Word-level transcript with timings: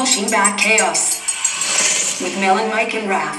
Pushing 0.00 0.30
Back 0.30 0.58
Chaos 0.58 1.20
with 2.22 2.34
Mel 2.40 2.56
and 2.56 2.70
Mike, 2.70 2.94
and 2.94 3.06
Raf. 3.06 3.36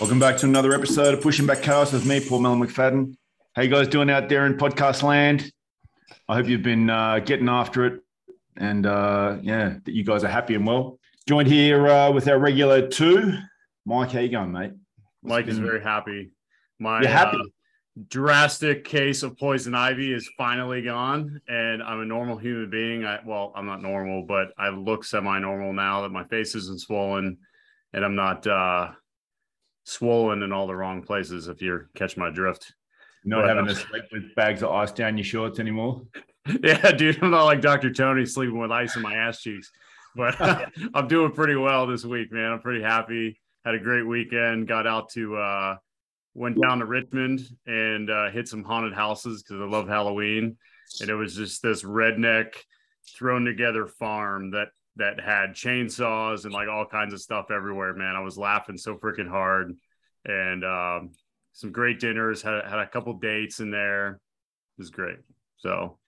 Welcome 0.00 0.18
back 0.18 0.38
to 0.38 0.46
another 0.46 0.72
episode 0.72 1.12
of 1.12 1.20
Pushing 1.20 1.44
Back 1.44 1.60
Chaos 1.60 1.92
with 1.92 2.06
me, 2.06 2.26
Paul 2.26 2.40
Melon 2.40 2.58
McFadden. 2.58 3.14
How 3.52 3.60
you 3.60 3.68
guys 3.68 3.86
doing 3.86 4.08
out 4.08 4.30
there 4.30 4.46
in 4.46 4.54
podcast 4.54 5.02
land? 5.02 5.52
I 6.26 6.36
hope 6.36 6.48
you've 6.48 6.62
been 6.62 6.88
uh, 6.88 7.18
getting 7.18 7.50
after 7.50 7.84
it, 7.84 8.00
and 8.56 8.86
uh, 8.86 9.36
yeah, 9.42 9.74
that 9.84 9.92
you 9.92 10.04
guys 10.04 10.24
are 10.24 10.28
happy 10.28 10.54
and 10.54 10.66
well. 10.66 10.98
Joined 11.28 11.48
here 11.48 11.86
uh, 11.86 12.10
with 12.10 12.28
our 12.28 12.38
regular 12.38 12.88
two, 12.88 13.34
Mike. 13.84 14.12
How 14.12 14.20
you 14.20 14.30
going, 14.30 14.52
mate? 14.52 14.72
Mike 15.22 15.48
is 15.48 15.58
very 15.58 15.82
happy. 15.82 16.30
My 16.78 17.02
You're 17.02 17.10
happy? 17.10 17.42
Drastic 18.08 18.84
case 18.84 19.22
of 19.22 19.36
poison 19.38 19.74
ivy 19.74 20.12
is 20.12 20.30
finally 20.38 20.82
gone, 20.82 21.40
and 21.48 21.82
I'm 21.82 22.00
a 22.00 22.06
normal 22.06 22.38
human 22.38 22.70
being. 22.70 23.04
I 23.04 23.20
well, 23.24 23.52
I'm 23.54 23.66
not 23.66 23.82
normal, 23.82 24.24
but 24.26 24.52
I 24.58 24.70
look 24.70 25.04
semi-normal 25.04 25.72
now 25.72 26.02
that 26.02 26.10
my 26.10 26.24
face 26.24 26.54
isn't 26.54 26.80
swollen, 26.80 27.38
and 27.92 28.04
I'm 28.04 28.14
not 28.14 28.46
uh, 28.46 28.92
swollen 29.84 30.42
in 30.42 30.52
all 30.52 30.66
the 30.66 30.76
wrong 30.76 31.02
places. 31.02 31.48
If 31.48 31.60
you 31.60 31.86
catch 31.94 32.16
my 32.16 32.30
drift. 32.30 32.74
Not 33.24 33.42
But, 33.42 33.48
having 33.50 33.64
uh, 33.66 33.68
to 33.68 33.74
sleep 33.74 34.04
with 34.10 34.34
bags 34.34 34.62
of 34.62 34.70
ice 34.70 34.90
down 34.90 35.16
your 35.16 35.24
shorts 35.24 35.58
anymore. 35.58 36.02
Yeah, 36.60 36.90
dude, 36.90 37.22
I'm 37.22 37.30
not 37.30 37.44
like 37.44 37.60
Dr. 37.60 37.92
Tony 37.92 38.26
sleeping 38.26 38.58
with 38.58 38.72
ice 38.72 38.96
in 38.96 39.02
my 39.02 39.14
ass 39.14 39.40
cheeks, 39.40 39.70
but 40.16 40.34
I'm 40.92 41.06
doing 41.06 41.30
pretty 41.30 41.54
well 41.54 41.86
this 41.86 42.04
week, 42.04 42.32
man. 42.32 42.50
I'm 42.50 42.60
pretty 42.60 42.82
happy. 42.82 43.40
Had 43.64 43.76
a 43.76 43.78
great 43.78 44.02
weekend. 44.02 44.66
Got 44.66 44.88
out 44.88 45.08
to, 45.10 45.36
uh, 45.36 45.76
went 46.34 46.60
down 46.60 46.78
to 46.78 46.86
Richmond 46.86 47.42
and 47.66 48.10
uh, 48.10 48.30
hit 48.30 48.48
some 48.48 48.64
haunted 48.64 48.94
houses 48.94 49.42
because 49.42 49.60
I 49.60 49.66
love 49.66 49.88
Halloween. 49.88 50.56
And 51.00 51.10
it 51.10 51.14
was 51.14 51.34
just 51.34 51.62
this 51.62 51.82
redneck 51.82 52.54
thrown 53.16 53.44
together 53.44 53.86
farm 53.86 54.50
that 54.52 54.68
that 54.96 55.20
had 55.20 55.50
chainsaws 55.50 56.44
and 56.44 56.52
like 56.52 56.68
all 56.68 56.84
kinds 56.84 57.14
of 57.14 57.20
stuff 57.20 57.50
everywhere, 57.50 57.94
man. 57.94 58.14
I 58.14 58.20
was 58.20 58.36
laughing 58.36 58.76
so 58.76 58.96
freaking 58.96 59.28
hard, 59.28 59.74
and 60.26 60.64
um, 60.64 61.12
some 61.52 61.72
great 61.72 61.98
dinners. 61.98 62.42
Had 62.42 62.64
had 62.64 62.78
a 62.78 62.86
couple 62.86 63.14
dates 63.14 63.60
in 63.60 63.70
there. 63.70 64.10
It 64.10 64.18
was 64.78 64.90
great. 64.90 65.16
So 65.56 65.98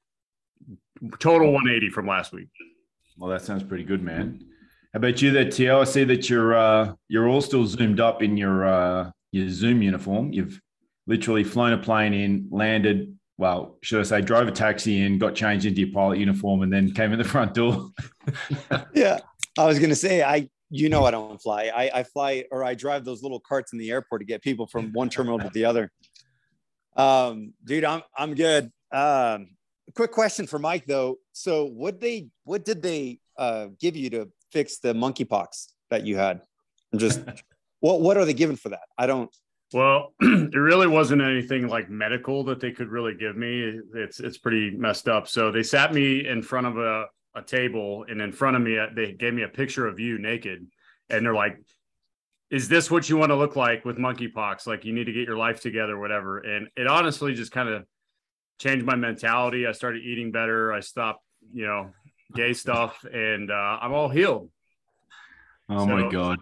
total 1.18 1.52
180 1.52 1.90
from 1.90 2.06
last 2.06 2.32
week. 2.32 2.48
Well, 3.16 3.30
that 3.30 3.42
sounds 3.42 3.62
pretty 3.62 3.84
good, 3.84 4.02
man. 4.02 4.44
How 4.92 4.98
about 4.98 5.22
you 5.22 5.30
there, 5.30 5.50
Tio? 5.50 5.80
I 5.80 5.84
see 5.84 6.04
that 6.04 6.28
you're 6.28 6.54
uh, 6.54 6.92
you're 7.08 7.28
all 7.28 7.40
still 7.40 7.66
zoomed 7.66 8.00
up 8.00 8.22
in 8.22 8.36
your 8.36 8.64
uh, 8.64 9.10
your 9.34 9.48
Zoom 9.48 9.82
uniform. 9.82 10.32
You've 10.32 10.60
literally 11.06 11.42
flown 11.42 11.72
a 11.72 11.78
plane 11.78 12.14
in, 12.14 12.48
landed. 12.50 13.18
Well, 13.36 13.78
should 13.82 13.98
I 13.98 14.04
say, 14.04 14.20
drove 14.20 14.46
a 14.46 14.52
taxi 14.52 15.02
in, 15.02 15.18
got 15.18 15.34
changed 15.34 15.66
into 15.66 15.80
your 15.80 15.92
pilot 15.92 16.18
uniform, 16.18 16.62
and 16.62 16.72
then 16.72 16.92
came 16.92 17.12
in 17.12 17.18
the 17.18 17.24
front 17.24 17.54
door. 17.54 17.90
Yeah, 18.94 19.18
I 19.58 19.66
was 19.66 19.78
gonna 19.78 19.94
say 19.94 20.22
I. 20.22 20.48
You 20.70 20.88
know 20.88 21.04
I 21.04 21.10
don't 21.10 21.40
fly. 21.40 21.70
I, 21.74 21.90
I 22.00 22.02
fly 22.04 22.46
or 22.50 22.64
I 22.64 22.74
drive 22.74 23.04
those 23.04 23.22
little 23.22 23.38
carts 23.38 23.72
in 23.72 23.78
the 23.78 23.90
airport 23.90 24.22
to 24.22 24.24
get 24.24 24.42
people 24.42 24.66
from 24.66 24.92
one 24.92 25.10
terminal 25.10 25.38
to 25.38 25.50
the 25.52 25.66
other. 25.66 25.92
Um, 26.96 27.52
dude, 27.64 27.84
I'm 27.84 28.02
I'm 28.16 28.34
good. 28.34 28.72
Um, 28.90 29.50
quick 29.94 30.10
question 30.10 30.46
for 30.46 30.58
Mike 30.58 30.86
though. 30.86 31.18
So 31.32 31.66
what 31.66 32.00
they 32.00 32.28
what 32.44 32.64
did 32.64 32.82
they 32.82 33.20
uh, 33.38 33.66
give 33.78 33.94
you 33.94 34.08
to 34.10 34.30
fix 34.52 34.78
the 34.78 34.94
monkeypox 34.94 35.66
that 35.90 36.06
you 36.06 36.16
had? 36.16 36.40
I'm 36.92 36.98
just 36.98 37.20
what 37.84 38.00
what 38.00 38.16
are 38.16 38.24
they 38.24 38.32
giving 38.32 38.56
for 38.56 38.70
that? 38.70 38.88
I 38.96 39.06
don't. 39.06 39.30
Well, 39.74 40.14
it 40.20 40.56
really 40.56 40.86
wasn't 40.86 41.20
anything 41.20 41.68
like 41.68 41.90
medical 41.90 42.42
that 42.44 42.58
they 42.58 42.72
could 42.72 42.88
really 42.88 43.14
give 43.14 43.36
me. 43.36 43.78
It's 43.92 44.20
it's 44.20 44.38
pretty 44.38 44.70
messed 44.70 45.06
up. 45.06 45.28
So 45.28 45.50
they 45.50 45.62
sat 45.62 45.92
me 45.92 46.26
in 46.26 46.40
front 46.40 46.66
of 46.66 46.78
a, 46.78 47.04
a 47.34 47.42
table, 47.42 48.06
and 48.08 48.22
in 48.22 48.32
front 48.32 48.56
of 48.56 48.62
me, 48.62 48.78
uh, 48.78 48.86
they 48.96 49.12
gave 49.12 49.34
me 49.34 49.42
a 49.42 49.48
picture 49.48 49.86
of 49.86 50.00
you 50.00 50.16
naked, 50.16 50.66
and 51.10 51.26
they're 51.26 51.34
like, 51.34 51.58
"Is 52.50 52.70
this 52.70 52.90
what 52.90 53.10
you 53.10 53.18
want 53.18 53.32
to 53.32 53.36
look 53.36 53.54
like 53.54 53.84
with 53.84 53.98
monkeypox? 53.98 54.66
Like 54.66 54.86
you 54.86 54.94
need 54.94 55.04
to 55.04 55.12
get 55.12 55.26
your 55.26 55.36
life 55.36 55.60
together, 55.60 55.98
whatever." 55.98 56.38
And 56.38 56.68
it 56.76 56.86
honestly 56.86 57.34
just 57.34 57.52
kind 57.52 57.68
of 57.68 57.84
changed 58.58 58.86
my 58.86 58.96
mentality. 58.96 59.66
I 59.66 59.72
started 59.72 60.02
eating 60.04 60.32
better. 60.32 60.72
I 60.72 60.80
stopped, 60.80 61.22
you 61.52 61.66
know, 61.66 61.90
gay 62.34 62.54
stuff, 62.54 63.04
and 63.04 63.50
uh, 63.50 63.78
I'm 63.82 63.92
all 63.92 64.08
healed. 64.08 64.48
Oh 65.68 65.84
my 65.84 66.10
god. 66.10 66.38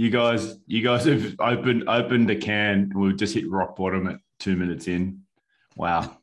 You 0.00 0.08
guys, 0.08 0.56
you 0.66 0.82
guys 0.82 1.04
have 1.04 1.36
opened 1.38 1.86
opened 1.86 2.30
a 2.30 2.36
can. 2.36 2.90
We've 2.94 3.18
just 3.18 3.34
hit 3.34 3.50
rock 3.50 3.76
bottom 3.76 4.06
at 4.06 4.16
two 4.38 4.56
minutes 4.56 4.88
in. 4.88 5.20
Wow. 5.76 6.16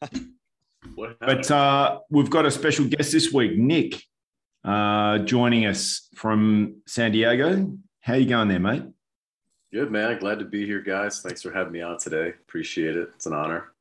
But 0.95 1.49
uh, 1.49 1.99
we've 2.09 2.29
got 2.29 2.45
a 2.45 2.51
special 2.51 2.85
guest 2.85 3.11
this 3.11 3.31
week, 3.31 3.57
Nick, 3.57 4.01
uh, 4.63 5.19
joining 5.19 5.65
us 5.65 6.09
from 6.15 6.81
San 6.85 7.11
Diego. 7.11 7.71
How 8.01 8.15
you 8.15 8.27
going 8.27 8.49
there, 8.49 8.59
mate? 8.59 8.83
Good 9.71 9.91
man. 9.91 10.19
Glad 10.19 10.39
to 10.39 10.45
be 10.45 10.65
here, 10.65 10.81
guys. 10.81 11.21
Thanks 11.21 11.41
for 11.41 11.51
having 11.51 11.73
me 11.73 11.81
on 11.81 11.97
today. 11.97 12.29
Appreciate 12.29 12.95
it. 12.97 13.09
It's 13.15 13.25
an 13.25 13.33
honor. 13.33 13.73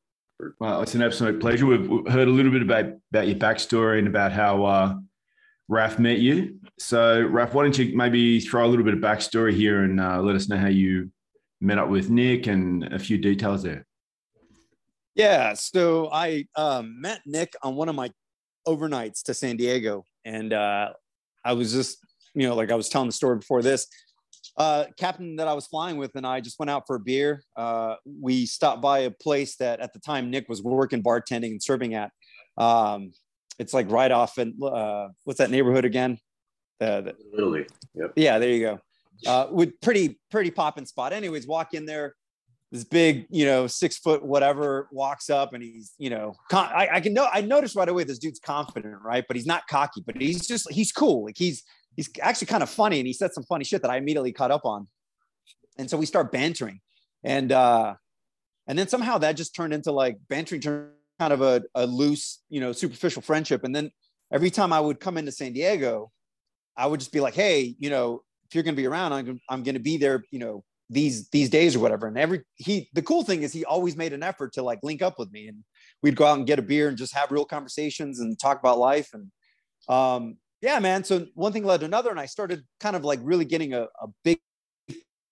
Well, 0.58 0.82
it's 0.82 0.94
an 0.94 1.02
absolute 1.02 1.40
pleasure. 1.40 1.66
We've 1.66 1.88
we've 1.88 2.06
heard 2.06 2.28
a 2.28 2.30
little 2.30 2.52
bit 2.52 2.62
about, 2.62 2.86
about 3.12 3.28
your 3.28 3.36
backstory 3.36 3.98
and 3.98 4.08
about 4.08 4.32
how 4.32 4.64
uh, 4.64 4.94
Raf 5.68 5.98
met 5.98 6.18
you. 6.18 6.58
So, 6.78 7.22
Raf, 7.22 7.54
why 7.54 7.64
don't 7.64 7.76
you 7.76 7.96
maybe 7.96 8.40
throw 8.40 8.66
a 8.66 8.68
little 8.68 8.84
bit 8.84 8.94
of 8.94 9.00
backstory 9.00 9.54
here 9.54 9.82
and 9.82 10.00
uh, 10.00 10.20
let 10.22 10.36
us 10.36 10.48
know 10.48 10.56
how 10.56 10.68
you 10.68 11.10
met 11.60 11.78
up 11.78 11.88
with 11.88 12.10
Nick 12.10 12.46
and 12.46 12.84
a 12.84 12.98
few 12.98 13.18
details 13.18 13.62
there. 13.62 13.86
Yeah, 15.14 15.54
so 15.54 16.10
I 16.12 16.44
um, 16.56 17.00
met 17.00 17.22
Nick 17.24 17.54
on 17.62 17.74
one 17.74 17.88
of 17.88 17.94
my 17.94 18.10
overnights 18.68 19.22
to 19.24 19.34
San 19.34 19.56
Diego, 19.56 20.04
and 20.24 20.52
uh, 20.52 20.90
I 21.44 21.54
was 21.54 21.72
just, 21.72 21.98
you 22.34 22.46
know, 22.46 22.54
like 22.54 22.70
I 22.70 22.74
was 22.74 22.88
telling 22.88 23.08
the 23.08 23.14
story 23.14 23.38
before 23.38 23.62
this. 23.62 23.86
Uh, 24.56 24.84
captain 24.96 25.36
that 25.36 25.48
I 25.48 25.52
was 25.52 25.66
flying 25.66 25.98
with 25.98 26.12
and 26.14 26.26
I 26.26 26.40
just 26.40 26.58
went 26.58 26.70
out 26.70 26.84
for 26.86 26.96
a 26.96 27.00
beer. 27.00 27.42
Uh, 27.56 27.96
we 28.22 28.46
stopped 28.46 28.80
by 28.80 29.00
a 29.00 29.10
place 29.10 29.56
that 29.56 29.80
at 29.80 29.92
the 29.92 29.98
time 29.98 30.30
Nick 30.30 30.48
was 30.48 30.62
working 30.62 31.02
bartending 31.02 31.50
and 31.50 31.62
serving 31.62 31.94
at. 31.94 32.10
Um, 32.56 33.12
it's 33.58 33.72
like 33.74 33.90
right 33.90 34.10
off 34.10 34.38
in 34.38 34.54
uh, 34.62 35.08
what's 35.24 35.38
that 35.38 35.50
neighborhood 35.50 35.84
again? 35.84 36.18
Uh, 36.80 37.00
the, 37.00 37.14
Literally. 37.32 37.66
Yep. 37.94 38.12
yeah, 38.16 38.38
there 38.38 38.50
you 38.50 38.60
go. 38.60 38.80
Uh, 39.26 39.46
with 39.50 39.80
pretty 39.80 40.18
pretty 40.30 40.50
popping 40.50 40.86
spot. 40.86 41.12
Anyways, 41.12 41.46
walk 41.46 41.74
in 41.74 41.86
there. 41.86 42.14
This 42.72 42.84
big, 42.84 43.26
you 43.30 43.46
know, 43.46 43.66
six 43.68 43.96
foot 43.96 44.24
whatever 44.24 44.88
walks 44.90 45.30
up 45.30 45.54
and 45.54 45.62
he's, 45.62 45.94
you 45.98 46.10
know, 46.10 46.34
con- 46.50 46.70
I, 46.74 46.88
I 46.94 47.00
can 47.00 47.14
know. 47.14 47.28
I 47.32 47.40
noticed 47.40 47.76
right 47.76 47.88
away 47.88 48.02
this 48.02 48.18
dude's 48.18 48.40
confident, 48.40 48.96
right? 49.02 49.24
But 49.26 49.36
he's 49.36 49.46
not 49.46 49.68
cocky. 49.68 50.02
But 50.04 50.20
he's 50.20 50.46
just 50.46 50.70
he's 50.70 50.92
cool. 50.92 51.24
Like 51.24 51.38
he's 51.38 51.62
he's 51.94 52.10
actually 52.20 52.48
kind 52.48 52.62
of 52.62 52.68
funny, 52.68 52.98
and 52.98 53.06
he 53.06 53.12
said 53.12 53.32
some 53.32 53.44
funny 53.44 53.64
shit 53.64 53.82
that 53.82 53.90
I 53.90 53.96
immediately 53.96 54.32
caught 54.32 54.50
up 54.50 54.64
on. 54.64 54.88
And 55.78 55.88
so 55.88 55.96
we 55.96 56.06
start 56.06 56.32
bantering, 56.32 56.80
and 57.22 57.52
uh, 57.52 57.94
and 58.66 58.78
then 58.78 58.88
somehow 58.88 59.18
that 59.18 59.36
just 59.36 59.54
turned 59.54 59.72
into 59.72 59.92
like 59.92 60.16
bantering, 60.28 60.60
turned 60.60 60.90
kind 61.18 61.32
of 61.32 61.42
a, 61.42 61.62
a 61.74 61.86
loose, 61.86 62.42
you 62.48 62.60
know, 62.60 62.72
superficial 62.72 63.22
friendship. 63.22 63.64
And 63.64 63.74
then 63.74 63.90
every 64.32 64.50
time 64.50 64.72
I 64.72 64.80
would 64.80 65.00
come 65.00 65.18
into 65.18 65.32
San 65.32 65.52
Diego, 65.52 66.10
I 66.76 66.86
would 66.86 67.00
just 67.00 67.12
be 67.12 67.20
like, 67.20 67.34
hey, 67.34 67.74
you 67.78 67.90
know, 67.90 68.22
if 68.48 68.54
you're 68.54 68.64
going 68.64 68.76
to 68.76 68.80
be 68.80 68.86
around, 68.86 69.12
I'm, 69.12 69.40
I'm 69.48 69.62
going 69.62 69.74
to 69.74 69.80
be 69.80 69.96
there, 69.96 70.24
you 70.30 70.38
know, 70.38 70.64
these 70.88 71.28
these 71.30 71.50
days 71.50 71.74
or 71.74 71.80
whatever. 71.80 72.06
And 72.06 72.16
every 72.16 72.42
he, 72.54 72.88
the 72.92 73.02
cool 73.02 73.24
thing 73.24 73.42
is 73.42 73.52
he 73.52 73.64
always 73.64 73.96
made 73.96 74.12
an 74.12 74.22
effort 74.22 74.52
to 74.52 74.62
like 74.62 74.78
link 74.82 75.02
up 75.02 75.18
with 75.18 75.32
me, 75.32 75.48
and 75.48 75.64
we'd 76.02 76.16
go 76.16 76.26
out 76.26 76.38
and 76.38 76.46
get 76.46 76.58
a 76.58 76.62
beer 76.62 76.88
and 76.88 76.96
just 76.96 77.14
have 77.14 77.32
real 77.32 77.44
conversations 77.44 78.20
and 78.20 78.38
talk 78.38 78.60
about 78.60 78.78
life. 78.78 79.08
And 79.12 79.30
um, 79.88 80.36
yeah, 80.60 80.78
man. 80.78 81.02
So 81.02 81.26
one 81.34 81.52
thing 81.52 81.64
led 81.64 81.80
to 81.80 81.86
another, 81.86 82.10
and 82.10 82.20
I 82.20 82.26
started 82.26 82.62
kind 82.78 82.94
of 82.94 83.04
like 83.04 83.20
really 83.22 83.44
getting 83.44 83.74
a, 83.74 83.82
a 84.00 84.06
big 84.22 84.38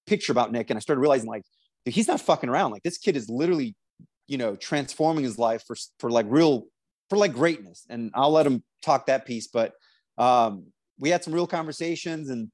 picture 0.06 0.32
about 0.32 0.50
Nick, 0.50 0.70
and 0.70 0.76
I 0.76 0.80
started 0.80 1.00
realizing 1.00 1.28
like 1.28 1.44
dude, 1.84 1.94
he's 1.94 2.08
not 2.08 2.20
fucking 2.20 2.48
around. 2.48 2.72
Like 2.72 2.82
this 2.82 2.98
kid 2.98 3.16
is 3.16 3.28
literally, 3.28 3.76
you 4.26 4.38
know, 4.38 4.56
transforming 4.56 5.24
his 5.24 5.38
life 5.38 5.64
for 5.66 5.76
for 5.98 6.10
like 6.10 6.26
real 6.28 6.66
for 7.10 7.16
like 7.16 7.32
greatness. 7.32 7.86
And 7.88 8.10
I'll 8.14 8.30
let 8.30 8.46
him 8.46 8.62
talk 8.82 9.06
that 9.06 9.26
piece, 9.26 9.48
but 9.48 9.72
um, 10.18 10.66
we 10.98 11.10
had 11.10 11.24
some 11.24 11.32
real 11.32 11.46
conversations, 11.46 12.30
and 12.30 12.50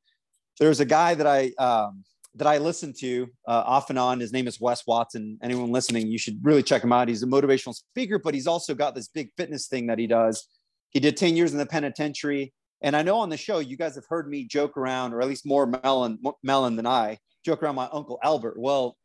there's 0.59 0.81
a 0.81 0.85
guy 0.85 1.15
that 1.15 1.27
I 1.27 1.53
um, 1.59 2.05
that 2.35 2.47
I 2.47 2.59
listen 2.59 2.93
to 3.01 3.29
uh, 3.47 3.63
off 3.67 3.91
and 3.91 3.99
on. 3.99 4.21
His 4.21 4.33
name 4.33 4.47
is 4.47 4.61
Wes 4.61 4.87
Watson. 4.87 5.39
Anyone 5.43 5.73
listening, 5.73 6.09
you 6.09 6.19
should 6.19 6.39
really 6.43 6.63
check 6.63 6.83
him 6.83 6.93
out. 6.93 7.09
He's 7.09 7.23
a 7.23 7.27
motivational 7.27 7.75
speaker, 7.75 8.19
but 8.19 8.35
he's 8.35 8.47
also 8.47 8.75
got 8.75 8.95
this 8.95 9.09
big 9.09 9.31
fitness 9.37 9.67
thing 9.67 9.87
that 9.89 9.99
he 9.99 10.07
does. 10.07 10.47
He 10.91 11.01
did 11.01 11.17
10 11.17 11.37
years 11.37 11.53
in 11.53 11.59
the 11.59 11.67
penitentiary. 11.67 12.53
And 12.83 12.97
I 12.97 13.03
know 13.03 13.19
on 13.19 13.29
the 13.29 13.37
show, 13.37 13.59
you 13.59 13.77
guys 13.77 13.95
have 13.97 14.07
heard 14.09 14.29
me 14.29 14.45
joke 14.45 14.77
around, 14.77 15.13
or 15.13 15.21
at 15.21 15.29
least 15.29 15.45
more 15.45 15.67
Melon, 15.67 16.19
Melon 16.43 16.77
than 16.77 16.87
I, 16.87 17.19
joke 17.45 17.63
around 17.63 17.75
my 17.75 17.89
uncle 17.93 18.19
Albert. 18.23 18.59
Well, 18.59 18.97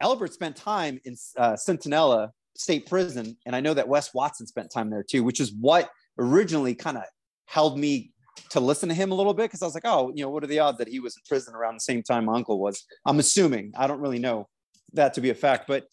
Albert 0.00 0.32
spent 0.32 0.56
time 0.56 1.00
in 1.04 1.14
uh, 1.36 1.52
Centinela 1.52 2.30
State 2.56 2.86
Prison. 2.88 3.36
And 3.46 3.54
I 3.54 3.60
know 3.60 3.74
that 3.74 3.88
Wes 3.88 4.12
Watson 4.14 4.46
spent 4.46 4.70
time 4.72 4.90
there 4.90 5.02
too, 5.02 5.22
which 5.24 5.40
is 5.40 5.52
what 5.52 5.90
originally 6.18 6.74
kind 6.74 6.96
of 6.96 7.04
held 7.46 7.78
me 7.78 8.12
to 8.50 8.60
listen 8.60 8.88
to 8.88 8.94
him 8.94 9.12
a 9.12 9.14
little 9.14 9.34
bit 9.34 9.44
because 9.44 9.62
I 9.62 9.66
was 9.66 9.74
like, 9.74 9.86
oh, 9.86 10.12
you 10.14 10.22
know, 10.22 10.30
what 10.30 10.42
are 10.44 10.48
the 10.48 10.58
odds 10.58 10.78
that 10.78 10.88
he 10.88 11.00
was 11.00 11.16
in 11.16 11.22
prison 11.28 11.54
around 11.54 11.74
the 11.74 11.80
same 11.80 12.02
time 12.02 12.24
my 12.24 12.34
uncle 12.34 12.58
was? 12.58 12.84
I'm 13.04 13.18
assuming. 13.18 13.72
I 13.76 13.86
don't 13.86 14.00
really 14.00 14.18
know 14.18 14.48
that 14.94 15.14
to 15.14 15.20
be 15.20 15.30
a 15.30 15.34
fact, 15.34 15.66
but 15.66 15.84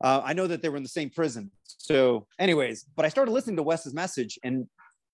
Uh, 0.00 0.22
I 0.30 0.32
know 0.32 0.46
that 0.46 0.62
they 0.62 0.68
were 0.68 0.76
in 0.76 0.84
the 0.84 0.88
same 1.00 1.10
prison. 1.10 1.50
So, 1.64 2.28
anyways, 2.38 2.86
but 2.94 3.04
I 3.04 3.08
started 3.08 3.32
listening 3.32 3.56
to 3.56 3.64
Wes's 3.64 3.94
message, 3.94 4.38
and 4.44 4.68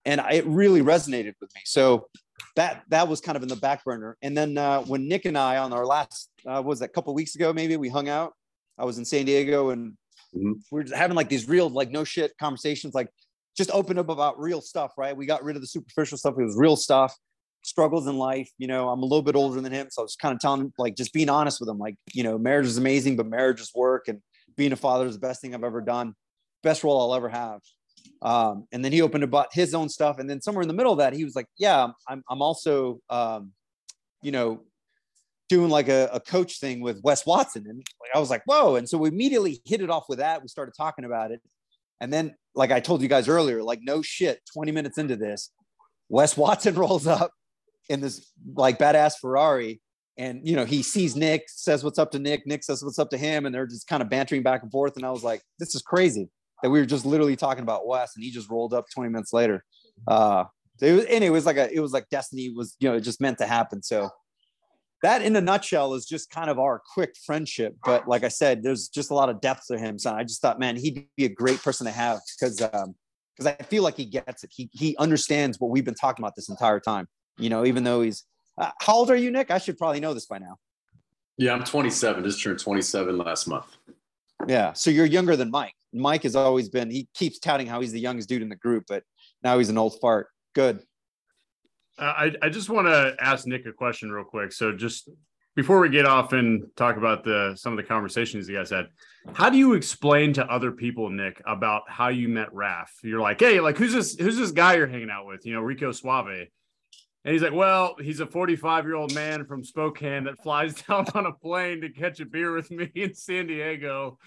and 0.04 0.20
I, 0.20 0.32
it 0.40 0.46
really 0.46 0.82
resonated 0.82 1.34
with 1.40 1.50
me. 1.54 1.62
So 1.64 2.08
that 2.56 2.82
that 2.88 3.08
was 3.08 3.20
kind 3.20 3.36
of 3.36 3.42
in 3.42 3.48
the 3.48 3.56
back 3.56 3.84
burner. 3.84 4.16
And 4.22 4.36
then 4.36 4.56
uh, 4.56 4.80
when 4.82 5.08
Nick 5.08 5.24
and 5.24 5.36
I 5.36 5.58
on 5.58 5.72
our 5.72 5.84
last 5.84 6.30
uh, 6.46 6.62
was 6.64 6.78
that 6.80 6.86
a 6.86 6.92
couple 6.92 7.12
weeks 7.14 7.34
ago 7.34 7.52
maybe 7.52 7.76
we 7.76 7.88
hung 7.88 8.08
out. 8.08 8.32
I 8.78 8.84
was 8.84 8.98
in 8.98 9.04
San 9.04 9.24
Diego 9.26 9.70
and 9.70 9.96
Mhm. 10.34 10.54
we 10.72 10.80
are 10.82 10.96
having 10.96 11.14
like 11.16 11.28
these 11.28 11.48
real 11.48 11.68
like 11.68 11.90
no 11.90 12.02
shit 12.02 12.36
conversations, 12.38 12.92
like 12.92 13.08
just 13.56 13.70
open 13.70 13.98
up 13.98 14.08
about 14.08 14.38
real 14.38 14.60
stuff. 14.60 14.92
Right? 14.98 15.16
We 15.16 15.26
got 15.26 15.44
rid 15.44 15.54
of 15.56 15.62
the 15.62 15.68
superficial 15.68 16.18
stuff. 16.18 16.34
It 16.38 16.42
was 16.42 16.56
real 16.56 16.74
stuff, 16.76 17.14
struggles 17.62 18.08
in 18.08 18.18
life. 18.18 18.50
You 18.58 18.66
know, 18.66 18.88
I'm 18.88 19.00
a 19.00 19.04
little 19.04 19.22
bit 19.22 19.36
older 19.36 19.60
than 19.60 19.72
him, 19.72 19.88
so 19.90 20.02
I 20.02 20.04
was 20.04 20.16
kind 20.16 20.34
of 20.34 20.40
telling 20.40 20.60
him 20.62 20.72
like 20.76 20.96
just 20.96 21.12
being 21.12 21.28
honest 21.28 21.60
with 21.60 21.68
him, 21.68 21.78
like 21.78 21.94
you 22.12 22.24
know, 22.24 22.36
marriage 22.36 22.66
is 22.66 22.78
amazing, 22.78 23.16
but 23.16 23.26
marriage 23.26 23.60
is 23.60 23.70
work, 23.74 24.08
and 24.08 24.20
being 24.56 24.72
a 24.72 24.76
father 24.76 25.06
is 25.06 25.14
the 25.14 25.20
best 25.20 25.40
thing 25.40 25.54
I've 25.54 25.62
ever 25.64 25.80
done, 25.80 26.14
best 26.64 26.82
role 26.82 27.00
I'll 27.00 27.14
ever 27.14 27.28
have. 27.28 27.60
Um, 28.22 28.66
and 28.72 28.84
then 28.84 28.90
he 28.90 29.02
opened 29.02 29.22
about 29.22 29.48
his 29.52 29.74
own 29.74 29.88
stuff. 29.88 30.18
And 30.18 30.28
then 30.28 30.40
somewhere 30.40 30.62
in 30.62 30.68
the 30.68 30.74
middle 30.74 30.92
of 30.92 30.98
that, 30.98 31.12
he 31.12 31.24
was 31.24 31.36
like, 31.36 31.46
yeah, 31.58 31.88
I'm, 32.08 32.22
I'm 32.28 32.40
also, 32.40 33.00
um, 33.10 33.52
you 34.22 34.32
know, 34.32 34.62
doing 35.50 35.68
like 35.68 35.88
a, 35.88 36.08
a 36.12 36.20
coach 36.20 36.58
thing 36.58 36.80
with 36.80 37.02
Wes 37.02 37.26
Watson. 37.26 37.66
And 37.68 37.86
I 38.14 38.18
was 38.18 38.30
like, 38.30 38.42
whoa. 38.46 38.76
And 38.76 38.88
so 38.88 38.96
we 38.96 39.08
immediately 39.08 39.60
hit 39.66 39.82
it 39.82 39.90
off 39.90 40.04
with 40.08 40.18
that. 40.18 40.40
We 40.42 40.48
started 40.48 40.72
talking 40.76 41.04
about 41.04 41.32
it. 41.32 41.42
And 42.00 42.12
then, 42.12 42.34
like 42.54 42.70
I 42.70 42.80
told 42.80 43.02
you 43.02 43.08
guys 43.08 43.28
earlier, 43.28 43.62
like 43.62 43.80
no 43.82 44.00
shit, 44.00 44.40
20 44.54 44.72
minutes 44.72 44.96
into 44.96 45.16
this, 45.16 45.50
Wes 46.08 46.36
Watson 46.36 46.74
rolls 46.76 47.06
up 47.06 47.30
in 47.88 48.00
this 48.00 48.30
like 48.54 48.78
badass 48.78 49.14
Ferrari. 49.20 49.80
And, 50.16 50.46
you 50.48 50.54
know, 50.54 50.64
he 50.64 50.82
sees 50.82 51.16
Nick, 51.16 51.44
says 51.48 51.82
what's 51.82 51.98
up 51.98 52.12
to 52.12 52.20
Nick. 52.20 52.46
Nick 52.46 52.62
says 52.62 52.84
what's 52.84 53.00
up 53.00 53.10
to 53.10 53.18
him. 53.18 53.46
And 53.46 53.54
they're 53.54 53.66
just 53.66 53.88
kind 53.88 54.00
of 54.00 54.08
bantering 54.08 54.44
back 54.44 54.62
and 54.62 54.70
forth. 54.70 54.96
And 54.96 55.04
I 55.04 55.10
was 55.10 55.24
like, 55.24 55.42
this 55.58 55.74
is 55.74 55.82
crazy 55.82 56.30
that 56.64 56.70
we 56.70 56.80
were 56.80 56.86
just 56.86 57.04
literally 57.04 57.36
talking 57.36 57.62
about 57.62 57.86
Wes, 57.86 58.16
and 58.16 58.24
he 58.24 58.30
just 58.30 58.48
rolled 58.48 58.72
up 58.72 58.86
20 58.94 59.10
minutes 59.10 59.34
later. 59.34 59.62
Uh, 60.08 60.44
it 60.80 60.92
was, 60.92 61.04
and 61.04 61.22
it 61.22 61.28
was 61.28 61.44
like 61.44 61.58
a, 61.58 61.70
it 61.70 61.78
was 61.78 61.92
like 61.92 62.08
destiny 62.08 62.48
was, 62.48 62.74
you 62.80 62.90
know, 62.90 62.98
just 62.98 63.20
meant 63.20 63.36
to 63.36 63.46
happen. 63.46 63.82
So 63.82 64.08
that, 65.02 65.20
in 65.20 65.36
a 65.36 65.42
nutshell, 65.42 65.92
is 65.92 66.06
just 66.06 66.30
kind 66.30 66.48
of 66.48 66.58
our 66.58 66.80
quick 66.94 67.16
friendship. 67.26 67.76
But 67.84 68.08
like 68.08 68.24
I 68.24 68.28
said, 68.28 68.62
there's 68.62 68.88
just 68.88 69.10
a 69.10 69.14
lot 69.14 69.28
of 69.28 69.42
depth 69.42 69.66
to 69.66 69.78
him. 69.78 69.98
So 69.98 70.14
I 70.14 70.22
just 70.22 70.40
thought, 70.40 70.58
man, 70.58 70.76
he'd 70.76 71.06
be 71.18 71.26
a 71.26 71.28
great 71.28 71.62
person 71.62 71.84
to 71.84 71.92
have 71.92 72.20
because, 72.40 72.62
um, 72.62 72.94
because 73.36 73.54
I 73.60 73.62
feel 73.64 73.82
like 73.82 73.98
he 73.98 74.06
gets 74.06 74.42
it. 74.42 74.50
He 74.50 74.70
he 74.72 74.96
understands 74.96 75.60
what 75.60 75.70
we've 75.70 75.84
been 75.84 75.94
talking 75.94 76.24
about 76.24 76.34
this 76.34 76.48
entire 76.48 76.80
time. 76.80 77.08
You 77.36 77.50
know, 77.50 77.66
even 77.66 77.84
though 77.84 78.00
he's, 78.00 78.24
uh, 78.56 78.70
how 78.80 78.94
old 78.94 79.10
are 79.10 79.16
you, 79.16 79.30
Nick? 79.30 79.50
I 79.50 79.58
should 79.58 79.76
probably 79.76 80.00
know 80.00 80.14
this 80.14 80.24
by 80.24 80.38
now. 80.38 80.56
Yeah, 81.36 81.52
I'm 81.52 81.62
27. 81.62 82.24
Just 82.24 82.42
turned 82.42 82.58
27 82.58 83.18
last 83.18 83.48
month. 83.48 83.66
Yeah. 84.48 84.72
So 84.72 84.90
you're 84.90 85.06
younger 85.06 85.36
than 85.36 85.50
Mike. 85.50 85.74
Mike 85.92 86.24
has 86.24 86.34
always 86.36 86.68
been, 86.68 86.90
he 86.90 87.08
keeps 87.14 87.38
touting 87.38 87.66
how 87.66 87.80
he's 87.80 87.92
the 87.92 88.00
youngest 88.00 88.28
dude 88.28 88.42
in 88.42 88.48
the 88.48 88.56
group, 88.56 88.84
but 88.88 89.04
now 89.42 89.58
he's 89.58 89.70
an 89.70 89.78
old 89.78 90.00
fart. 90.00 90.28
Good. 90.54 90.80
Uh, 91.98 92.02
I, 92.16 92.32
I 92.42 92.48
just 92.48 92.68
want 92.68 92.88
to 92.88 93.14
ask 93.20 93.46
Nick 93.46 93.66
a 93.66 93.72
question 93.72 94.10
real 94.10 94.24
quick. 94.24 94.52
So 94.52 94.72
just 94.76 95.08
before 95.54 95.78
we 95.78 95.88
get 95.88 96.06
off 96.06 96.32
and 96.32 96.66
talk 96.74 96.96
about 96.96 97.22
the 97.22 97.54
some 97.56 97.72
of 97.72 97.76
the 97.76 97.84
conversations 97.84 98.48
you 98.48 98.56
guys 98.56 98.70
had, 98.70 98.86
how 99.34 99.48
do 99.48 99.56
you 99.56 99.74
explain 99.74 100.32
to 100.32 100.44
other 100.46 100.72
people, 100.72 101.08
Nick, 101.10 101.40
about 101.46 101.82
how 101.86 102.08
you 102.08 102.28
met 102.28 102.52
Raf? 102.52 102.92
You're 103.04 103.20
like, 103.20 103.38
hey, 103.38 103.60
like 103.60 103.78
who's 103.78 103.92
this 103.92 104.16
who's 104.16 104.36
this 104.36 104.50
guy 104.50 104.74
you're 104.74 104.88
hanging 104.88 105.10
out 105.10 105.26
with? 105.26 105.46
You 105.46 105.54
know, 105.54 105.60
Rico 105.60 105.92
Suave. 105.92 106.48
And 107.24 107.32
he's 107.32 107.42
like, 107.42 107.54
well, 107.54 107.96
he's 108.00 108.20
a 108.20 108.26
45 108.26 108.84
year 108.84 108.96
old 108.96 109.14
man 109.14 109.46
from 109.46 109.64
Spokane 109.64 110.24
that 110.24 110.42
flies 110.42 110.74
down 110.88 111.06
on 111.14 111.26
a 111.26 111.32
plane 111.32 111.80
to 111.80 111.88
catch 111.88 112.20
a 112.20 112.26
beer 112.26 112.52
with 112.52 112.70
me 112.70 112.90
in 112.94 113.14
San 113.14 113.46
Diego. 113.46 114.18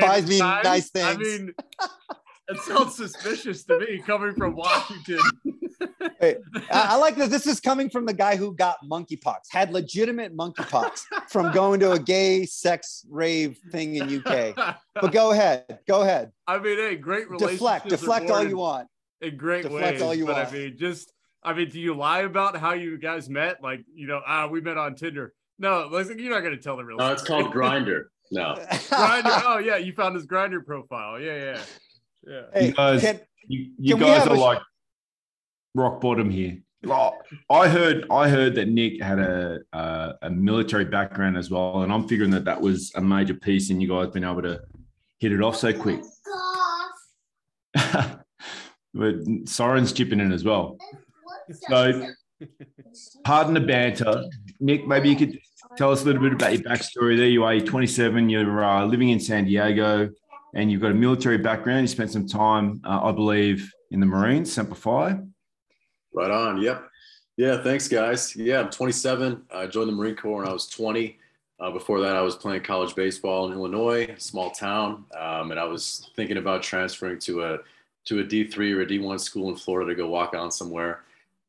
Buys 0.00 0.26
me 0.26 0.38
times. 0.38 0.64
nice 0.64 0.90
things. 0.90 1.06
I 1.06 1.16
mean, 1.16 1.52
it 2.48 2.58
sounds 2.60 2.94
suspicious 2.94 3.64
to 3.64 3.78
me 3.78 4.00
coming 4.06 4.34
from 4.34 4.54
Washington. 4.56 5.18
Hey, 6.20 6.36
I, 6.70 6.90
I 6.90 6.96
like 6.96 7.16
that 7.16 7.30
this 7.30 7.46
is 7.46 7.60
coming 7.60 7.90
from 7.90 8.06
the 8.06 8.12
guy 8.14 8.36
who 8.36 8.54
got 8.54 8.76
monkeypox, 8.88 9.40
had 9.50 9.72
legitimate 9.72 10.36
monkeypox 10.36 11.00
from 11.28 11.52
going 11.52 11.80
to 11.80 11.92
a 11.92 11.98
gay 11.98 12.46
sex 12.46 13.04
rave 13.10 13.58
thing 13.70 13.96
in 13.96 14.22
UK. 14.24 14.54
But 14.94 15.12
go 15.12 15.32
ahead. 15.32 15.80
Go 15.88 16.02
ahead. 16.02 16.30
I 16.46 16.58
mean, 16.58 16.78
hey, 16.78 16.96
great 16.96 17.28
relationships. 17.28 17.58
Deflect. 17.58 17.88
Deflect 17.88 18.30
all 18.30 18.46
you 18.46 18.58
want. 18.58 18.88
in 19.20 19.36
great 19.36 19.64
deflect 19.64 19.94
ways. 19.94 20.02
all 20.02 20.14
you 20.14 20.26
but 20.26 20.36
want. 20.36 20.48
I 20.48 20.52
mean, 20.52 20.76
just 20.78 21.12
I 21.44 21.52
mean, 21.52 21.68
do 21.68 21.78
you 21.80 21.94
lie 21.94 22.20
about 22.20 22.56
how 22.56 22.72
you 22.72 22.96
guys 22.98 23.28
met? 23.28 23.62
Like, 23.62 23.84
you 23.94 24.06
know, 24.06 24.20
ah, 24.26 24.46
we 24.46 24.60
met 24.60 24.78
on 24.78 24.94
Tinder. 24.94 25.34
No, 25.58 25.88
listen, 25.90 26.18
you're 26.18 26.30
not 26.32 26.40
going 26.40 26.56
to 26.56 26.62
tell 26.62 26.76
the 26.76 26.84
real. 26.84 26.96
No, 26.96 27.12
it's 27.12 27.22
called 27.22 27.46
Grindr. 27.54 28.04
No. 28.32 28.54
Grindr. 28.58 29.42
Oh 29.44 29.58
yeah, 29.58 29.76
you 29.76 29.92
found 29.92 30.14
his 30.14 30.26
Grindr 30.26 30.64
profile. 30.64 31.20
Yeah, 31.20 31.36
yeah, 31.36 31.60
yeah. 32.26 32.40
Hey, 32.52 32.66
You 32.68 32.72
guys- 32.72 33.00
can- 33.02 33.20
You, 33.46 33.70
you 33.78 33.96
Can 33.96 34.04
guys 34.06 34.26
are 34.26 34.34
a- 34.34 34.38
like 34.40 34.62
rock 35.74 36.00
bottom 36.00 36.30
here. 36.30 36.58
Like, 36.82 37.12
I 37.50 37.68
heard 37.68 38.06
I 38.10 38.28
heard 38.28 38.54
that 38.56 38.68
Nick 38.68 39.00
had 39.02 39.18
a, 39.18 39.60
a 39.72 40.14
a 40.22 40.30
military 40.30 40.84
background 40.86 41.36
as 41.36 41.50
well, 41.50 41.82
and 41.82 41.92
I'm 41.92 42.06
figuring 42.08 42.30
that 42.32 42.44
that 42.46 42.60
was 42.60 42.90
a 42.94 43.00
major 43.00 43.34
piece 43.34 43.70
in 43.70 43.80
you 43.80 43.88
guys 43.88 44.08
being 44.08 44.24
able 44.24 44.42
to 44.42 44.60
hit 45.18 45.32
it 45.32 45.40
off 45.42 45.56
so 45.56 45.72
quick. 45.72 46.00
but 48.94 49.14
Soren's 49.46 49.92
chipping 49.92 50.20
in 50.20 50.32
as 50.32 50.44
well. 50.44 50.76
So, 51.50 52.08
pardon 53.24 53.54
the 53.54 53.60
banter, 53.60 54.24
Nick. 54.60 54.86
Maybe 54.86 55.08
you 55.08 55.16
could 55.16 55.38
tell 55.76 55.90
us 55.92 56.02
a 56.02 56.04
little 56.04 56.22
bit 56.22 56.32
about 56.32 56.52
your 56.52 56.62
backstory. 56.62 57.16
There 57.16 57.28
you 57.28 57.44
are. 57.44 57.54
You're 57.54 57.66
27. 57.66 58.28
You're 58.28 58.64
uh, 58.64 58.84
living 58.86 59.10
in 59.10 59.20
San 59.20 59.44
Diego, 59.44 60.10
and 60.54 60.70
you've 60.70 60.80
got 60.80 60.90
a 60.90 60.94
military 60.94 61.38
background. 61.38 61.82
You 61.82 61.88
spent 61.88 62.10
some 62.10 62.26
time, 62.26 62.80
uh, 62.84 63.02
I 63.02 63.12
believe, 63.12 63.72
in 63.90 64.00
the 64.00 64.06
Marines, 64.06 64.52
Semper 64.52 64.74
Fi. 64.74 65.18
Right 66.12 66.30
on. 66.30 66.60
Yep. 66.60 66.84
Yeah. 67.36 67.62
Thanks, 67.62 67.88
guys. 67.88 68.34
Yeah, 68.36 68.60
I'm 68.60 68.70
27. 68.70 69.42
I 69.52 69.66
joined 69.66 69.88
the 69.88 69.92
Marine 69.92 70.16
Corps 70.16 70.38
when 70.38 70.48
I 70.48 70.52
was 70.52 70.68
20. 70.68 71.18
Uh, 71.60 71.70
before 71.70 72.00
that, 72.00 72.16
I 72.16 72.20
was 72.20 72.34
playing 72.34 72.62
college 72.62 72.94
baseball 72.94 73.46
in 73.46 73.52
Illinois, 73.52 74.14
small 74.18 74.50
town, 74.50 75.04
um, 75.18 75.52
and 75.52 75.60
I 75.60 75.64
was 75.64 76.10
thinking 76.16 76.36
about 76.36 76.62
transferring 76.62 77.20
to 77.20 77.42
a 77.42 77.58
to 78.06 78.20
a 78.20 78.24
D3 78.24 78.74
or 78.74 78.82
a 78.82 78.86
D1 78.86 79.18
school 79.20 79.48
in 79.48 79.56
Florida 79.56 79.90
to 79.90 79.96
go 79.96 80.08
walk 80.08 80.34
on 80.34 80.50
somewhere. 80.50 81.04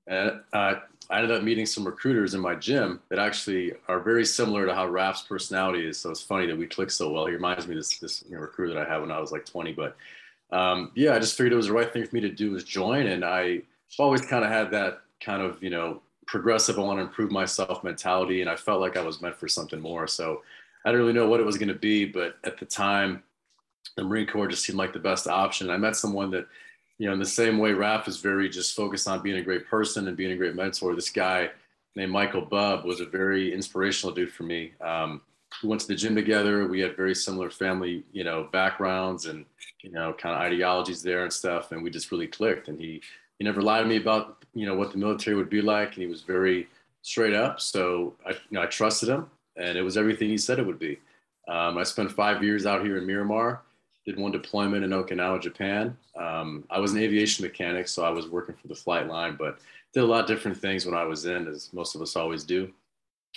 And 0.08 0.42
uh, 0.54 0.76
I 1.10 1.18
ended 1.18 1.32
up 1.32 1.44
meeting 1.44 1.66
some 1.66 1.86
recruiters 1.86 2.34
in 2.34 2.42
my 2.42 2.56
gym 2.56 3.00
that 3.10 3.20
actually 3.20 3.74
are 3.88 4.00
very 4.00 4.26
similar 4.26 4.66
to 4.66 4.74
how 4.74 4.88
Raf's 4.88 5.24
personality 5.24 5.88
is. 5.88 6.00
So 6.00 6.10
it's 6.10 6.22
funny 6.22 6.48
that 6.48 6.58
we 6.58 6.68
click 6.68 6.92
so 6.92 7.12
well. 7.12 7.26
He 7.26 7.34
reminds 7.34 7.68
me 7.68 7.76
this 7.76 7.98
this 8.00 8.24
you 8.28 8.36
know, 8.36 8.42
recruiter 8.42 8.74
that 8.74 8.88
I 8.88 8.92
had 8.92 9.02
when 9.02 9.12
I 9.12 9.20
was 9.20 9.32
like 9.32 9.46
20. 9.46 9.74
But 9.74 9.96
um, 10.52 10.92
yeah, 10.96 11.14
I 11.14 11.20
just 11.20 11.38
figured 11.38 11.54
it 11.54 11.58
was 11.58 11.68
the 11.68 11.74
right 11.74 11.92
thing 11.92 12.06
for 12.06 12.16
me 12.16 12.22
to 12.22 12.30
do 12.30 12.52
was 12.52 12.64
join, 12.64 13.08
and 13.08 13.26
I 13.26 13.62
always 14.00 14.22
kind 14.22 14.44
of 14.44 14.52
had 14.52 14.72
that 14.72 15.02
kind 15.20 15.42
of 15.42 15.62
you 15.62 15.70
know 15.70 16.02
progressive, 16.26 16.78
I 16.78 16.82
want 16.82 17.00
to 17.00 17.04
improve 17.04 17.32
myself 17.32 17.84
mentality, 17.84 18.42
and 18.42 18.50
I 18.50 18.56
felt 18.56 18.82
like 18.82 18.98
I 18.98 19.02
was 19.02 19.22
meant 19.22 19.36
for 19.36 19.48
something 19.48 19.80
more. 19.80 20.08
So 20.08 20.42
I 20.84 20.90
didn't 20.90 21.02
really 21.02 21.14
know 21.14 21.28
what 21.28 21.40
it 21.40 21.46
was 21.46 21.58
going 21.58 21.70
to 21.70 21.76
be, 21.76 22.06
but 22.06 22.38
at 22.44 22.60
the 22.60 22.66
time, 22.66 23.24
the 23.96 24.04
Marine 24.04 24.28
Corps 24.28 24.48
just 24.48 24.64
seemed 24.64 24.78
like 24.78 24.94
the 24.94 25.00
best 25.00 25.28
option. 25.28 25.70
I 25.70 25.78
met 25.78 25.96
someone 25.96 26.32
that, 26.32 26.48
you 26.98 27.08
know, 27.08 27.14
in 27.14 27.20
the 27.20 27.26
same 27.26 27.58
way 27.58 27.74
Raf 27.74 28.08
is 28.08 28.18
very 28.18 28.50
just 28.50 28.76
focused 28.76 29.08
on 29.08 29.22
being 29.22 29.38
a 29.38 29.44
great 29.44 29.68
person 29.68 30.08
and 30.08 30.16
being 30.16 30.32
a 30.32 30.38
great 30.38 30.56
mentor. 30.56 30.96
This 30.96 31.10
guy 31.10 31.50
named 31.96 32.12
Michael 32.12 32.46
Bubb 32.46 32.86
was 32.86 33.02
a 33.02 33.06
very 33.06 33.54
inspirational 33.54 34.14
dude 34.14 34.32
for 34.32 34.44
me. 34.44 34.74
Um, 34.82 35.22
we 35.64 35.70
went 35.70 35.82
to 35.82 35.88
the 35.88 35.96
gym 35.96 36.16
together. 36.16 36.68
We 36.68 36.80
had 36.80 36.96
very 36.96 37.16
similar 37.16 37.50
family, 37.50 38.04
you 38.12 38.24
know, 38.24 38.48
backgrounds 38.52 39.26
and 39.26 39.46
you 39.82 39.92
know, 39.92 40.14
kind 40.14 40.36
of 40.36 40.42
ideologies 40.42 41.04
there 41.04 41.24
and 41.24 41.32
stuff, 41.32 41.72
and 41.72 41.84
we 41.84 41.90
just 41.90 42.12
really 42.12 42.28
clicked. 42.28 42.68
And 42.68 42.80
he 42.80 43.02
he 43.38 43.44
never 43.44 43.62
lied 43.62 43.84
to 43.84 43.90
me 43.90 43.98
about 43.98 44.44
you 44.54 44.66
know 44.66 44.76
what 44.76 44.92
the 44.92 44.98
military 44.98 45.36
would 45.36 45.50
be 45.50 45.62
like, 45.62 45.94
and 45.94 46.02
he 46.02 46.08
was 46.08 46.22
very 46.22 46.68
straight 47.02 47.34
up. 47.34 47.62
So 47.62 48.16
I 48.26 48.32
you 48.32 48.38
know 48.52 48.64
I 48.64 48.68
trusted 48.68 49.10
him, 49.10 49.30
and 49.56 49.78
it 49.78 49.82
was 49.82 49.98
everything 49.98 50.30
he 50.30 50.38
said 50.38 50.60
it 50.60 50.66
would 50.66 50.80
be. 50.80 51.00
Um, 51.48 51.78
I 51.78 51.84
spent 51.84 52.12
five 52.12 52.44
years 52.44 52.66
out 52.66 52.84
here 52.84 52.98
in 52.98 53.06
Miramar. 53.06 53.62
Did 54.06 54.20
one 54.20 54.32
deployment 54.32 54.84
in 54.84 54.92
Okinawa, 54.92 55.42
Japan. 55.42 55.98
Um, 56.16 56.64
I 56.70 56.80
was 56.80 56.92
an 56.92 57.00
aviation 57.00 57.44
mechanic, 57.44 57.88
so 57.88 58.06
I 58.06 58.10
was 58.10 58.28
working 58.28 58.56
for 58.56 58.68
the 58.68 58.76
flight 58.76 59.08
line, 59.08 59.36
but 59.38 59.60
did 59.94 60.04
a 60.04 60.06
lot 60.06 60.22
of 60.22 60.28
different 60.28 60.58
things 60.58 60.86
when 60.86 60.94
I 60.94 61.04
was 61.04 61.26
in, 61.26 61.48
as 61.48 61.74
most 61.74 61.96
of 61.96 62.02
us 62.02 62.16
always 62.16 62.44
do. 62.44 62.72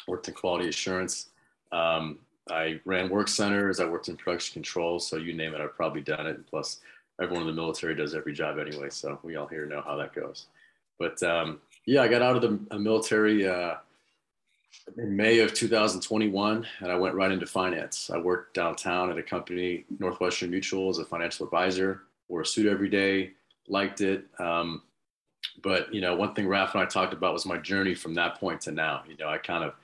Worked 0.06 0.28
in 0.28 0.34
quality 0.34 0.68
assurance. 0.68 1.30
Um, 1.72 2.18
I 2.50 2.80
ran 2.84 3.08
work 3.08 3.28
centers. 3.28 3.80
I 3.80 3.84
worked 3.84 4.08
in 4.08 4.16
production 4.16 4.54
control. 4.54 4.98
So 5.00 5.16
you 5.16 5.34
name 5.34 5.54
it, 5.54 5.60
I've 5.60 5.76
probably 5.76 6.00
done 6.00 6.26
it. 6.26 6.36
And 6.36 6.46
plus, 6.46 6.80
everyone 7.20 7.42
in 7.42 7.54
the 7.54 7.60
military 7.60 7.94
does 7.94 8.14
every 8.14 8.32
job 8.32 8.58
anyway. 8.58 8.90
So 8.90 9.18
we 9.22 9.36
all 9.36 9.46
here 9.46 9.66
know 9.66 9.82
how 9.84 9.96
that 9.96 10.14
goes. 10.14 10.46
But 10.98 11.22
um, 11.22 11.60
yeah, 11.86 12.02
I 12.02 12.08
got 12.08 12.22
out 12.22 12.36
of 12.36 12.42
the 12.42 12.78
military 12.78 13.46
uh, 13.46 13.76
in 14.96 15.16
May 15.16 15.40
of 15.40 15.54
2021, 15.54 16.66
and 16.80 16.92
I 16.92 16.96
went 16.96 17.14
right 17.14 17.30
into 17.30 17.46
finance. 17.46 18.10
I 18.12 18.18
worked 18.18 18.54
downtown 18.54 19.10
at 19.10 19.18
a 19.18 19.22
company, 19.22 19.84
Northwestern 19.98 20.50
Mutual, 20.50 20.90
as 20.90 20.98
a 20.98 21.04
financial 21.04 21.44
advisor. 21.44 22.02
Wore 22.28 22.42
a 22.42 22.46
suit 22.46 22.66
every 22.66 22.88
day. 22.88 23.32
Liked 23.68 24.00
it. 24.00 24.24
Um, 24.38 24.82
but 25.62 25.92
you 25.92 26.00
know, 26.00 26.14
one 26.14 26.34
thing 26.34 26.46
Raf 26.46 26.74
and 26.74 26.82
I 26.82 26.86
talked 26.86 27.12
about 27.12 27.32
was 27.32 27.46
my 27.46 27.58
journey 27.58 27.94
from 27.94 28.14
that 28.14 28.38
point 28.38 28.60
to 28.62 28.72
now. 28.72 29.02
You 29.08 29.16
know, 29.16 29.28
I 29.28 29.38
kind 29.38 29.64
of 29.64 29.74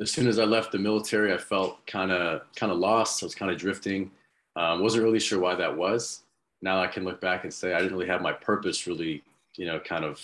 as 0.00 0.12
soon 0.12 0.26
as 0.26 0.38
I 0.38 0.44
left 0.44 0.72
the 0.72 0.78
military, 0.78 1.32
I 1.32 1.38
felt 1.38 1.86
kind 1.86 2.12
of 2.12 2.42
kind 2.54 2.72
of 2.72 2.78
lost. 2.78 3.22
I 3.22 3.26
was 3.26 3.34
kind 3.34 3.50
of 3.50 3.58
drifting. 3.58 4.10
Um, 4.56 4.82
wasn't 4.82 5.04
really 5.04 5.20
sure 5.20 5.38
why 5.38 5.54
that 5.54 5.76
was. 5.76 6.22
Now 6.62 6.80
I 6.80 6.86
can 6.86 7.04
look 7.04 7.20
back 7.20 7.44
and 7.44 7.52
say 7.52 7.74
I 7.74 7.78
didn't 7.78 7.92
really 7.92 8.08
have 8.08 8.22
my 8.22 8.32
purpose 8.32 8.86
really, 8.86 9.22
you 9.56 9.66
know, 9.66 9.78
kind 9.78 10.04
of 10.04 10.20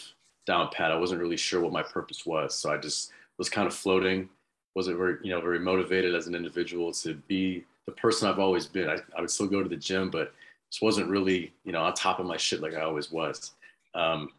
down 0.46 0.70
pat. 0.72 0.90
I 0.90 0.96
wasn't 0.96 1.20
really 1.20 1.36
sure 1.36 1.60
what 1.60 1.72
my 1.72 1.82
purpose 1.82 2.24
was. 2.26 2.54
So 2.54 2.72
I 2.72 2.78
just 2.78 3.12
was 3.42 3.50
kind 3.50 3.66
of 3.66 3.74
floating. 3.74 4.28
Wasn't 4.76 4.96
very, 4.96 5.16
you 5.24 5.30
know, 5.30 5.40
very 5.40 5.58
motivated 5.58 6.14
as 6.14 6.28
an 6.28 6.36
individual 6.36 6.92
to 6.92 7.14
be 7.26 7.64
the 7.86 7.92
person 7.92 8.28
I've 8.28 8.38
always 8.38 8.66
been. 8.66 8.88
I, 8.88 8.98
I 9.18 9.20
would 9.20 9.32
still 9.32 9.48
go 9.48 9.64
to 9.64 9.68
the 9.68 9.76
gym, 9.76 10.10
but 10.10 10.32
just 10.70 10.80
wasn't 10.80 11.10
really, 11.10 11.52
you 11.64 11.72
know, 11.72 11.82
on 11.82 11.92
top 11.94 12.20
of 12.20 12.26
my 12.26 12.36
shit 12.36 12.60
like 12.60 12.74
I 12.74 12.82
always 12.82 13.10
was. 13.10 13.50
Um, 13.96 14.30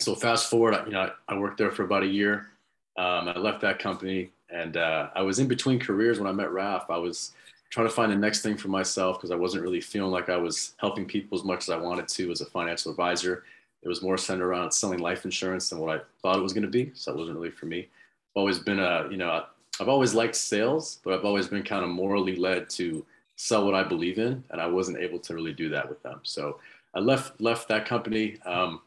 so 0.00 0.14
fast 0.14 0.48
forward, 0.48 0.78
you 0.86 0.92
know, 0.92 1.10
I 1.28 1.36
worked 1.36 1.58
there 1.58 1.70
for 1.70 1.82
about 1.82 2.04
a 2.04 2.06
year. 2.06 2.48
Um, 2.96 3.28
I 3.28 3.36
left 3.36 3.60
that 3.60 3.78
company 3.78 4.30
and 4.48 4.78
uh, 4.78 5.10
I 5.14 5.20
was 5.20 5.40
in 5.40 5.46
between 5.46 5.78
careers 5.78 6.18
when 6.18 6.26
I 6.26 6.32
met 6.32 6.50
Raf. 6.50 6.86
I 6.88 6.96
was 6.96 7.32
trying 7.68 7.86
to 7.86 7.92
find 7.92 8.10
the 8.10 8.16
next 8.16 8.40
thing 8.40 8.56
for 8.56 8.68
myself 8.68 9.18
because 9.18 9.30
I 9.30 9.36
wasn't 9.36 9.62
really 9.62 9.82
feeling 9.82 10.10
like 10.10 10.30
I 10.30 10.38
was 10.38 10.72
helping 10.78 11.04
people 11.04 11.36
as 11.36 11.44
much 11.44 11.64
as 11.64 11.68
I 11.68 11.76
wanted 11.76 12.08
to 12.08 12.30
as 12.30 12.40
a 12.40 12.46
financial 12.46 12.90
advisor. 12.90 13.44
It 13.82 13.88
was 13.88 14.00
more 14.00 14.16
centered 14.16 14.46
around 14.46 14.72
selling 14.72 15.00
life 15.00 15.26
insurance 15.26 15.68
than 15.68 15.80
what 15.80 15.94
I 15.94 16.00
thought 16.22 16.38
it 16.38 16.42
was 16.42 16.54
going 16.54 16.62
to 16.62 16.70
be. 16.70 16.92
So 16.94 17.12
it 17.12 17.18
wasn't 17.18 17.36
really 17.36 17.50
for 17.50 17.66
me. 17.66 17.88
Always 18.34 18.58
been 18.58 18.78
a, 18.78 19.08
you 19.10 19.16
know, 19.16 19.44
I've 19.80 19.88
always 19.88 20.14
liked 20.14 20.36
sales, 20.36 21.00
but 21.04 21.14
I've 21.14 21.24
always 21.24 21.48
been 21.48 21.62
kind 21.62 21.84
of 21.84 21.90
morally 21.90 22.36
led 22.36 22.68
to 22.70 23.04
sell 23.36 23.64
what 23.64 23.74
I 23.74 23.84
believe 23.84 24.18
in, 24.18 24.42
and 24.50 24.60
I 24.60 24.66
wasn't 24.66 24.98
able 24.98 25.18
to 25.20 25.34
really 25.34 25.52
do 25.52 25.68
that 25.70 25.88
with 25.88 26.02
them. 26.02 26.20
So 26.24 26.58
I 26.94 27.00
left 27.00 27.40
left 27.40 27.68
that 27.68 27.86
company, 27.86 28.38
um, 28.44 28.80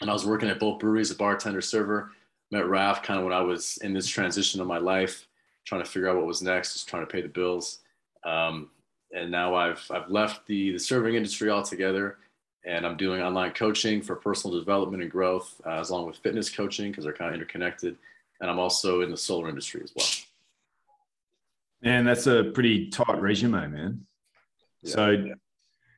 and 0.00 0.10
I 0.10 0.12
was 0.12 0.26
working 0.26 0.48
at 0.48 0.60
both 0.60 0.78
breweries, 0.78 1.10
a 1.10 1.14
bartender, 1.14 1.60
server. 1.60 2.12
Met 2.50 2.66
Raf 2.66 3.02
kind 3.02 3.18
of 3.18 3.24
when 3.24 3.34
I 3.34 3.42
was 3.42 3.78
in 3.82 3.92
this 3.92 4.06
transition 4.06 4.60
of 4.60 4.66
my 4.66 4.78
life, 4.78 5.26
trying 5.66 5.82
to 5.82 5.90
figure 5.90 6.08
out 6.08 6.16
what 6.16 6.26
was 6.26 6.40
next, 6.40 6.72
just 6.72 6.88
trying 6.88 7.02
to 7.02 7.12
pay 7.12 7.20
the 7.20 7.28
bills. 7.28 7.80
Um, 8.24 8.70
and 9.14 9.30
now 9.30 9.54
I've 9.54 9.84
I've 9.90 10.10
left 10.10 10.46
the 10.46 10.72
the 10.72 10.78
serving 10.78 11.14
industry 11.14 11.50
altogether, 11.50 12.18
and 12.64 12.86
I'm 12.86 12.96
doing 12.96 13.22
online 13.22 13.52
coaching 13.52 14.02
for 14.02 14.16
personal 14.16 14.58
development 14.58 15.02
and 15.02 15.10
growth, 15.10 15.60
uh, 15.66 15.82
along 15.88 16.06
with 16.06 16.16
fitness 16.16 16.50
coaching 16.50 16.90
because 16.90 17.04
they're 17.04 17.12
kind 17.12 17.30
of 17.30 17.34
interconnected. 17.34 17.96
And 18.40 18.50
I'm 18.50 18.58
also 18.58 19.00
in 19.00 19.10
the 19.10 19.16
solar 19.16 19.48
industry 19.48 19.82
as 19.82 19.92
well. 19.96 20.06
And 21.82 22.06
that's 22.06 22.26
a 22.26 22.44
pretty 22.44 22.88
tight 22.88 23.20
resume, 23.20 23.68
man. 23.68 24.06
Yeah, 24.82 24.94
so, 24.94 25.10
yeah. 25.10 25.34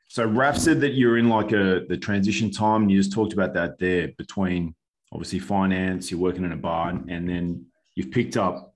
so 0.09 0.27
Raf 0.27 0.57
said 0.57 0.81
that 0.83 0.93
you're 0.95 1.19
in 1.19 1.29
like 1.29 1.53
a 1.53 1.85
the 1.89 1.97
transition 1.97 2.51
time. 2.51 2.83
And 2.83 2.91
you 2.91 2.99
just 2.99 3.13
talked 3.13 3.33
about 3.33 3.55
that 3.55 3.79
there 3.79 4.09
between 4.19 4.75
obviously 5.13 5.39
finance. 5.39 6.11
You're 6.11 6.21
working 6.21 6.45
in 6.45 6.53
a 6.53 6.57
bar, 6.57 6.91
and 6.91 7.29
then 7.29 7.67
you've 7.95 8.11
picked 8.11 8.37
up 8.37 8.75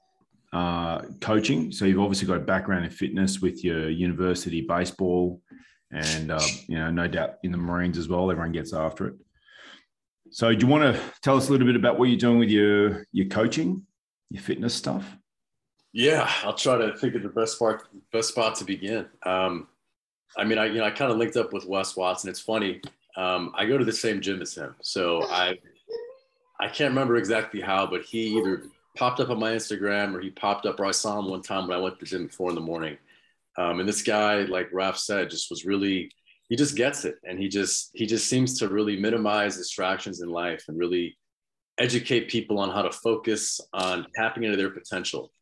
uh, 0.53 1.03
coaching. 1.21 1.73
So 1.73 1.85
you've 1.85 2.01
obviously 2.01 2.27
got 2.27 2.37
a 2.37 2.41
background 2.41 2.85
in 2.85 2.91
fitness 2.91 3.41
with 3.41 3.65
your 3.65 3.91
university 3.91 4.63
baseball, 4.63 5.43
and 5.91 6.31
uh, 6.31 6.41
you 6.69 6.77
know, 6.77 6.91
no 6.91 7.07
doubt 7.07 7.37
in 7.43 7.53
the 7.53 7.59
Marines 7.59 7.99
as 7.99 8.09
well. 8.09 8.31
Everyone 8.31 8.53
gets 8.53 8.73
after 8.73 9.09
it. 9.09 9.15
So, 10.35 10.53
do 10.53 10.67
you 10.67 10.67
want 10.67 10.83
to 10.83 11.01
tell 11.23 11.37
us 11.37 11.49
a 11.49 11.53
little 11.53 11.65
bit 11.65 11.77
about 11.77 11.97
what 11.97 12.09
you're 12.09 12.19
doing 12.19 12.41
with 12.41 12.51
your 12.51 13.07
your 13.13 13.27
coaching, 13.27 13.87
your 14.31 14.43
fitness 14.43 14.75
stuff? 14.75 15.17
Yeah, 15.93 16.29
I'll 16.43 16.55
try 16.55 16.77
to 16.77 16.97
think 16.97 17.15
of 17.15 17.23
the 17.23 17.29
best 17.29 17.57
part, 17.57 17.87
best 18.13 18.31
spot 18.31 18.57
to 18.57 18.65
begin. 18.65 19.07
Um, 19.23 19.69
I 20.37 20.43
mean, 20.43 20.59
I 20.59 20.67
you 20.67 20.79
know 20.79 20.87
I 20.87 20.91
kind 20.91 21.13
of 21.13 21.19
linked 21.19 21.37
up 21.37 21.53
with 21.53 21.67
Wes 21.67 21.95
Watson. 21.95 22.31
It's 22.31 22.41
funny. 22.41 22.81
Um, 23.17 23.53
I 23.55 23.65
go 23.65 23.79
to 23.79 23.85
the 23.85 23.93
same 23.93 24.21
gym 24.21 24.43
as 24.43 24.57
him, 24.57 24.75
so 24.83 25.23
I 25.31 25.57
I 26.59 26.67
can't 26.67 26.91
remember 26.91 27.15
exactly 27.15 27.61
how, 27.61 27.87
but 27.87 28.03
he 28.03 28.37
either 28.37 28.65
popped 28.97 29.21
up 29.21 29.31
on 29.31 29.39
my 29.39 29.53
Instagram 29.53 30.17
or 30.17 30.21
he 30.21 30.31
popped 30.31 30.67
up 30.67 30.81
or 30.81 30.87
I 30.87 30.91
saw 30.91 31.17
him 31.17 31.31
one 31.31 31.43
time 31.43 31.69
when 31.69 31.79
I 31.79 31.81
went 31.81 32.01
to 32.01 32.05
the 32.05 32.11
gym 32.11 32.25
at 32.25 32.35
four 32.35 32.49
in 32.49 32.57
the 32.57 32.61
morning. 32.61 32.99
Um, 33.57 33.79
and 33.79 33.89
this 33.89 34.03
guy, 34.03 34.41
like 34.43 34.73
Raf 34.73 34.99
said, 34.99 35.31
just 35.31 35.49
was 35.49 35.65
really 35.65 36.11
he 36.49 36.57
just 36.57 36.77
gets 36.77 37.05
it. 37.05 37.17
And 37.25 37.39
he 37.39 37.49
just 37.49 37.91
he 37.95 38.07
just 38.07 38.29
seems 38.29 38.59
to 38.59 38.69
really 38.69 38.97
minimize 38.97 39.57
distractions 39.57 40.21
in 40.21 40.29
life 40.29 40.65
and 40.69 40.79
really 40.79 41.17
educate 41.79 42.29
people 42.29 42.59
on 42.59 42.71
how 42.71 42.83
to 42.83 42.93
focus 42.93 43.61
on 43.73 44.07
tapping 44.15 44.45
into 44.45 44.57
their 44.57 44.71
potential. 44.71 45.33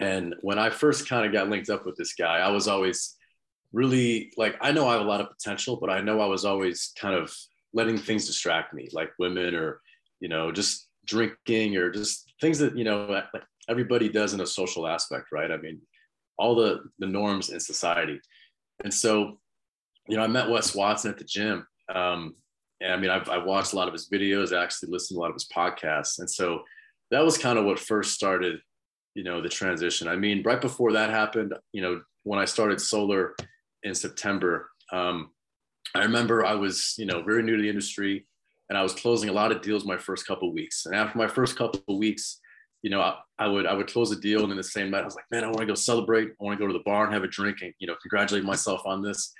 And 0.00 0.34
when 0.42 0.60
i 0.60 0.70
first 0.70 1.08
kind 1.08 1.26
of 1.26 1.32
got 1.32 1.50
linked 1.50 1.70
up 1.70 1.84
with 1.84 1.96
this 1.96 2.14
guy 2.14 2.38
i 2.38 2.50
was 2.50 2.68
always 2.68 3.16
really 3.72 4.32
like 4.36 4.56
i 4.60 4.70
know 4.70 4.86
i 4.86 4.92
have 4.92 5.00
a 5.00 5.04
lot 5.04 5.20
of 5.20 5.28
potential 5.28 5.76
but 5.76 5.90
i 5.90 6.00
know 6.00 6.20
i 6.20 6.26
was 6.26 6.44
always 6.44 6.92
kind 6.96 7.16
of 7.16 7.34
letting 7.74 7.98
things 7.98 8.24
distract 8.24 8.72
me 8.72 8.88
like 8.92 9.10
women 9.18 9.56
or 9.56 9.80
you 10.20 10.28
know 10.28 10.52
just 10.52 10.88
drinking 11.04 11.76
or 11.76 11.90
just 11.90 12.32
things 12.40 12.58
that 12.58 12.76
you 12.76 12.84
know 12.84 13.06
like 13.06 13.24
everybody 13.68 14.08
does 14.08 14.34
in 14.34 14.40
a 14.40 14.46
social 14.46 14.86
aspect 14.86 15.26
right? 15.32 15.50
I 15.50 15.56
mean 15.56 15.80
all 16.38 16.54
the 16.54 16.84
the 16.98 17.06
norms 17.06 17.50
in 17.50 17.60
society. 17.60 18.20
And 18.84 18.94
so 18.94 19.40
you 20.08 20.16
know, 20.16 20.22
I 20.22 20.26
met 20.26 20.48
Wes 20.48 20.74
Watson 20.74 21.10
at 21.10 21.18
the 21.18 21.24
gym. 21.24 21.66
Um, 21.94 22.34
and 22.80 22.92
I 22.92 22.96
mean, 22.96 23.10
I've, 23.10 23.28
I've 23.28 23.44
watched 23.44 23.72
a 23.72 23.76
lot 23.76 23.88
of 23.88 23.94
his 23.94 24.08
videos, 24.08 24.56
I 24.56 24.62
actually 24.62 24.90
listened 24.90 25.16
to 25.16 25.20
a 25.20 25.22
lot 25.22 25.30
of 25.30 25.34
his 25.34 25.48
podcasts. 25.54 26.18
And 26.18 26.30
so 26.30 26.62
that 27.10 27.24
was 27.24 27.38
kind 27.38 27.58
of 27.58 27.64
what 27.64 27.78
first 27.78 28.14
started, 28.14 28.60
you 29.14 29.24
know, 29.24 29.40
the 29.40 29.48
transition. 29.48 30.08
I 30.08 30.16
mean, 30.16 30.42
right 30.42 30.60
before 30.60 30.92
that 30.92 31.10
happened, 31.10 31.54
you 31.72 31.82
know, 31.82 32.02
when 32.24 32.38
I 32.38 32.44
started 32.44 32.80
solar 32.80 33.34
in 33.82 33.94
September, 33.94 34.70
um, 34.92 35.30
I 35.94 36.02
remember 36.02 36.44
I 36.44 36.54
was, 36.54 36.94
you 36.98 37.06
know, 37.06 37.22
very 37.22 37.42
new 37.42 37.56
to 37.56 37.62
the 37.62 37.68
industry 37.68 38.26
and 38.68 38.76
I 38.76 38.82
was 38.82 38.92
closing 38.92 39.30
a 39.30 39.32
lot 39.32 39.50
of 39.50 39.62
deals 39.62 39.84
my 39.84 39.96
first 39.96 40.26
couple 40.26 40.52
weeks. 40.52 40.86
And 40.86 40.94
after 40.94 41.18
my 41.18 41.28
first 41.28 41.56
couple 41.56 41.82
of 41.88 41.96
weeks, 41.96 42.40
you 42.82 42.90
know, 42.90 43.00
I, 43.00 43.16
I, 43.38 43.48
would 43.48 43.66
I 43.66 43.72
would 43.72 43.90
close 43.90 44.12
a 44.12 44.20
deal 44.20 44.42
and 44.42 44.50
in 44.50 44.56
the 44.56 44.62
same 44.62 44.90
night 44.90 45.02
I 45.02 45.06
was 45.06 45.16
like, 45.16 45.24
man, 45.30 45.42
I 45.42 45.48
want 45.48 45.60
to 45.60 45.66
go 45.66 45.74
celebrate. 45.74 46.28
I 46.28 46.44
want 46.44 46.58
to 46.58 46.62
go 46.62 46.70
to 46.70 46.76
the 46.76 46.84
bar 46.84 47.04
and 47.04 47.14
have 47.14 47.24
a 47.24 47.28
drink 47.28 47.58
and 47.62 47.72
you 47.78 47.86
know 47.86 47.96
congratulate 48.02 48.44
myself 48.44 48.82
on 48.84 49.02
this. 49.02 49.32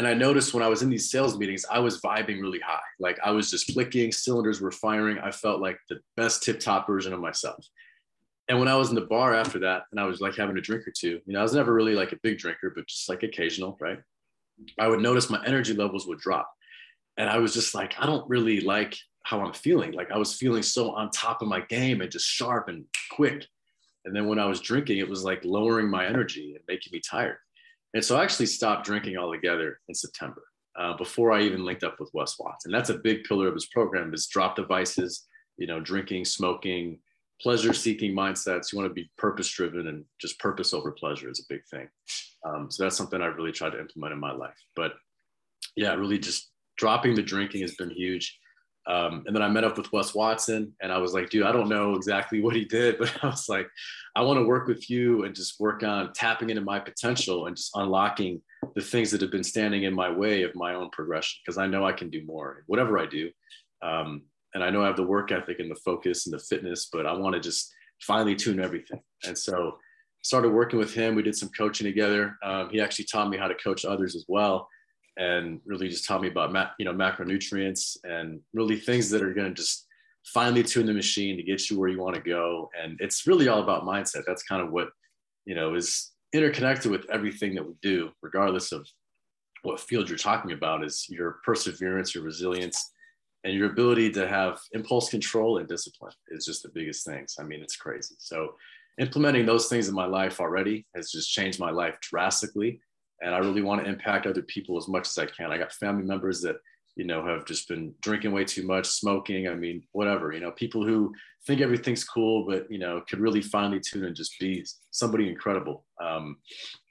And 0.00 0.08
I 0.08 0.14
noticed 0.14 0.54
when 0.54 0.62
I 0.62 0.68
was 0.68 0.80
in 0.80 0.88
these 0.88 1.10
sales 1.10 1.36
meetings, 1.36 1.66
I 1.70 1.78
was 1.78 2.00
vibing 2.00 2.40
really 2.40 2.58
high. 2.58 2.80
Like 2.98 3.18
I 3.22 3.32
was 3.32 3.50
just 3.50 3.70
clicking, 3.74 4.12
cylinders 4.12 4.58
were 4.58 4.70
firing. 4.70 5.18
I 5.18 5.30
felt 5.30 5.60
like 5.60 5.78
the 5.90 6.00
best 6.16 6.42
tip 6.42 6.58
top 6.58 6.86
version 6.86 7.12
of 7.12 7.20
myself. 7.20 7.62
And 8.48 8.58
when 8.58 8.66
I 8.66 8.76
was 8.76 8.88
in 8.88 8.94
the 8.94 9.02
bar 9.02 9.34
after 9.34 9.58
that, 9.58 9.82
and 9.90 10.00
I 10.00 10.04
was 10.04 10.22
like 10.22 10.36
having 10.36 10.56
a 10.56 10.60
drink 10.62 10.88
or 10.88 10.90
two, 10.90 11.20
you 11.26 11.34
know, 11.34 11.40
I 11.40 11.42
was 11.42 11.52
never 11.52 11.74
really 11.74 11.94
like 11.94 12.12
a 12.12 12.18
big 12.22 12.38
drinker, 12.38 12.72
but 12.74 12.86
just 12.86 13.10
like 13.10 13.24
occasional, 13.24 13.76
right? 13.78 13.98
I 14.78 14.88
would 14.88 15.00
notice 15.00 15.28
my 15.28 15.44
energy 15.44 15.74
levels 15.74 16.06
would 16.06 16.18
drop. 16.18 16.50
And 17.18 17.28
I 17.28 17.36
was 17.36 17.52
just 17.52 17.74
like, 17.74 17.92
I 17.98 18.06
don't 18.06 18.26
really 18.26 18.62
like 18.62 18.96
how 19.24 19.44
I'm 19.44 19.52
feeling. 19.52 19.92
Like 19.92 20.10
I 20.10 20.16
was 20.16 20.32
feeling 20.32 20.62
so 20.62 20.92
on 20.92 21.10
top 21.10 21.42
of 21.42 21.48
my 21.48 21.60
game 21.60 22.00
and 22.00 22.10
just 22.10 22.24
sharp 22.24 22.68
and 22.68 22.86
quick. 23.10 23.46
And 24.06 24.16
then 24.16 24.28
when 24.28 24.38
I 24.38 24.46
was 24.46 24.62
drinking, 24.62 24.96
it 24.96 25.10
was 25.10 25.24
like 25.24 25.44
lowering 25.44 25.90
my 25.90 26.06
energy 26.06 26.54
and 26.54 26.64
making 26.66 26.90
me 26.90 27.02
tired. 27.06 27.36
And 27.94 28.04
so 28.04 28.16
I 28.16 28.22
actually 28.22 28.46
stopped 28.46 28.86
drinking 28.86 29.16
altogether 29.16 29.80
in 29.88 29.94
September 29.94 30.42
uh, 30.78 30.96
before 30.96 31.32
I 31.32 31.42
even 31.42 31.64
linked 31.64 31.84
up 31.84 31.96
with 31.98 32.10
Wes 32.14 32.36
Watts. 32.38 32.64
And 32.64 32.74
that's 32.74 32.90
a 32.90 32.98
big 32.98 33.24
pillar 33.24 33.48
of 33.48 33.54
his 33.54 33.66
program 33.66 34.14
is 34.14 34.28
drop 34.28 34.56
devices, 34.56 35.26
you 35.56 35.66
know, 35.66 35.80
drinking, 35.80 36.24
smoking, 36.24 36.98
pleasure 37.40 37.72
seeking 37.72 38.14
mindsets. 38.14 38.72
You 38.72 38.78
want 38.78 38.88
to 38.88 38.94
be 38.94 39.10
purpose 39.18 39.48
driven 39.50 39.88
and 39.88 40.04
just 40.20 40.38
purpose 40.38 40.72
over 40.72 40.92
pleasure 40.92 41.30
is 41.30 41.40
a 41.40 41.52
big 41.52 41.62
thing. 41.70 41.88
Um, 42.46 42.70
so 42.70 42.84
that's 42.84 42.96
something 42.96 43.20
I've 43.20 43.36
really 43.36 43.52
tried 43.52 43.70
to 43.70 43.80
implement 43.80 44.14
in 44.14 44.20
my 44.20 44.32
life. 44.32 44.56
But 44.76 44.92
yeah, 45.76 45.94
really 45.94 46.18
just 46.18 46.50
dropping 46.76 47.14
the 47.14 47.22
drinking 47.22 47.62
has 47.62 47.74
been 47.74 47.90
huge. 47.90 48.38
Um, 48.86 49.24
and 49.26 49.36
then 49.36 49.42
I 49.42 49.48
met 49.48 49.64
up 49.64 49.76
with 49.76 49.92
Wes 49.92 50.14
Watson 50.14 50.74
and 50.80 50.90
I 50.90 50.98
was 50.98 51.12
like, 51.12 51.30
dude, 51.30 51.44
I 51.44 51.52
don't 51.52 51.68
know 51.68 51.94
exactly 51.94 52.40
what 52.40 52.56
he 52.56 52.64
did, 52.64 52.98
but 52.98 53.12
I 53.22 53.28
was 53.28 53.48
like, 53.48 53.68
I 54.16 54.22
want 54.22 54.38
to 54.38 54.44
work 54.44 54.66
with 54.66 54.90
you 54.90 55.24
and 55.24 55.34
just 55.34 55.60
work 55.60 55.82
on 55.82 56.12
tapping 56.12 56.50
into 56.50 56.62
my 56.62 56.80
potential 56.80 57.46
and 57.46 57.56
just 57.56 57.70
unlocking 57.74 58.40
the 58.74 58.82
things 58.82 59.10
that 59.10 59.20
have 59.20 59.30
been 59.30 59.44
standing 59.44 59.84
in 59.84 59.94
my 59.94 60.10
way 60.10 60.42
of 60.42 60.54
my 60.54 60.74
own 60.74 60.90
progression 60.90 61.38
because 61.44 61.58
I 61.58 61.66
know 61.66 61.86
I 61.86 61.92
can 61.92 62.10
do 62.10 62.24
more, 62.24 62.64
whatever 62.66 62.98
I 62.98 63.06
do. 63.06 63.30
Um, 63.82 64.22
and 64.54 64.64
I 64.64 64.70
know 64.70 64.82
I 64.82 64.86
have 64.86 64.96
the 64.96 65.02
work 65.02 65.30
ethic 65.30 65.60
and 65.60 65.70
the 65.70 65.76
focus 65.76 66.26
and 66.26 66.34
the 66.34 66.44
fitness, 66.44 66.88
but 66.92 67.06
I 67.06 67.12
want 67.12 67.34
to 67.34 67.40
just 67.40 67.72
finally 68.00 68.34
tune 68.34 68.60
everything. 68.60 69.00
And 69.24 69.36
so 69.36 69.78
started 70.22 70.50
working 70.50 70.78
with 70.78 70.92
him. 70.92 71.14
We 71.14 71.22
did 71.22 71.36
some 71.36 71.50
coaching 71.56 71.86
together. 71.86 72.36
Um, 72.42 72.68
he 72.70 72.80
actually 72.80 73.06
taught 73.06 73.30
me 73.30 73.38
how 73.38 73.48
to 73.48 73.54
coach 73.54 73.84
others 73.84 74.16
as 74.16 74.24
well 74.28 74.68
and 75.16 75.60
really 75.64 75.88
just 75.88 76.06
taught 76.06 76.22
me 76.22 76.28
about 76.28 76.52
ma- 76.52 76.70
you 76.78 76.84
know 76.84 76.94
macronutrients 76.94 77.96
and 78.04 78.40
really 78.52 78.76
things 78.76 79.10
that 79.10 79.22
are 79.22 79.34
going 79.34 79.48
to 79.48 79.54
just 79.54 79.86
finely 80.24 80.62
tune 80.62 80.86
the 80.86 80.92
machine 80.92 81.36
to 81.36 81.42
get 81.42 81.70
you 81.70 81.78
where 81.78 81.88
you 81.88 82.00
want 82.00 82.14
to 82.14 82.20
go. 82.20 82.70
And 82.80 82.98
it's 83.00 83.26
really 83.26 83.48
all 83.48 83.62
about 83.62 83.84
mindset. 83.84 84.24
That's 84.26 84.42
kind 84.42 84.62
of 84.62 84.70
what 84.70 84.90
you 85.44 85.54
know 85.54 85.74
is 85.74 86.12
interconnected 86.32 86.90
with 86.90 87.08
everything 87.10 87.54
that 87.54 87.66
we 87.66 87.74
do 87.82 88.10
regardless 88.22 88.72
of 88.72 88.86
what 89.62 89.80
field 89.80 90.08
you're 90.08 90.16
talking 90.16 90.52
about 90.52 90.84
is 90.84 91.06
your 91.08 91.38
perseverance 91.44 92.14
your 92.14 92.24
resilience 92.24 92.92
and 93.44 93.54
your 93.54 93.70
ability 93.70 94.10
to 94.10 94.28
have 94.28 94.60
impulse 94.72 95.08
control 95.08 95.58
and 95.58 95.68
discipline 95.68 96.12
is 96.28 96.44
just 96.44 96.62
the 96.62 96.68
biggest 96.68 97.04
things. 97.04 97.36
I 97.40 97.42
mean 97.42 97.62
it's 97.62 97.76
crazy. 97.76 98.14
So 98.18 98.54
implementing 98.98 99.46
those 99.46 99.68
things 99.68 99.88
in 99.88 99.94
my 99.94 100.06
life 100.06 100.40
already 100.40 100.86
has 100.94 101.10
just 101.10 101.32
changed 101.32 101.58
my 101.58 101.70
life 101.70 101.98
drastically 102.00 102.80
and 103.22 103.34
I 103.34 103.38
really 103.38 103.62
want 103.62 103.82
to 103.82 103.90
impact 103.90 104.26
other 104.26 104.42
people 104.42 104.76
as 104.76 104.88
much 104.88 105.08
as 105.08 105.18
I 105.18 105.26
can. 105.26 105.52
I 105.52 105.58
got 105.58 105.72
family 105.72 106.04
members 106.04 106.40
that 106.42 106.56
you 106.96 107.04
know 107.04 107.24
have 107.24 107.44
just 107.44 107.68
been 107.68 107.94
drinking 108.02 108.32
way 108.32 108.44
too 108.44 108.66
much, 108.66 108.86
smoking. 108.86 109.48
I 109.48 109.54
mean, 109.54 109.82
whatever. 109.92 110.32
You 110.32 110.40
know, 110.40 110.50
people 110.52 110.84
who 110.84 111.12
think 111.46 111.60
everything's 111.60 112.04
cool, 112.04 112.46
but 112.46 112.70
you 112.70 112.78
know, 112.78 113.02
could 113.08 113.20
really 113.20 113.42
finely 113.42 113.80
tune 113.80 114.04
and 114.04 114.16
just 114.16 114.38
be 114.38 114.64
somebody 114.90 115.28
incredible. 115.28 115.84
Um, 116.02 116.36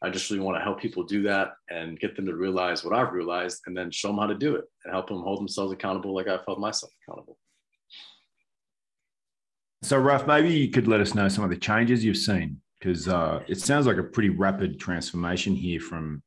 I 0.01 0.09
just 0.09 0.29
really 0.29 0.43
want 0.43 0.57
to 0.57 0.63
help 0.63 0.79
people 0.79 1.03
do 1.03 1.23
that 1.23 1.53
and 1.69 1.99
get 1.99 2.15
them 2.15 2.25
to 2.25 2.35
realize 2.35 2.83
what 2.83 2.95
I've 2.95 3.13
realized 3.13 3.61
and 3.65 3.75
then 3.75 3.91
show 3.91 4.09
them 4.09 4.17
how 4.17 4.27
to 4.27 4.35
do 4.35 4.55
it 4.55 4.65
and 4.85 4.93
help 4.93 5.07
them 5.07 5.21
hold 5.21 5.39
themselves 5.39 5.71
accountable 5.71 6.15
like 6.15 6.27
I've 6.27 6.45
held 6.45 6.59
myself 6.59 6.91
accountable. 7.03 7.37
So, 9.81 9.97
Raf, 9.97 10.27
maybe 10.27 10.51
you 10.51 10.69
could 10.69 10.87
let 10.87 10.99
us 10.99 11.15
know 11.15 11.29
some 11.29 11.43
of 11.43 11.49
the 11.49 11.55
changes 11.55 12.03
you've 12.03 12.17
seen 12.17 12.57
because 12.79 13.07
uh, 13.07 13.43
it 13.47 13.59
sounds 13.59 13.85
like 13.85 13.97
a 13.97 14.03
pretty 14.03 14.29
rapid 14.29 14.79
transformation 14.79 15.53
here 15.55 15.79
from 15.79 16.23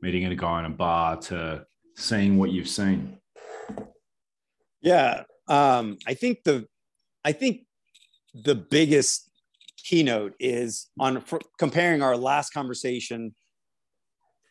meeting 0.00 0.24
a 0.24 0.34
guy 0.34 0.60
in 0.60 0.64
a 0.64 0.70
bar 0.70 1.16
to 1.16 1.64
seeing 1.96 2.38
what 2.38 2.50
you've 2.50 2.68
seen. 2.68 3.18
Yeah, 4.80 5.24
um, 5.48 5.98
I 6.06 6.14
think 6.14 6.42
the, 6.44 6.66
I 7.24 7.32
think 7.32 7.66
the 8.34 8.54
biggest 8.54 9.30
keynote 9.76 10.34
is 10.40 10.88
on 10.98 11.22
comparing 11.58 12.02
our 12.02 12.16
last 12.16 12.50
conversation 12.50 13.34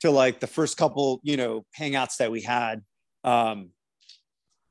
to 0.02 0.12
like 0.12 0.40
the 0.40 0.48
first 0.48 0.78
couple, 0.78 1.20
you 1.24 1.36
know, 1.36 1.66
hangouts 1.78 2.18
that 2.18 2.32
we 2.32 2.42
had. 2.42 2.82
Um, 3.24 3.72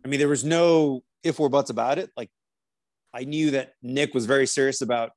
I 0.04 0.08
mean, 0.08 0.20
there 0.20 0.28
was 0.28 0.44
no 0.44 1.02
if 1.24 1.40
or 1.40 1.48
buts 1.48 1.70
about 1.70 1.98
it. 1.98 2.10
Like, 2.16 2.30
I 3.12 3.24
knew 3.24 3.52
that 3.52 3.72
Nick 3.82 4.14
was 4.14 4.26
very 4.26 4.46
serious 4.46 4.80
about 4.80 5.10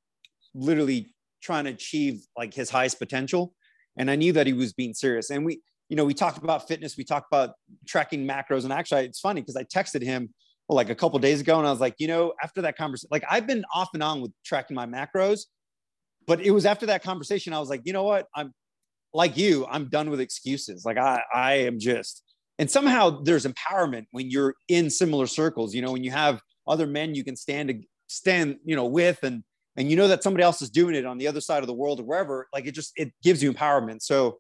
literally 0.54 1.14
trying 1.42 1.66
to 1.66 1.72
achieve 1.72 2.22
like 2.38 2.54
his 2.54 2.70
highest 2.70 3.00
potential, 3.00 3.54
and 3.98 4.10
I 4.10 4.16
knew 4.16 4.34
that 4.34 4.48
he 4.48 4.54
was 4.54 4.74
being 4.74 4.94
serious. 4.94 5.30
And 5.30 5.46
we, 5.46 5.62
you 5.90 5.96
know, 5.96 6.06
we 6.06 6.14
talked 6.14 6.38
about 6.38 6.68
fitness, 6.68 6.98
we 6.98 7.04
talked 7.04 7.28
about 7.32 7.56
tracking 7.88 8.28
macros, 8.28 8.64
and 8.64 8.74
actually, 8.74 9.06
it's 9.06 9.20
funny 9.20 9.42
because 9.42 9.56
I 9.56 9.64
texted 9.64 10.04
him 10.04 10.34
well, 10.68 10.78
like 10.78 10.90
a 10.90 10.96
couple 10.96 11.20
days 11.20 11.42
ago, 11.42 11.58
and 11.58 11.68
I 11.68 11.72
was 11.72 11.82
like, 11.82 11.96
you 12.00 12.08
know, 12.08 12.34
after 12.42 12.62
that 12.62 12.78
conversation, 12.78 13.10
like 13.12 13.26
I've 13.30 13.46
been 13.46 13.66
off 13.74 13.90
and 13.94 14.02
on 14.02 14.22
with 14.22 14.32
tracking 14.46 14.76
my 14.76 14.86
macros, 14.86 15.42
but 16.28 16.40
it 16.40 16.52
was 16.52 16.66
after 16.66 16.86
that 16.86 17.04
conversation, 17.04 17.52
I 17.52 17.60
was 17.60 17.70
like, 17.70 17.82
you 17.84 17.92
know 17.92 18.04
what, 18.04 18.28
I'm 18.34 18.54
like 19.14 19.36
you, 19.38 19.68
I'm 19.70 19.90
done 19.90 20.10
with 20.10 20.22
excuses. 20.22 20.86
Like 20.86 20.98
I, 20.98 21.24
I 21.34 21.54
am 21.54 21.80
just, 21.80 22.24
and 22.58 22.72
somehow 22.72 23.22
there's 23.22 23.46
empowerment 23.46 24.06
when 24.12 24.30
you're 24.30 24.56
in 24.70 24.90
similar 24.90 25.28
circles. 25.28 25.76
You 25.76 25.82
know, 25.82 25.92
when 25.92 26.04
you 26.04 26.12
have 26.12 26.42
other 26.68 26.88
men 26.88 27.16
you 27.16 27.24
can 27.24 27.36
stand 27.36 27.84
stand, 28.08 28.58
you 28.64 28.76
know, 28.76 28.86
with, 28.86 29.24
and 29.24 29.44
and 29.78 29.90
you 29.90 29.96
know 29.96 30.08
that 30.08 30.24
somebody 30.24 30.44
else 30.44 30.62
is 30.62 30.70
doing 30.70 30.96
it 30.96 31.06
on 31.06 31.18
the 31.18 31.28
other 31.28 31.42
side 31.42 31.64
of 31.64 31.68
the 31.68 31.74
world 31.74 32.00
or 32.00 32.04
wherever. 32.04 32.48
Like 32.54 32.66
it 32.66 32.74
just 32.74 32.92
it 32.96 33.14
gives 33.24 33.42
you 33.42 33.54
empowerment. 33.54 34.02
So 34.02 34.40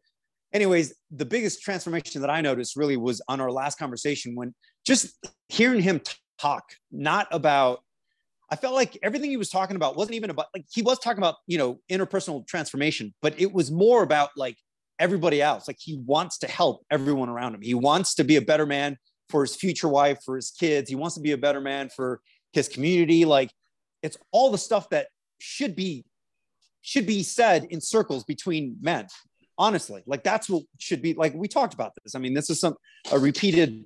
anyways, 0.53 0.93
the 1.11 1.25
biggest 1.25 1.61
transformation 1.61 2.21
that 2.21 2.29
I 2.29 2.41
noticed 2.41 2.75
really 2.75 2.97
was 2.97 3.21
on 3.27 3.39
our 3.39 3.51
last 3.51 3.77
conversation 3.77 4.35
when 4.35 4.53
just 4.85 5.15
hearing 5.49 5.81
him 5.81 6.01
talk, 6.39 6.63
not 6.91 7.27
about, 7.31 7.79
I 8.49 8.55
felt 8.55 8.75
like 8.75 8.97
everything 9.01 9.29
he 9.29 9.37
was 9.37 9.49
talking 9.49 9.75
about 9.75 9.95
wasn't 9.95 10.15
even 10.15 10.29
about, 10.29 10.47
like, 10.53 10.65
he 10.73 10.81
was 10.81 10.99
talking 10.99 11.19
about, 11.19 11.35
you 11.47 11.57
know, 11.57 11.79
interpersonal 11.89 12.45
transformation, 12.47 13.13
but 13.21 13.39
it 13.39 13.53
was 13.53 13.71
more 13.71 14.03
about 14.03 14.31
like 14.35 14.57
everybody 14.99 15.41
else. 15.41 15.67
Like, 15.67 15.77
he 15.79 16.01
wants 16.05 16.37
to 16.39 16.47
help 16.47 16.85
everyone 16.91 17.29
around 17.29 17.55
him. 17.55 17.61
He 17.61 17.73
wants 17.73 18.15
to 18.15 18.23
be 18.23 18.35
a 18.35 18.41
better 18.41 18.65
man 18.65 18.97
for 19.29 19.41
his 19.41 19.55
future 19.55 19.87
wife, 19.87 20.19
for 20.25 20.35
his 20.35 20.51
kids. 20.51 20.89
He 20.89 20.95
wants 20.95 21.15
to 21.15 21.21
be 21.21 21.31
a 21.31 21.37
better 21.37 21.61
man 21.61 21.89
for 21.89 22.19
his 22.51 22.67
community. 22.67 23.23
Like, 23.23 23.51
it's 24.03 24.17
all 24.31 24.51
the 24.51 24.57
stuff 24.57 24.89
that 24.89 25.07
should 25.41 25.75
be 25.75 26.05
should 26.81 27.05
be 27.05 27.21
said 27.23 27.65
in 27.65 27.79
circles 27.79 28.23
between 28.23 28.75
men 28.81 29.07
honestly. 29.57 30.01
Like 30.07 30.23
that's 30.23 30.49
what 30.49 30.63
should 30.79 31.01
be 31.01 31.13
like 31.13 31.33
we 31.33 31.47
talked 31.47 31.73
about 31.73 31.93
this. 32.03 32.15
I 32.15 32.19
mean 32.19 32.33
this 32.33 32.49
is 32.49 32.59
some 32.59 32.75
a 33.11 33.19
repeated 33.19 33.85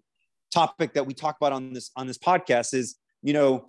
topic 0.53 0.93
that 0.93 1.05
we 1.05 1.13
talk 1.13 1.35
about 1.39 1.51
on 1.51 1.73
this 1.73 1.91
on 1.95 2.07
this 2.07 2.17
podcast 2.17 2.73
is 2.73 2.95
you 3.21 3.33
know 3.33 3.67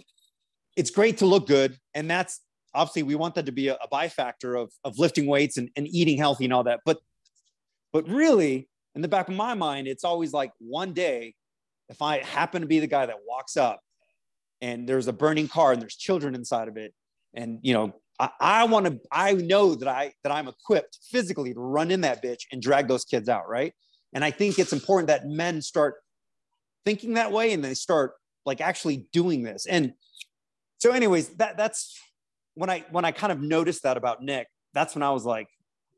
it's 0.76 0.90
great 0.90 1.18
to 1.18 1.26
look 1.26 1.46
good. 1.46 1.76
And 1.94 2.10
that's 2.10 2.40
obviously 2.74 3.02
we 3.02 3.14
want 3.14 3.34
that 3.36 3.46
to 3.46 3.52
be 3.52 3.68
a, 3.68 3.74
a 3.74 3.88
bifactor 3.88 4.60
of 4.60 4.70
of 4.84 4.98
lifting 4.98 5.26
weights 5.26 5.56
and, 5.56 5.70
and 5.76 5.88
eating 5.88 6.18
healthy 6.18 6.44
and 6.44 6.52
all 6.52 6.64
that. 6.64 6.80
But 6.84 6.98
but 7.92 8.08
really 8.08 8.68
in 8.94 9.02
the 9.02 9.08
back 9.08 9.28
of 9.28 9.34
my 9.34 9.54
mind 9.54 9.86
it's 9.86 10.04
always 10.04 10.32
like 10.32 10.50
one 10.58 10.92
day 10.92 11.34
if 11.88 12.02
i 12.02 12.22
happen 12.22 12.62
to 12.62 12.66
be 12.66 12.80
the 12.80 12.86
guy 12.86 13.06
that 13.06 13.16
walks 13.26 13.56
up 13.56 13.80
and 14.60 14.88
there's 14.88 15.06
a 15.06 15.12
burning 15.12 15.48
car 15.48 15.72
and 15.72 15.80
there's 15.80 15.96
children 15.96 16.34
inside 16.34 16.66
of 16.68 16.76
it 16.76 16.92
and 17.36 17.60
you 17.62 17.74
know 17.74 17.94
I, 18.18 18.30
I 18.40 18.64
want 18.64 18.86
to, 18.86 18.98
I 19.12 19.32
know 19.32 19.74
that 19.74 19.88
I, 19.88 20.12
that 20.22 20.32
I'm 20.32 20.48
equipped 20.48 20.98
physically 21.10 21.54
to 21.54 21.60
run 21.60 21.90
in 21.90 22.02
that 22.02 22.22
bitch 22.22 22.42
and 22.52 22.62
drag 22.62 22.88
those 22.88 23.04
kids 23.04 23.28
out. 23.28 23.48
Right. 23.48 23.72
And 24.12 24.24
I 24.24 24.30
think 24.30 24.58
it's 24.58 24.72
important 24.72 25.08
that 25.08 25.26
men 25.26 25.60
start 25.62 25.96
thinking 26.84 27.14
that 27.14 27.32
way 27.32 27.52
and 27.52 27.62
they 27.62 27.74
start 27.74 28.12
like 28.44 28.60
actually 28.60 29.06
doing 29.12 29.42
this. 29.42 29.66
And 29.66 29.92
so 30.78 30.92
anyways, 30.92 31.30
that 31.36 31.56
that's 31.56 31.98
when 32.54 32.70
I, 32.70 32.84
when 32.90 33.04
I 33.04 33.12
kind 33.12 33.32
of 33.32 33.40
noticed 33.40 33.82
that 33.82 33.96
about 33.96 34.22
Nick, 34.22 34.46
that's 34.72 34.94
when 34.94 35.02
I 35.02 35.10
was 35.10 35.24
like, 35.24 35.48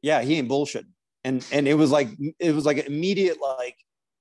yeah, 0.03 0.23
he 0.23 0.37
ain't 0.37 0.49
bullshit. 0.49 0.87
And, 1.25 1.47
and 1.53 1.69
it 1.69 1.75
was 1.75 1.91
like, 1.91 2.09
it 2.39 2.55
was 2.55 2.65
like 2.65 2.87
immediate, 2.87 3.39
like, 3.41 3.77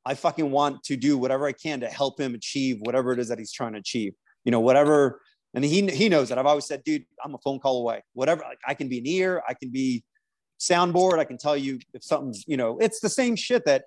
I 0.05 0.13
fucking 0.13 0.49
want 0.49 0.83
to 0.85 0.95
do 0.95 1.17
whatever 1.17 1.47
I 1.47 1.51
can 1.51 1.81
to 1.81 1.87
help 1.87 2.19
him 2.19 2.33
achieve 2.33 2.77
whatever 2.81 3.11
it 3.11 3.19
is 3.19 3.27
that 3.27 3.39
he's 3.39 3.51
trying 3.51 3.73
to 3.73 3.79
achieve. 3.79 4.13
You 4.45 4.51
know, 4.51 4.61
whatever 4.61 5.19
and 5.53 5.63
he 5.63 5.87
he 5.89 6.09
knows 6.09 6.29
that. 6.29 6.37
I've 6.37 6.45
always 6.45 6.65
said, 6.65 6.83
dude, 6.83 7.05
I'm 7.23 7.33
a 7.33 7.37
phone 7.39 7.59
call 7.59 7.79
away. 7.81 8.03
Whatever, 8.13 8.43
I 8.65 8.73
can 8.73 8.89
be 8.89 8.99
an 8.99 9.07
ear, 9.07 9.41
I 9.47 9.53
can 9.53 9.71
be 9.71 10.03
soundboard, 10.59 11.19
I 11.19 11.23
can 11.23 11.37
tell 11.37 11.55
you 11.55 11.79
if 11.93 12.03
something's, 12.03 12.43
you 12.47 12.57
know, 12.57 12.77
it's 12.79 12.99
the 12.99 13.09
same 13.09 13.35
shit 13.35 13.65
that 13.65 13.85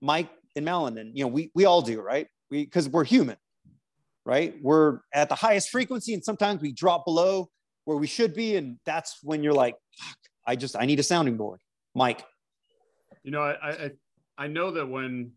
Mike 0.00 0.28
and 0.56 0.64
Melon 0.64 0.98
and 0.98 1.16
you 1.16 1.24
know 1.24 1.28
we 1.28 1.50
we 1.54 1.64
all 1.64 1.82
do, 1.82 2.00
right? 2.00 2.26
We 2.50 2.64
because 2.64 2.88
we're 2.88 3.04
human, 3.04 3.36
right? 4.24 4.54
We're 4.62 5.00
at 5.12 5.28
the 5.28 5.34
highest 5.34 5.70
frequency, 5.70 6.14
and 6.14 6.24
sometimes 6.24 6.60
we 6.60 6.72
drop 6.72 7.04
below 7.04 7.50
where 7.84 7.96
we 7.96 8.06
should 8.06 8.34
be, 8.34 8.56
and 8.56 8.78
that's 8.84 9.18
when 9.22 9.42
you're 9.42 9.54
like, 9.54 9.74
I 10.46 10.56
just 10.56 10.76
I 10.76 10.84
need 10.84 11.00
a 11.00 11.02
sounding 11.04 11.36
board, 11.36 11.60
Mike. 11.94 12.24
You 13.22 13.30
know, 13.30 13.42
I 13.42 13.70
I 13.70 13.90
I 14.36 14.46
know 14.46 14.72
that 14.72 14.86
when 14.86 15.32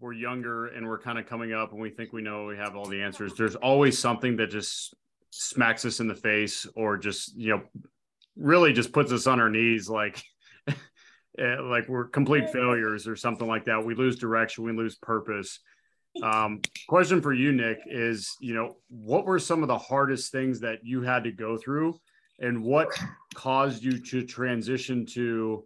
we're 0.00 0.12
younger 0.12 0.66
and 0.66 0.86
we're 0.86 0.98
kind 0.98 1.18
of 1.18 1.26
coming 1.26 1.52
up 1.52 1.70
and 1.70 1.80
we 1.80 1.88
think 1.88 2.12
we 2.12 2.22
know 2.22 2.46
we 2.46 2.56
have 2.56 2.74
all 2.74 2.86
the 2.86 3.00
answers, 3.00 3.34
there's 3.34 3.54
always 3.54 3.98
something 3.98 4.36
that 4.36 4.50
just 4.50 4.94
smacks 5.34 5.86
us 5.86 5.98
in 5.98 6.06
the 6.06 6.14
face 6.14 6.66
or 6.76 6.98
just 6.98 7.34
you 7.36 7.48
know 7.48 7.62
really 8.36 8.72
just 8.72 8.92
puts 8.92 9.12
us 9.12 9.26
on 9.26 9.40
our 9.40 9.48
knees 9.48 9.88
like 9.88 10.22
eh, 10.68 11.56
like 11.60 11.88
we're 11.88 12.06
complete 12.08 12.50
failures 12.50 13.08
or 13.08 13.16
something 13.16 13.48
like 13.48 13.64
that. 13.64 13.84
We 13.84 13.94
lose 13.94 14.18
direction 14.18 14.64
we 14.64 14.72
lose 14.72 14.96
purpose. 14.96 15.58
Um, 16.22 16.60
question 16.88 17.22
for 17.22 17.32
you 17.32 17.52
nick 17.52 17.78
is 17.86 18.36
you 18.38 18.52
know 18.52 18.76
what 18.90 19.24
were 19.24 19.38
some 19.38 19.62
of 19.62 19.68
the 19.68 19.78
hardest 19.78 20.30
things 20.30 20.60
that 20.60 20.80
you 20.82 21.00
had 21.00 21.24
to 21.24 21.32
go 21.32 21.56
through 21.56 21.98
and 22.38 22.62
what 22.62 22.88
caused 23.34 23.82
you 23.82 23.98
to 23.98 24.22
transition 24.22 25.06
to 25.06 25.64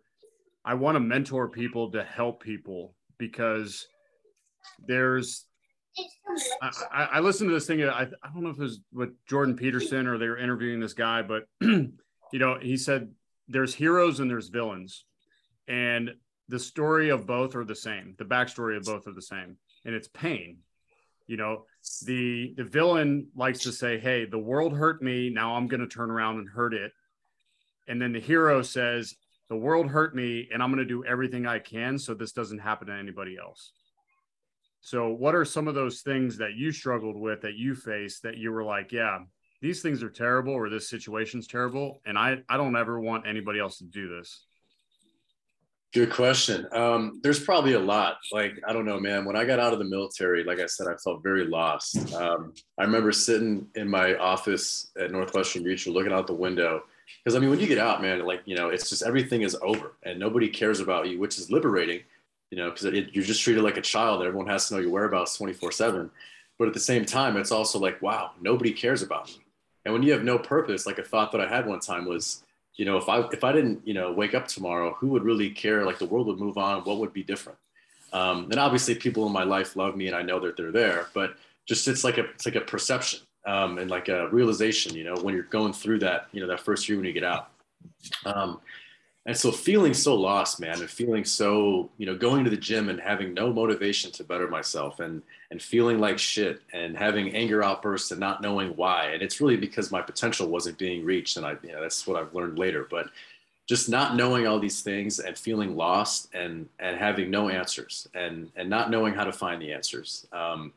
i 0.65 0.73
want 0.73 0.95
to 0.95 1.01
mentor 1.01 1.49
people 1.49 1.91
to 1.91 2.05
help 2.05 2.41
people 2.41 2.95
because 3.19 3.89
there's 4.87 5.46
I, 6.93 7.05
I, 7.13 7.21
listened 7.21 7.49
to 7.51 7.55
this 7.55 7.67
thing. 7.67 7.83
I, 7.85 8.03
I 8.03 8.29
don't 8.35 8.43
know 8.43 8.51
if 8.51 8.59
it 8.59 8.63
was 8.63 8.81
with 8.93 9.11
Jordan 9.27 9.57
Peterson 9.57 10.07
or 10.07 10.19
they 10.19 10.29
were 10.29 10.39
interviewing 10.39 10.81
this 10.81 10.93
guy, 10.93 11.23
but 11.23 11.45
you 11.61 11.93
know, 12.33 12.59
he 12.61 12.77
said 12.77 13.11
there's 13.49 13.75
heroes 13.75 14.21
and 14.21 14.31
there's 14.31 14.49
villains, 14.49 15.05
and 15.69 16.15
the 16.49 16.59
story 16.59 17.11
of 17.11 17.27
both 17.27 17.55
are 17.55 17.65
the 17.65 17.75
same. 17.75 18.15
The 18.19 18.25
backstory 18.25 18.77
of 18.77 18.85
both 18.85 19.07
are 19.07 19.13
the 19.13 19.23
same, 19.23 19.57
and 19.85 19.95
it's 19.95 20.09
pain. 20.09 20.59
You 21.27 21.37
know, 21.37 21.65
the 22.05 22.55
the 22.57 22.65
villain 22.65 23.29
likes 23.35 23.61
to 23.61 23.73
say, 23.73 23.99
"Hey, 23.99 24.27
the 24.27 24.39
world 24.39 24.73
hurt 24.73 25.03
me. 25.03 25.31
Now 25.31 25.57
I'm 25.57 25.69
going 25.69 25.81
to 25.81 25.89
turn 25.89 26.11
around 26.11 26.39
and 26.39 26.49
hurt 26.49 26.75
it," 26.75 26.93
and 27.89 28.01
then 28.01 28.13
the 28.13 28.21
hero 28.21 28.63
says, 28.63 29.15
"The 29.49 29.57
world 29.57 29.89
hurt 29.89 30.15
me, 30.15 30.49
and 30.53 30.63
I'm 30.63 30.71
going 30.71 30.87
to 30.87 30.89
do 30.89 31.05
everything 31.05 31.47
I 31.47 31.59
can 31.59 31.99
so 31.99 32.15
this 32.15 32.33
doesn't 32.33 32.59
happen 32.59 32.89
to 32.89 32.95
anybody 32.95 33.37
else." 33.39 33.73
So, 34.87 35.09
what 35.09 35.35
are 35.35 35.45
some 35.45 35.67
of 35.67 35.75
those 35.75 36.03
things 36.03 36.39
that 36.39 36.55
you 36.55 36.71
struggled 36.71 37.17
with 37.17 37.41
that 37.41 37.55
you 37.55 37.75
faced 37.75 38.23
that 38.23 38.37
you 38.37 38.53
were 38.53 38.63
like, 38.63 38.93
yeah, 38.93 39.19
these 39.61 39.83
things 39.83 40.01
are 40.01 40.09
terrible 40.09 40.53
or 40.53 40.71
this 40.71 40.89
situation's 40.89 41.49
terrible, 41.49 42.01
and 42.07 42.17
I 42.17 42.37
I 42.49 42.57
don't 42.57 42.77
ever 42.77 43.01
want 43.01 43.27
anybody 43.27 43.59
else 43.59 43.79
to 43.79 43.85
do 43.85 44.17
this. 44.17 44.45
Good 45.93 46.13
question. 46.13 46.69
Um, 46.71 47.19
there's 47.25 47.41
probably 47.41 47.73
a 47.73 47.81
lot. 47.81 48.19
Like 48.31 48.61
I 48.65 48.73
don't 48.73 48.85
know, 48.85 49.01
man. 49.01 49.25
When 49.25 49.35
I 49.35 49.45
got 49.45 49.59
out 49.59 49.73
of 49.73 49.81
the 49.81 49.85
military, 49.85 50.45
like 50.45 50.61
I 50.61 50.67
said, 50.67 50.87
I 50.87 50.95
felt 51.03 51.21
very 51.21 51.49
lost. 51.49 52.15
Um, 52.15 52.55
I 52.79 52.85
remember 52.85 53.11
sitting 53.11 53.67
in 53.75 53.91
my 53.91 54.15
office 54.15 54.93
at 54.97 55.11
Northwestern 55.11 55.65
Mutual, 55.65 55.95
looking 55.95 56.13
out 56.13 56.29
the 56.29 56.33
window. 56.33 56.85
Because 57.25 57.35
I 57.35 57.41
mean, 57.41 57.51
when 57.51 57.59
you 57.59 57.67
get 57.67 57.79
out, 57.79 58.03
man, 58.03 58.25
like 58.25 58.43
you 58.45 58.55
know, 58.55 58.69
it's 58.69 58.89
just 58.89 59.03
everything 59.03 59.43
is 59.43 59.57
over 59.63 59.95
and 60.05 60.21
nobody 60.21 60.49
cares 60.49 60.79
about 60.79 61.09
you, 61.09 61.19
which 61.19 61.39
is 61.39 61.51
liberating 61.51 62.03
you 62.51 62.59
know, 62.59 62.71
because 62.71 62.85
you're 62.85 63.25
just 63.25 63.43
treated 63.43 63.63
like 63.63 63.77
a 63.77 63.83
child. 63.83 64.23
Everyone 64.23 64.49
has 64.49 64.69
to 64.69 64.75
know 64.75 64.81
your 64.81 64.91
whereabouts 64.91 65.37
24 65.37 65.73
seven. 65.73 66.11
But 66.59 66.69
at 66.69 66.75
the 66.75 66.81
same 66.81 67.05
time, 67.05 67.37
it's 67.37 67.53
also 67.53 67.79
like, 67.79 68.01
wow, 68.01 68.31
nobody 68.41 68.73
cares 68.73 69.03
about 69.03 69.29
me. 69.29 69.45
And 69.85 69.93
when 69.93 70.03
you 70.03 70.13
have 70.13 70.25
no 70.25 70.39
purpose, 70.39 70.87
like 70.87 70.99
a 70.99 71.05
thought 71.05 71.33
that 71.33 71.41
I 71.41 71.49
had 71.49 71.67
one 71.67 71.81
time 71.81 72.07
was, 72.07 72.43
you 72.75 72.85
know, 72.85 72.97
if 72.97 73.09
I 73.09 73.21
if 73.33 73.45
I 73.45 73.53
didn't, 73.53 73.87
you 73.87 73.95
know, 73.95 74.13
wake 74.13 74.35
up 74.35 74.49
tomorrow, 74.49 74.95
who 74.99 75.09
would 75.09 75.23
really 75.23 75.51
care? 75.51 75.85
Like 75.85 75.99
the 75.99 76.07
world 76.07 76.27
would 76.27 76.39
move 76.39 76.59
on. 76.59 76.83
What 76.83 76.99
would 76.99 77.13
be 77.13 77.23
different? 77.23 77.59
Um, 78.13 78.51
and 78.51 78.59
obviously, 78.59 78.95
people 78.95 79.27
in 79.27 79.33
my 79.33 79.45
life 79.45 79.77
love 79.77 79.97
me, 79.97 80.07
and 80.07 80.17
I 80.17 80.23
know 80.23 80.41
that 80.41 80.57
they're 80.57 80.73
there. 80.73 81.09
But 81.15 81.37
just 81.67 81.89
it's 81.89 82.05
like 82.05 82.19
a 82.19 82.25
it's 82.25 82.47
like 82.47 82.57
a 82.57 82.61
perception 82.61 83.21
um, 83.47 83.79
and 83.79 83.91
like 83.91 84.09
a 84.09 84.29
realization. 84.29 84.95
You 84.95 85.05
know, 85.05 85.15
when 85.17 85.35
you're 85.35 85.45
going 85.45 85.73
through 85.73 86.01
that, 86.01 86.29
you 86.33 86.41
know, 86.41 86.47
that 86.49 86.61
first 86.61 86.89
year 86.89 86.99
when 86.99 87.07
you 87.07 87.13
get 87.13 87.25
out. 87.25 87.51
Um, 88.25 88.61
and 89.27 89.37
so 89.37 89.51
feeling 89.51 89.93
so 89.93 90.15
lost 90.15 90.61
man 90.61 90.81
and 90.81 90.89
feeling 90.89 91.25
so 91.25 91.91
you 91.99 92.07
know 92.07 92.17
going 92.17 92.45
to 92.45 92.51
the 92.51 92.57
gym 92.57 92.89
and 92.89 93.01
having 93.01 93.35
no 93.35 93.53
motivation 93.53 94.11
to 94.13 94.25
better 94.25 94.49
myself 94.49 95.01
and 95.01 95.23
and 95.51 95.63
feeling 95.63 95.99
like 95.99 96.19
shit 96.19 96.63
and 96.73 96.97
having 96.97 97.35
anger 97.35 97.63
outbursts 97.63 98.11
and 98.11 98.21
not 98.21 98.43
knowing 98.43 98.71
why. 98.71 99.07
And 99.07 99.23
it's 99.23 99.41
really 99.41 99.57
because 99.57 99.93
my 99.93 100.03
potential 100.03 100.49
wasn't 100.49 100.79
being 100.79 101.05
reached. 101.05 101.37
And 101.37 101.47
i 101.47 101.57
you 101.63 101.73
know 101.73 101.81
that's 101.81 102.07
what 102.07 102.21
i've 102.21 102.35
learned 102.35 102.59
later. 102.59 102.87
But 102.89 103.09
just 103.67 103.89
not 103.89 104.15
knowing 104.15 104.47
all 104.47 104.61
these 104.61 104.83
things 104.83 105.19
and 105.19 105.37
feeling 105.37 105.77
lost 105.77 106.33
and 106.33 106.69
and 106.79 106.97
having 106.97 107.31
no 107.31 107.49
answers 107.49 108.09
and 108.15 108.51
and 108.57 108.71
not 108.71 108.91
knowing 108.91 109.15
how 109.15 109.25
to 109.25 109.33
find 109.33 109.61
the 109.61 109.73
answers 109.73 110.25
um, 110.33 110.73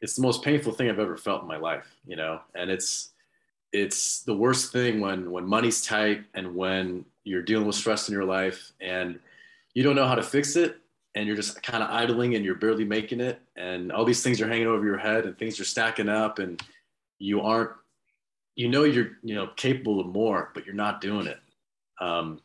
it's 0.00 0.16
the 0.16 0.22
most 0.22 0.42
painful 0.42 0.72
thing 0.72 0.90
i've 0.90 0.98
ever 0.98 1.16
felt 1.16 1.42
in 1.42 1.46
my 1.46 1.56
life 1.56 1.86
you 2.04 2.16
know? 2.16 2.40
And 2.56 2.68
it's 2.68 3.10
it's 3.72 4.20
the 4.20 4.34
worst 4.34 4.72
thing 4.72 5.00
when 5.00 5.30
when 5.30 5.46
money's 5.46 5.84
tight 5.84 6.24
and 6.34 6.54
when 6.54 7.04
you're 7.24 7.42
dealing 7.42 7.66
with 7.66 7.76
stress 7.76 8.08
in 8.08 8.12
your 8.12 8.24
life 8.24 8.72
and 8.80 9.18
you 9.74 9.82
don't 9.82 9.96
know 9.96 10.06
how 10.06 10.14
to 10.14 10.22
fix 10.22 10.56
it 10.56 10.76
and 11.14 11.26
you're 11.26 11.36
just 11.36 11.62
kind 11.62 11.82
of 11.82 11.90
idling 11.90 12.34
and 12.34 12.44
you're 12.44 12.54
barely 12.54 12.84
making 12.84 13.20
it 13.20 13.40
and 13.56 13.90
all 13.90 14.04
these 14.04 14.22
things 14.22 14.40
are 14.40 14.48
hanging 14.48 14.66
over 14.66 14.84
your 14.84 14.98
head 14.98 15.24
and 15.24 15.38
things 15.38 15.58
are 15.58 15.64
stacking 15.64 16.08
up 16.08 16.38
and 16.38 16.62
you 17.18 17.40
aren't 17.40 17.70
you 18.56 18.68
know 18.68 18.84
you're 18.84 19.12
you 19.22 19.34
know 19.34 19.48
capable 19.56 20.00
of 20.00 20.06
more 20.06 20.50
but 20.54 20.66
you're 20.66 20.74
not 20.74 21.00
doing 21.00 21.26
it. 21.26 21.38
Um, 22.00 22.40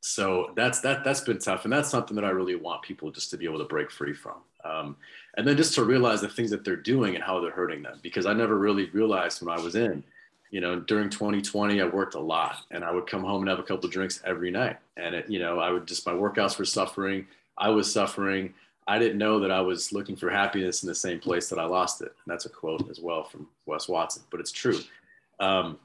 so 0.00 0.52
that's 0.56 0.80
that 0.80 1.04
that's 1.04 1.20
been 1.20 1.38
tough 1.38 1.64
and 1.64 1.72
that's 1.72 1.88
something 1.88 2.16
that 2.16 2.24
i 2.24 2.30
really 2.30 2.56
want 2.56 2.82
people 2.82 3.12
just 3.12 3.30
to 3.30 3.36
be 3.36 3.44
able 3.44 3.58
to 3.58 3.64
break 3.64 3.90
free 3.90 4.12
from. 4.12 4.38
Um, 4.64 4.96
and 5.36 5.46
then 5.46 5.56
just 5.56 5.74
to 5.74 5.84
realize 5.84 6.20
the 6.20 6.28
things 6.28 6.50
that 6.50 6.64
they're 6.64 6.76
doing 6.76 7.14
and 7.14 7.24
how 7.24 7.40
they're 7.40 7.50
hurting 7.50 7.82
them 7.82 8.00
because 8.02 8.26
i 8.26 8.32
never 8.32 8.58
really 8.58 8.90
realized 8.90 9.42
when 9.42 9.56
i 9.56 9.60
was 9.60 9.76
in 9.76 10.02
you 10.52 10.60
know, 10.60 10.78
during 10.78 11.08
2020, 11.08 11.80
I 11.80 11.86
worked 11.86 12.14
a 12.14 12.20
lot 12.20 12.58
and 12.70 12.84
I 12.84 12.92
would 12.92 13.06
come 13.06 13.24
home 13.24 13.40
and 13.40 13.48
have 13.48 13.58
a 13.58 13.62
couple 13.62 13.88
drinks 13.88 14.20
every 14.24 14.50
night. 14.50 14.76
And 14.98 15.14
it, 15.14 15.28
you 15.28 15.38
know, 15.38 15.58
I 15.58 15.70
would 15.70 15.88
just, 15.88 16.06
my 16.06 16.12
workouts 16.12 16.58
were 16.58 16.66
suffering. 16.66 17.26
I 17.56 17.70
was 17.70 17.90
suffering. 17.90 18.52
I 18.86 18.98
didn't 18.98 19.16
know 19.16 19.40
that 19.40 19.50
I 19.50 19.62
was 19.62 19.94
looking 19.94 20.14
for 20.14 20.28
happiness 20.28 20.82
in 20.82 20.88
the 20.88 20.94
same 20.94 21.20
place 21.20 21.48
that 21.48 21.58
I 21.58 21.64
lost 21.64 22.02
it. 22.02 22.08
And 22.08 22.32
that's 22.32 22.44
a 22.44 22.50
quote 22.50 22.90
as 22.90 23.00
well 23.00 23.24
from 23.24 23.48
Wes 23.64 23.88
Watson, 23.88 24.24
but 24.30 24.40
it's 24.40 24.52
true. 24.52 24.78
Um, 25.40 25.78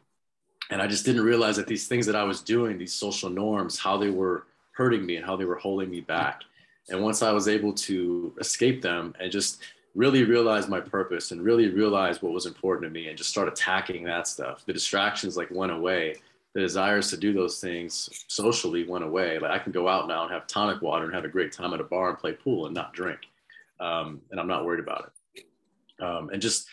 and 0.69 0.81
I 0.81 0.87
just 0.87 1.05
didn't 1.05 1.23
realize 1.23 1.55
that 1.55 1.67
these 1.67 1.87
things 1.87 2.05
that 2.05 2.15
I 2.17 2.23
was 2.23 2.41
doing, 2.41 2.77
these 2.77 2.93
social 2.93 3.29
norms, 3.29 3.79
how 3.79 3.95
they 3.95 4.09
were 4.09 4.47
hurting 4.73 5.05
me 5.05 5.15
and 5.15 5.25
how 5.25 5.37
they 5.37 5.45
were 5.45 5.55
holding 5.55 5.89
me 5.89 6.01
back. 6.01 6.41
And 6.89 7.01
once 7.01 7.21
I 7.21 7.31
was 7.31 7.47
able 7.47 7.71
to 7.73 8.33
escape 8.37 8.81
them 8.81 9.15
and 9.17 9.31
just 9.31 9.61
really 9.97 10.23
realize 10.23 10.69
my 10.69 10.79
purpose 10.79 11.31
and 11.31 11.41
really 11.41 11.69
realize 11.69 12.21
what 12.21 12.31
was 12.31 12.45
important 12.45 12.83
to 12.83 12.89
me 12.91 13.07
and 13.07 13.17
just 13.17 13.31
start 13.31 13.47
attacking 13.47 14.03
that 14.03 14.27
stuff. 14.27 14.63
The 14.63 14.71
distractions 14.71 15.35
like 15.35 15.49
went 15.49 15.71
away. 15.71 16.17
The 16.53 16.61
desires 16.61 17.09
to 17.09 17.17
do 17.17 17.33
those 17.33 17.59
things 17.59 18.07
socially 18.27 18.87
went 18.87 19.03
away. 19.03 19.39
Like 19.39 19.49
I 19.49 19.57
can 19.57 19.71
go 19.71 19.87
out 19.87 20.07
now 20.07 20.21
and 20.21 20.31
have 20.31 20.45
tonic 20.45 20.83
water 20.83 21.05
and 21.05 21.15
have 21.15 21.25
a 21.25 21.29
great 21.29 21.51
time 21.51 21.73
at 21.73 21.81
a 21.81 21.83
bar 21.83 22.09
and 22.09 22.17
play 22.17 22.33
pool 22.33 22.67
and 22.67 22.75
not 22.75 22.93
drink. 22.93 23.21
Um, 23.79 24.21
and 24.29 24.39
I'm 24.39 24.47
not 24.47 24.65
worried 24.65 24.79
about 24.79 25.11
it. 25.35 25.45
Um, 26.03 26.29
and 26.29 26.39
just 26.39 26.67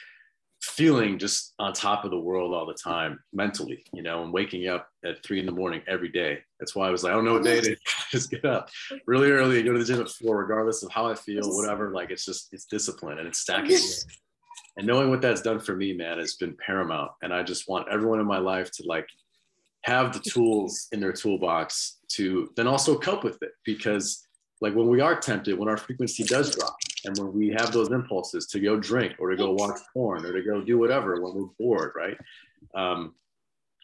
feeling 0.64 1.18
just 1.18 1.55
on 1.59 1.72
top 1.72 2.05
of 2.05 2.11
the 2.11 2.18
world 2.18 2.55
all 2.55 2.66
the 2.66 2.74
time 2.74 3.18
mentally, 3.33 3.85
you 3.92 4.03
know, 4.03 4.22
and 4.22 4.33
waking 4.33 4.68
up 4.68 4.88
at 5.05 5.22
three 5.22 5.40
in 5.40 5.46
the 5.46 5.53
morning 5.53 5.83
every 5.87 6.09
day. 6.09 6.38
That's 6.59 6.74
why 6.74 6.88
I 6.88 6.90
was 6.90 7.03
like, 7.03 7.12
I 7.12 7.14
don't 7.14 7.24
know 7.24 7.35
what 7.35 7.44
day 7.44 7.59
it 7.59 7.66
is. 7.66 7.79
just 8.11 8.31
get 8.31 8.44
up 8.44 8.68
really 9.07 9.31
early, 9.31 9.62
go 9.62 9.72
to 9.72 9.79
the 9.79 9.85
gym 9.85 10.00
at 10.00 10.09
four, 10.09 10.38
regardless 10.38 10.83
of 10.83 10.90
how 10.90 11.07
I 11.07 11.14
feel, 11.14 11.42
whatever. 11.57 11.90
Like 11.90 12.11
it's 12.11 12.24
just, 12.24 12.48
it's 12.53 12.64
discipline 12.64 13.18
and 13.18 13.29
it's 13.29 13.38
stacking. 13.38 13.79
and 14.77 14.87
knowing 14.87 15.11
what 15.11 15.20
that's 15.20 15.42
done 15.42 15.61
for 15.61 15.77
me, 15.77 15.92
man, 15.92 16.18
has 16.18 16.35
been 16.35 16.57
paramount. 16.57 17.12
And 17.22 17.33
I 17.33 17.42
just 17.42 17.68
want 17.68 17.88
everyone 17.90 18.20
in 18.20 18.27
my 18.27 18.38
life 18.38 18.70
to 18.72 18.85
like 18.87 19.09
have 19.83 20.12
the 20.12 20.20
tools 20.20 20.88
in 20.92 21.00
their 21.00 21.12
toolbox 21.12 21.98
to 22.09 22.50
then 22.57 22.66
also 22.66 22.98
cope 22.98 23.22
with 23.22 23.42
it 23.42 23.53
because 23.64 24.27
like 24.61 24.74
when 24.74 24.88
we 24.88 25.00
are 25.00 25.18
tempted, 25.18 25.59
when 25.59 25.68
our 25.68 25.77
frequency 25.77 26.24
does 26.24 26.57
drop, 26.57 26.74
and 27.05 27.17
when 27.19 27.33
we 27.33 27.51
have 27.51 27.73
those 27.73 27.90
impulses 27.90 28.47
to 28.49 28.61
go 28.61 28.79
drink 28.79 29.14
or 29.19 29.31
to 29.31 29.37
go 29.37 29.53
watch 29.53 29.79
porn 29.93 30.25
or 30.25 30.33
to 30.33 30.43
go 30.43 30.62
do 30.62 30.79
whatever 30.79 31.21
when 31.21 31.35
we're 31.35 31.51
bored, 31.59 31.93
right? 31.95 32.17
Um, 32.75 33.14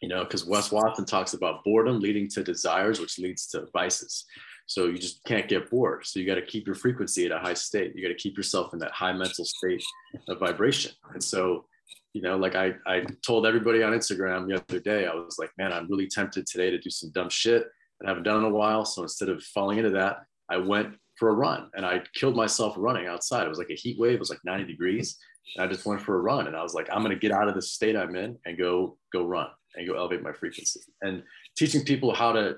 you 0.01 0.09
know, 0.09 0.25
because 0.25 0.47
Wes 0.47 0.73
Watson 0.73 1.05
talks 1.05 1.35
about 1.35 1.63
boredom 1.65 2.01
leading 2.01 2.29
to 2.31 2.43
desires, 2.43 3.01
which 3.01 3.19
leads 3.19 3.47
to 3.49 3.67
vices. 3.73 4.25
So 4.67 4.87
you 4.87 4.99
just 4.99 5.23
can't 5.25 5.49
get 5.49 5.69
bored. 5.69 6.07
So 6.07 6.21
you 6.21 6.27
got 6.27 6.37
to 6.37 6.47
keep 6.47 6.65
your 6.65 6.77
frequency 6.77 7.27
at 7.27 7.33
a 7.33 7.39
high 7.39 7.55
state. 7.55 7.93
You 7.95 8.03
got 8.03 8.09
to 8.09 8.15
keep 8.15 8.37
yourself 8.37 8.73
in 8.73 8.79
that 8.79 8.93
high 8.93 9.13
mental 9.13 9.45
state 9.45 9.83
of 10.29 10.39
vibration. 10.39 10.93
And 11.13 11.23
so, 11.23 11.67
you 12.13 12.23
know, 12.23 12.37
like 12.37 12.55
I, 12.55 12.75
I 12.87 13.05
told 13.27 13.47
everybody 13.47 13.83
on 13.83 13.93
Instagram 13.93 14.49
the 14.49 14.55
other 14.55 14.81
day, 14.81 15.07
I 15.07 15.15
was 15.15 15.37
like, 15.39 15.51
man, 15.59 15.73
I'm 15.73 15.89
really 15.89 16.07
tempted 16.07 16.47
today 16.47 16.71
to 16.71 16.79
do 16.79 16.89
some 16.89 17.11
dumb 17.11 17.29
shit 17.29 17.67
that 17.99 18.07
I 18.07 18.11
haven't 18.11 18.23
done 18.23 18.39
in 18.39 18.45
a 18.45 18.55
while. 18.55 18.85
So 18.85 19.03
instead 19.03 19.29
of 19.29 19.43
falling 19.43 19.79
into 19.79 19.91
that, 19.91 20.23
I 20.49 20.57
went 20.57 20.95
for 21.21 21.29
a 21.29 21.35
run 21.35 21.71
and 21.75 21.85
I 21.85 22.01
killed 22.15 22.35
myself 22.35 22.75
running 22.79 23.07
outside. 23.07 23.45
It 23.45 23.51
was 23.51 23.59
like 23.59 23.71
a 23.71 23.75
heat 23.75 23.99
wave. 23.99 24.15
It 24.15 24.19
was 24.21 24.31
like 24.31 24.41
90 24.43 24.65
degrees. 24.65 25.19
And 25.55 25.63
I 25.63 25.69
just 25.71 25.85
went 25.85 26.01
for 26.01 26.17
a 26.17 26.21
run 26.23 26.47
and 26.47 26.57
I 26.57 26.63
was 26.63 26.73
like, 26.73 26.89
I'm 26.91 27.03
going 27.03 27.15
to 27.15 27.21
get 27.21 27.31
out 27.31 27.47
of 27.47 27.55
the 27.55 27.61
state 27.61 27.95
I'm 27.95 28.17
in 28.17 28.39
and 28.47 28.57
go, 28.57 28.97
go 29.13 29.27
run 29.27 29.49
and 29.77 29.87
go 29.87 29.95
elevate 29.95 30.23
my 30.23 30.33
frequency 30.33 30.81
and 31.03 31.23
teaching 31.57 31.85
people 31.85 32.15
how 32.15 32.33
to, 32.33 32.57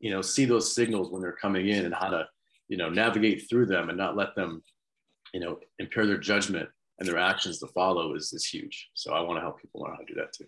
you 0.00 0.10
know, 0.10 0.22
see 0.22 0.46
those 0.46 0.74
signals 0.74 1.10
when 1.10 1.20
they're 1.20 1.32
coming 1.32 1.68
in 1.68 1.84
and 1.84 1.94
how 1.94 2.08
to, 2.08 2.26
you 2.68 2.78
know, 2.78 2.88
navigate 2.88 3.46
through 3.48 3.66
them 3.66 3.90
and 3.90 3.98
not 3.98 4.16
let 4.16 4.34
them, 4.34 4.62
you 5.34 5.40
know, 5.40 5.58
impair 5.78 6.06
their 6.06 6.16
judgment 6.16 6.70
and 6.98 7.06
their 7.06 7.18
actions 7.18 7.58
to 7.58 7.66
follow 7.68 8.14
is, 8.14 8.32
is 8.32 8.46
huge. 8.46 8.88
So 8.94 9.12
I 9.12 9.20
want 9.20 9.36
to 9.36 9.42
help 9.42 9.60
people 9.60 9.82
learn 9.82 9.92
how 9.92 9.98
to 9.98 10.06
do 10.06 10.14
that 10.14 10.32
too. 10.32 10.46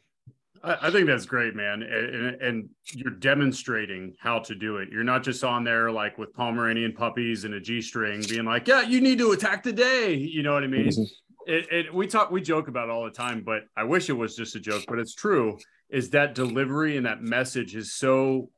I, 0.64 0.90
think 0.90 1.06
that's 1.06 1.26
great, 1.26 1.54
man. 1.54 1.82
And, 1.82 2.40
and, 2.40 2.68
you're 2.92 3.12
demonstrating 3.12 4.14
how 4.18 4.38
to 4.40 4.54
do 4.54 4.78
it. 4.78 4.88
You're 4.90 5.04
not 5.04 5.22
just 5.22 5.44
on 5.44 5.64
there 5.64 5.90
like 5.90 6.16
with 6.16 6.32
Pomeranian 6.34 6.92
puppies 6.92 7.44
and 7.44 7.54
a 7.54 7.60
G 7.60 7.82
string 7.82 8.22
being 8.28 8.44
like, 8.44 8.66
yeah, 8.66 8.82
you 8.82 9.00
need 9.00 9.18
to 9.18 9.32
attack 9.32 9.62
today. 9.62 10.14
You 10.14 10.42
know 10.42 10.54
what 10.54 10.64
I 10.64 10.68
mean? 10.68 10.88
Mm-hmm. 10.88 11.02
It, 11.46 11.72
it, 11.72 11.94
we 11.94 12.06
talk, 12.06 12.30
we 12.30 12.40
joke 12.40 12.68
about 12.68 12.88
all 12.88 13.04
the 13.04 13.10
time, 13.10 13.42
but 13.44 13.62
I 13.76 13.84
wish 13.84 14.08
it 14.08 14.14
was 14.14 14.34
just 14.34 14.56
a 14.56 14.60
joke, 14.60 14.84
but 14.88 14.98
it's 14.98 15.14
true. 15.14 15.58
Is 15.90 16.10
that 16.10 16.34
delivery 16.34 16.96
and 16.96 17.04
that 17.04 17.20
message 17.20 17.76
is 17.76 17.94
so 17.94 18.48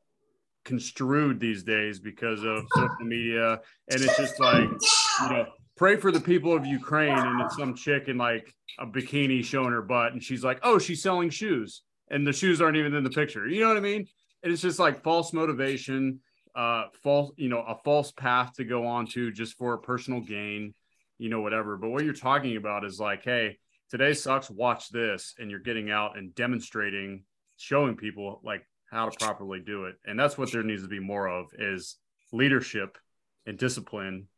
construed 0.64 1.40
these 1.40 1.62
days 1.62 1.98
because 1.98 2.44
of 2.44 2.64
social 2.74 3.04
media. 3.04 3.60
And 3.90 4.00
it's 4.02 4.16
just 4.16 4.38
like, 4.38 4.68
you 4.68 5.28
know, 5.28 5.46
pray 5.76 5.96
for 5.96 6.12
the 6.12 6.20
people 6.20 6.54
of 6.54 6.66
Ukraine. 6.66 7.16
And 7.16 7.40
it's 7.40 7.56
some 7.56 7.74
chick 7.74 8.08
in 8.08 8.18
like 8.18 8.52
a 8.78 8.86
bikini 8.86 9.44
showing 9.44 9.72
her 9.72 9.82
butt. 9.82 10.12
And 10.12 10.22
she's 10.22 10.44
like, 10.44 10.60
oh, 10.62 10.78
she's 10.78 11.02
selling 11.02 11.30
shoes 11.30 11.82
and 12.10 12.26
the 12.26 12.32
shoes 12.32 12.60
aren't 12.60 12.76
even 12.76 12.94
in 12.94 13.04
the 13.04 13.10
picture. 13.10 13.46
You 13.46 13.60
know 13.60 13.68
what 13.68 13.76
I 13.76 13.80
mean? 13.80 14.06
And 14.42 14.52
it's 14.52 14.62
just 14.62 14.78
like 14.78 15.02
false 15.02 15.32
motivation, 15.32 16.20
uh, 16.54 16.86
false, 17.02 17.32
you 17.36 17.48
know, 17.48 17.60
a 17.60 17.76
false 17.84 18.12
path 18.12 18.54
to 18.54 18.64
go 18.64 18.86
on 18.86 19.06
to 19.08 19.32
just 19.32 19.56
for 19.56 19.76
personal 19.78 20.20
gain, 20.20 20.74
you 21.18 21.28
know, 21.28 21.40
whatever. 21.40 21.76
But 21.76 21.90
what 21.90 22.04
you're 22.04 22.14
talking 22.14 22.56
about 22.56 22.84
is 22.84 23.00
like, 23.00 23.24
hey, 23.24 23.58
today 23.90 24.14
sucks. 24.14 24.50
Watch 24.50 24.90
this, 24.90 25.34
and 25.38 25.50
you're 25.50 25.60
getting 25.60 25.90
out 25.90 26.16
and 26.16 26.34
demonstrating, 26.34 27.24
showing 27.56 27.96
people 27.96 28.40
like 28.44 28.64
how 28.90 29.08
to 29.08 29.18
properly 29.18 29.60
do 29.60 29.86
it. 29.86 29.96
And 30.04 30.18
that's 30.18 30.38
what 30.38 30.52
there 30.52 30.62
needs 30.62 30.82
to 30.82 30.88
be 30.88 31.00
more 31.00 31.28
of 31.28 31.46
is 31.58 31.96
leadership 32.32 32.98
and 33.46 33.58
discipline, 33.58 34.28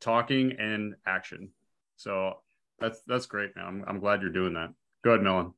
talking 0.00 0.56
and 0.58 0.94
action. 1.06 1.50
So 1.96 2.34
that's 2.78 3.00
that's 3.06 3.26
great, 3.26 3.56
man. 3.56 3.66
I'm, 3.66 3.84
I'm 3.86 4.00
glad 4.00 4.22
you're 4.22 4.30
doing 4.30 4.54
that. 4.54 4.70
Go 5.04 5.10
ahead, 5.10 5.22
Melon. 5.22 5.52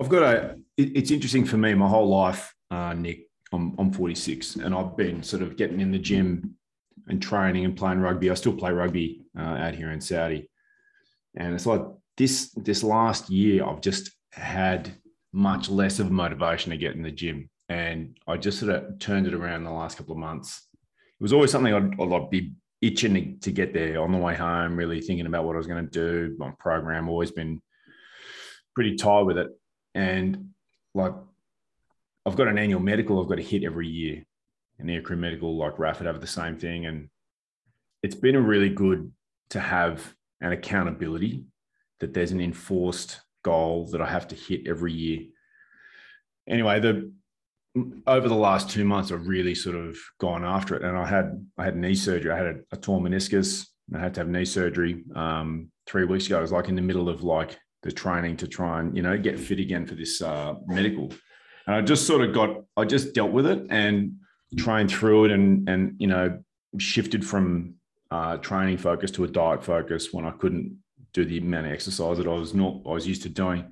I've 0.00 0.08
got 0.08 0.22
a. 0.22 0.56
It's 0.76 1.10
interesting 1.10 1.44
for 1.44 1.56
me. 1.56 1.74
My 1.74 1.88
whole 1.88 2.08
life, 2.08 2.54
uh, 2.70 2.92
Nick. 2.94 3.28
I'm 3.52 3.74
I'm 3.78 3.92
46, 3.92 4.56
and 4.56 4.74
I've 4.74 4.96
been 4.96 5.22
sort 5.22 5.42
of 5.42 5.56
getting 5.56 5.80
in 5.80 5.92
the 5.92 5.98
gym 5.98 6.56
and 7.06 7.22
training 7.22 7.64
and 7.64 7.76
playing 7.76 8.00
rugby. 8.00 8.30
I 8.30 8.34
still 8.34 8.52
play 8.52 8.72
rugby 8.72 9.22
uh, 9.38 9.42
out 9.42 9.74
here 9.74 9.92
in 9.92 10.00
Saudi, 10.00 10.50
and 11.36 11.54
it's 11.54 11.66
like 11.66 11.82
this 12.16 12.50
this 12.56 12.82
last 12.82 13.30
year, 13.30 13.64
I've 13.64 13.80
just 13.80 14.10
had 14.32 14.92
much 15.32 15.70
less 15.70 15.98
of 15.98 16.08
a 16.08 16.12
motivation 16.12 16.70
to 16.70 16.76
get 16.76 16.94
in 16.94 17.02
the 17.02 17.10
gym, 17.10 17.48
and 17.68 18.18
I 18.26 18.36
just 18.36 18.58
sort 18.58 18.74
of 18.74 18.98
turned 18.98 19.26
it 19.26 19.34
around 19.34 19.64
the 19.64 19.70
last 19.70 19.96
couple 19.96 20.12
of 20.12 20.18
months. 20.18 20.66
It 20.74 21.22
was 21.22 21.32
always 21.32 21.50
something 21.50 21.72
I'd, 21.72 21.98
I'd 22.00 22.30
be 22.30 22.52
itching 22.82 23.38
to, 23.40 23.50
get 23.50 23.72
there 23.72 24.02
on 24.02 24.12
the 24.12 24.18
way 24.18 24.34
home, 24.34 24.76
really 24.76 25.00
thinking 25.00 25.24
about 25.24 25.44
what 25.44 25.54
I 25.54 25.58
was 25.58 25.66
going 25.66 25.88
to 25.88 25.90
do. 25.90 26.36
My 26.36 26.52
program 26.58 27.08
always 27.08 27.30
been 27.30 27.62
pretty 28.74 28.96
tight 28.96 29.22
with 29.22 29.38
it 29.38 29.48
and 29.96 30.50
like, 30.94 31.14
I've 32.26 32.36
got 32.36 32.48
an 32.48 32.58
annual 32.58 32.80
medical 32.80 33.20
I've 33.20 33.28
got 33.28 33.36
to 33.36 33.42
hit 33.42 33.64
every 33.64 33.88
year. 33.88 34.24
And 34.78 34.90
aircrew 34.90 35.16
medical, 35.16 35.56
like 35.56 35.76
RAAFid, 35.78 36.04
have 36.04 36.20
the 36.20 36.26
same 36.26 36.58
thing. 36.58 36.84
And 36.84 37.08
it's 38.02 38.14
been 38.14 38.36
really 38.44 38.68
good 38.68 39.10
to 39.50 39.60
have 39.60 40.14
an 40.42 40.52
accountability 40.52 41.46
that 42.00 42.12
there's 42.12 42.30
an 42.30 42.42
enforced 42.42 43.22
goal 43.42 43.88
that 43.92 44.02
I 44.02 44.06
have 44.06 44.28
to 44.28 44.34
hit 44.34 44.66
every 44.66 44.92
year. 44.92 45.20
Anyway, 46.46 46.78
the 46.78 47.10
over 48.06 48.28
the 48.28 48.34
last 48.34 48.68
two 48.68 48.84
months, 48.84 49.10
I've 49.10 49.26
really 49.26 49.54
sort 49.54 49.76
of 49.76 49.96
gone 50.20 50.44
after 50.44 50.76
it. 50.76 50.82
And 50.82 50.96
I 50.96 51.06
had 51.06 51.42
I 51.56 51.64
had 51.64 51.76
knee 51.76 51.94
surgery. 51.94 52.32
I 52.32 52.36
had 52.36 52.46
a, 52.46 52.56
a 52.72 52.76
torn 52.76 53.02
meniscus. 53.04 53.66
I 53.94 53.98
had 53.98 54.12
to 54.14 54.20
have 54.20 54.28
knee 54.28 54.44
surgery 54.44 55.04
um, 55.14 55.70
three 55.86 56.04
weeks 56.04 56.26
ago. 56.26 56.36
I 56.36 56.42
was 56.42 56.52
like 56.52 56.68
in 56.68 56.76
the 56.76 56.82
middle 56.82 57.08
of 57.08 57.22
like 57.22 57.58
the 57.82 57.92
training 57.92 58.36
to 58.38 58.48
try 58.48 58.80
and 58.80 58.96
you 58.96 59.02
know 59.02 59.16
get 59.16 59.38
fit 59.38 59.60
again 59.60 59.86
for 59.86 59.94
this 59.94 60.22
uh, 60.22 60.54
medical. 60.66 61.12
And 61.66 61.74
I 61.74 61.80
just 61.80 62.06
sort 62.06 62.22
of 62.22 62.32
got, 62.32 62.62
I 62.76 62.84
just 62.84 63.12
dealt 63.12 63.32
with 63.32 63.46
it 63.46 63.66
and 63.70 64.18
trained 64.56 64.90
through 64.90 65.26
it 65.26 65.30
and, 65.32 65.68
and, 65.68 65.96
you 65.98 66.06
know, 66.06 66.38
shifted 66.78 67.26
from 67.26 67.74
uh, 68.10 68.36
training 68.36 68.78
focus 68.78 69.10
to 69.12 69.24
a 69.24 69.28
diet 69.28 69.64
focus 69.64 70.12
when 70.12 70.24
I 70.24 70.30
couldn't 70.30 70.78
do 71.12 71.24
the 71.24 71.38
amount 71.38 71.66
of 71.66 71.72
exercise 71.72 72.18
that 72.18 72.28
I 72.28 72.34
was 72.34 72.54
not, 72.54 72.82
I 72.86 72.90
was 72.90 73.06
used 73.06 73.22
to 73.22 73.28
doing. 73.28 73.64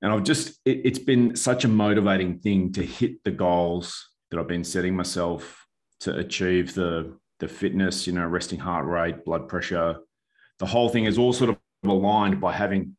And 0.00 0.10
I've 0.10 0.22
just, 0.22 0.58
it, 0.64 0.80
it's 0.84 0.98
been 0.98 1.36
such 1.36 1.64
a 1.64 1.68
motivating 1.68 2.38
thing 2.38 2.72
to 2.72 2.82
hit 2.82 3.22
the 3.24 3.30
goals 3.30 4.08
that 4.30 4.40
I've 4.40 4.48
been 4.48 4.64
setting 4.64 4.96
myself 4.96 5.66
to 6.00 6.16
achieve 6.16 6.74
the, 6.74 7.14
the 7.40 7.48
fitness, 7.48 8.06
you 8.06 8.14
know, 8.14 8.24
resting 8.24 8.58
heart 8.58 8.86
rate, 8.86 9.22
blood 9.24 9.48
pressure. 9.48 9.98
The 10.60 10.66
whole 10.66 10.88
thing 10.88 11.04
is 11.04 11.18
all 11.18 11.34
sort 11.34 11.50
of 11.50 11.58
aligned 11.84 12.40
by 12.40 12.52
having 12.52 12.96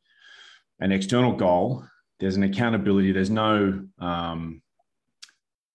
an 0.79 0.91
external 0.91 1.33
goal. 1.33 1.85
There's 2.19 2.35
an 2.35 2.43
accountability. 2.43 3.11
There's 3.11 3.29
no 3.29 3.85
um, 3.99 4.61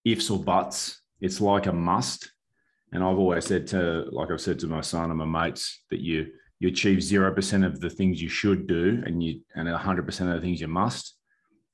ifs 0.05 0.31
or 0.31 0.43
buts. 0.43 1.01
It's 1.21 1.41
like 1.41 1.67
a 1.67 1.73
must. 1.73 2.31
And 2.93 3.03
I've 3.03 3.19
always 3.19 3.47
said 3.47 3.67
to, 3.69 4.07
like 4.11 4.31
I've 4.31 4.41
said 4.41 4.59
to 4.61 4.67
my 4.67 4.81
son 4.81 5.11
and 5.11 5.19
my 5.19 5.25
mates, 5.25 5.83
that 5.91 6.01
you 6.01 6.29
you 6.59 6.69
achieve 6.69 7.03
zero 7.03 7.33
percent 7.35 7.65
of 7.65 7.81
the 7.81 7.91
things 7.91 8.23
you 8.23 8.29
should 8.29 8.67
do, 8.67 9.03
and 9.05 9.23
you 9.23 9.41
and 9.55 9.69
hundred 9.69 10.07
percent 10.07 10.31
of 10.31 10.37
the 10.37 10.43
things 10.43 10.61
you 10.61 10.69
must. 10.69 11.17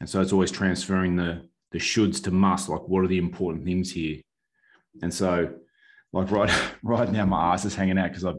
And 0.01 0.09
so 0.09 0.21
it's 0.21 0.33
always 0.33 0.51
transferring 0.51 1.17
the 1.17 1.49
the 1.73 1.79
shoulds 1.79 2.23
to 2.25 2.31
must. 2.31 2.69
Like, 2.69 2.87
what 2.89 3.05
are 3.05 3.09
the 3.09 3.19
important 3.19 3.65
things 3.65 3.91
here? 3.91 4.21
And 5.03 5.13
so, 5.13 5.55
like 6.13 6.31
right 6.31 6.51
right 6.83 7.11
now, 7.11 7.27
my 7.27 7.53
ass 7.53 7.65
is 7.65 7.75
hanging 7.75 7.99
out 7.99 8.11
because 8.11 8.25
I 8.25 8.33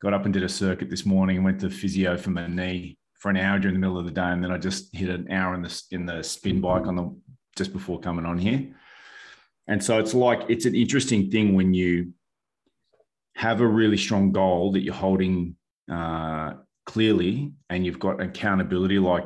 got 0.00 0.14
up 0.14 0.24
and 0.24 0.32
did 0.32 0.42
a 0.42 0.48
circuit 0.48 0.90
this 0.90 1.04
morning 1.04 1.36
and 1.36 1.44
went 1.44 1.60
to 1.60 1.70
physio 1.70 2.16
for 2.16 2.30
my 2.30 2.46
knee 2.46 2.98
for 3.18 3.30
an 3.30 3.36
hour 3.36 3.58
during 3.58 3.74
the 3.74 3.80
middle 3.80 3.98
of 3.98 4.04
the 4.04 4.12
day, 4.12 4.22
and 4.22 4.42
then 4.42 4.52
I 4.52 4.58
just 4.58 4.94
hit 4.94 5.10
an 5.10 5.30
hour 5.30 5.54
in 5.54 5.62
the 5.62 5.82
in 5.90 6.06
the 6.06 6.22
spin 6.22 6.60
bike 6.60 6.86
on 6.86 6.96
the 6.96 7.16
just 7.56 7.72
before 7.72 7.98
coming 7.98 8.24
on 8.24 8.38
here. 8.38 8.74
And 9.66 9.82
so 9.82 9.98
it's 9.98 10.14
like 10.14 10.42
it's 10.48 10.66
an 10.66 10.74
interesting 10.74 11.30
thing 11.30 11.54
when 11.54 11.74
you 11.74 12.12
have 13.34 13.60
a 13.60 13.66
really 13.66 13.96
strong 13.96 14.32
goal 14.32 14.72
that 14.72 14.82
you're 14.82 14.94
holding 14.94 15.56
uh, 15.90 16.54
clearly, 16.86 17.52
and 17.68 17.84
you've 17.84 17.98
got 17.98 18.20
accountability. 18.20 19.00
Like 19.00 19.24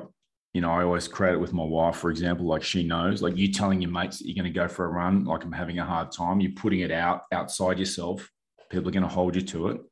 you 0.55 0.63
know, 0.63 0.71
I 0.71 0.85
always 0.85 1.07
credit 1.07 1.39
with 1.39 1.53
my 1.53 1.65
wife, 1.65 1.97
for 1.97 2.11
example. 2.11 2.47
Like 2.47 2.63
she 2.63 2.83
knows, 2.83 3.21
like 3.21 3.37
you 3.37 3.53
telling 3.53 3.83
your 3.83 3.91
mates 3.91 4.19
that 4.19 4.27
you're 4.27 4.43
going 4.43 4.53
to 4.53 4.59
go 4.59 4.69
for 4.69 4.87
a 4.87 4.89
run, 4.89 5.25
like 5.25 5.45
I'm 5.45 5.53
having 5.53 5.79
a 5.79 5.85
hard 5.85 6.13
time. 6.13 6.41
You're 6.41 6.53
putting 6.53 6.81
it 6.81 6.91
out 6.91 7.23
outside 7.31 7.79
yourself. 7.79 8.31
People 8.71 8.89
are 8.89 8.93
going 8.93 9.03
to 9.03 9.09
hold 9.09 9.37
you 9.37 9.43
to 9.43 9.69
it 9.69 9.83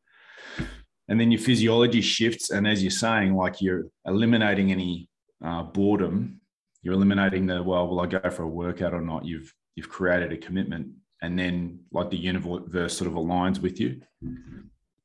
and 1.11 1.21
then 1.21 1.33
your 1.33 1.41
physiology 1.41 2.01
shifts 2.01 2.51
and 2.51 2.67
as 2.67 2.83
you're 2.83 2.91
saying 2.91 3.35
like 3.35 3.61
you're 3.61 3.87
eliminating 4.07 4.71
any 4.71 5.09
uh, 5.45 5.65
boredom. 5.65 6.41
You're 6.83 6.95
eliminating 6.95 7.47
the 7.47 7.63
well 7.63 7.89
will 7.89 8.01
i 8.01 8.07
go 8.07 8.31
for 8.31 8.45
a 8.45 8.49
workout 8.49 8.95
or 8.95 9.03
not? 9.03 9.27
You've 9.27 9.53
you've 9.75 9.89
created 9.89 10.33
a 10.33 10.37
commitment 10.37 10.89
and 11.21 11.39
then 11.39 11.81
like 11.93 12.11
the 12.11 12.17
universe 12.17 12.97
sort 12.97 13.11
of 13.11 13.17
aligns 13.17 13.59
with 13.59 13.81
you. 13.81 14.01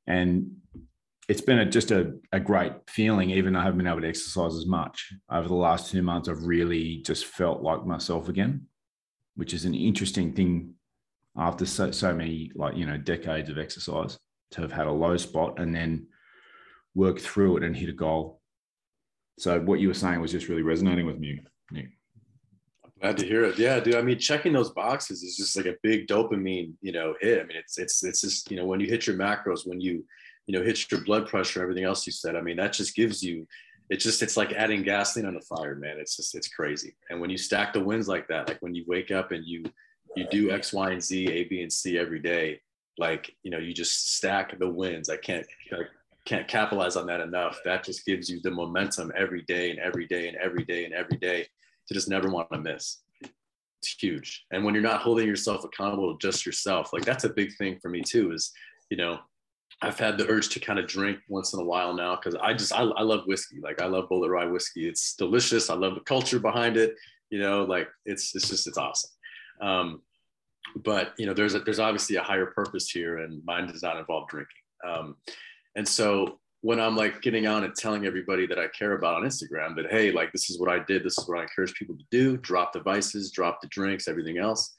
And 0.08 0.58
it's 1.28 1.42
been 1.42 1.58
a, 1.60 1.66
just 1.66 1.90
a, 1.90 2.14
a 2.32 2.40
great 2.40 2.74
feeling 2.88 3.32
even 3.32 3.54
though 3.54 3.60
i 3.60 3.64
haven't 3.64 3.80
been 3.80 3.88
able 3.88 4.02
to 4.02 4.08
exercise 4.08 4.56
as 4.56 4.68
much. 4.68 5.12
Over 5.30 5.48
the 5.48 5.56
last 5.56 5.92
two 5.92 6.04
months 6.04 6.30
i've 6.30 6.46
really 6.46 6.98
just 6.98 7.26
felt 7.26 7.64
like 7.64 7.86
myself 7.86 8.30
again 8.30 8.68
which 9.36 9.54
is 9.54 9.66
an 9.66 9.74
interesting 9.74 10.34
thing 10.34 10.76
after 11.36 11.66
so, 11.66 11.92
so 11.92 12.14
many 12.14 12.52
like 12.56 12.78
you 12.78 12.86
know 12.86 12.98
decades 12.98 13.50
of 13.50 13.58
exercise 13.58 14.18
to 14.56 14.62
have 14.62 14.72
had 14.72 14.88
a 14.88 14.92
low 14.92 15.18
spot 15.18 15.60
and 15.60 15.76
then 15.76 16.08
work 16.96 17.20
through 17.20 17.58
it 17.58 17.64
and 17.64 17.76
hit 17.76 17.90
a 17.90 17.94
goal. 17.94 18.42
So 19.38 19.60
what 19.60 19.80
you 19.80 19.90
were 19.90 19.94
saying 19.94 20.22
was 20.22 20.32
just 20.32 20.48
really 20.48 20.62
resonating 20.62 21.06
with 21.06 21.20
me, 21.20 21.42
Nick. 21.72 21.90
Glad 23.02 23.18
to 23.18 23.26
hear 23.26 23.44
it. 23.44 23.60
Yeah, 23.60 23.82
dude. 23.82 23.96
I 23.96 24.02
mean, 24.02 24.18
checking 24.18 24.54
those 24.54 24.72
boxes 24.72 25.22
is 25.22 25.36
just 25.36 25.58
like 25.58 25.66
a 25.66 25.76
big 25.84 26.08
dopamine, 26.08 26.74
you 26.82 26.94
know, 26.94 27.14
hit. 27.20 27.42
I 27.42 27.44
mean, 27.44 27.58
it's 27.58 27.78
it's 27.78 28.02
it's 28.06 28.22
just 28.22 28.50
you 28.50 28.56
know 28.56 28.66
when 28.66 28.80
you 28.80 28.88
hit 28.88 29.06
your 29.06 29.18
macros, 29.18 29.68
when 29.68 29.82
you 29.82 30.06
you 30.48 30.58
know 30.58 30.64
hit 30.64 30.90
your 30.90 31.02
blood 31.02 31.28
pressure, 31.28 31.62
everything 31.62 31.84
else 31.84 32.06
you 32.06 32.14
said. 32.14 32.38
I 32.38 32.42
mean, 32.42 32.56
that 32.56 32.72
just 32.72 32.96
gives 32.96 33.22
you. 33.22 33.46
It's 33.90 34.04
just 34.04 34.24
it's 34.24 34.38
like 34.38 34.54
adding 34.54 34.82
gasoline 34.82 35.28
on 35.28 35.34
the 35.34 35.42
fire, 35.42 35.76
man. 35.76 35.98
It's 36.00 36.16
just 36.16 36.34
it's 36.34 36.48
crazy. 36.48 36.96
And 37.10 37.20
when 37.20 37.30
you 37.30 37.38
stack 37.38 37.74
the 37.74 37.84
wins 37.84 38.08
like 38.08 38.30
that, 38.30 38.48
like 38.48 38.62
when 38.62 38.74
you 38.74 38.86
wake 38.88 39.12
up 39.12 39.34
and 39.34 39.46
you 39.46 39.66
you 40.16 40.26
do 40.32 40.52
X, 40.52 40.72
Y, 40.72 40.92
and 40.92 41.04
Z, 41.04 41.28
A, 41.30 41.44
B, 41.44 41.62
and 41.62 41.72
C 41.72 42.00
every 42.00 42.22
day, 42.22 42.62
like 42.98 43.36
you 43.44 43.52
know 43.52 43.58
you 43.58 43.74
just 43.74 44.16
stack 44.16 44.58
the 44.58 44.70
wins. 44.70 45.10
I 45.10 45.18
can't 45.18 45.46
I 45.72 45.84
can't 46.26 46.48
capitalize 46.48 46.96
on 46.96 47.06
that 47.08 47.22
enough. 47.22 47.60
That 47.66 47.84
just 47.84 48.06
gives 48.06 48.30
you 48.30 48.40
the 48.42 48.52
momentum 48.52 49.12
every 49.16 49.44
day 49.44 49.70
and 49.72 49.80
every 49.80 50.08
day 50.08 50.28
and 50.28 50.38
every 50.38 50.66
day 50.66 50.86
and 50.86 50.94
every 50.94 51.18
day 51.18 51.48
to 51.88 51.94
just 51.94 52.10
never 52.10 52.30
want 52.30 52.52
to 52.52 52.60
miss. 52.60 53.02
It's 53.22 53.96
huge. 54.00 54.46
And 54.52 54.64
when 54.64 54.74
you're 54.74 54.84
not 54.84 55.02
holding 55.02 55.28
yourself 55.28 55.64
accountable 55.64 56.18
to 56.18 56.28
just 56.28 56.46
yourself 56.46 56.92
like 56.94 57.06
that's 57.06 57.24
a 57.24 57.30
big 57.30 57.56
thing 57.58 57.78
for 57.82 57.90
me 57.90 58.02
too 58.02 58.32
is 58.32 58.52
you 58.90 58.98
know 58.98 59.20
i've 59.82 60.00
had 60.00 60.18
the 60.18 60.28
urge 60.28 60.50
to 60.50 60.60
kind 60.60 60.80
of 60.80 60.88
drink 60.88 61.18
once 61.28 61.54
in 61.54 61.60
a 61.60 61.64
while 61.64 61.94
now 61.94 62.16
because 62.16 62.36
i 62.42 62.54
just 62.54 62.74
I, 62.74 62.82
I 62.82 63.02
love 63.02 63.26
whiskey. 63.26 63.60
Like 63.62 63.82
i 63.82 63.86
love 63.86 64.10
Bulleit 64.10 64.30
rye 64.30 64.46
whiskey. 64.46 64.88
It's 64.88 65.16
delicious. 65.16 65.70
I 65.70 65.76
love 65.76 65.96
the 65.96 66.02
culture 66.02 66.40
behind 66.40 66.78
it. 66.78 66.96
You 67.30 67.40
know 67.40 67.66
like 67.66 67.88
it's 68.06 68.34
it's 68.36 68.50
just 68.50 68.68
it's 68.68 68.78
awesome. 68.78 69.12
Um, 69.62 70.02
but 70.84 71.14
you 71.18 71.26
know 71.26 71.34
there's 71.34 71.56
a, 71.56 71.60
there's 71.60 71.80
obviously 71.80 72.16
a 72.16 72.24
higher 72.24 72.48
purpose 72.48 72.90
here 72.90 73.20
and 73.20 73.44
mine 73.46 73.68
does 73.68 73.84
not 73.84 73.98
involve 73.98 74.28
drinking. 74.28 74.56
Um, 74.88 75.16
and 75.76 75.88
so 75.88 76.40
when 76.62 76.80
i'm 76.80 76.96
like 76.96 77.22
getting 77.22 77.46
on 77.46 77.64
and 77.64 77.76
telling 77.76 78.06
everybody 78.06 78.48
that 78.48 78.58
i 78.58 78.68
care 78.70 78.94
about 78.94 79.16
on 79.16 79.24
instagram 79.24 79.76
that 79.76 79.92
hey 79.92 80.12
like 80.12 80.32
this 80.32 80.50
is 80.50 80.60
what 80.60 80.70
i 80.70 80.80
did 80.86 81.04
this 81.04 81.18
is 81.18 81.28
what 81.28 81.38
i 81.38 81.44
encourage 81.44 81.74
people 81.76 81.96
to 81.96 82.04
do 82.10 82.38
drop 82.38 82.74
the 82.74 82.80
vices 82.80 83.30
drop 83.30 83.62
the 83.62 83.68
drinks 83.68 84.08
everything 84.08 84.40
else 84.40 84.74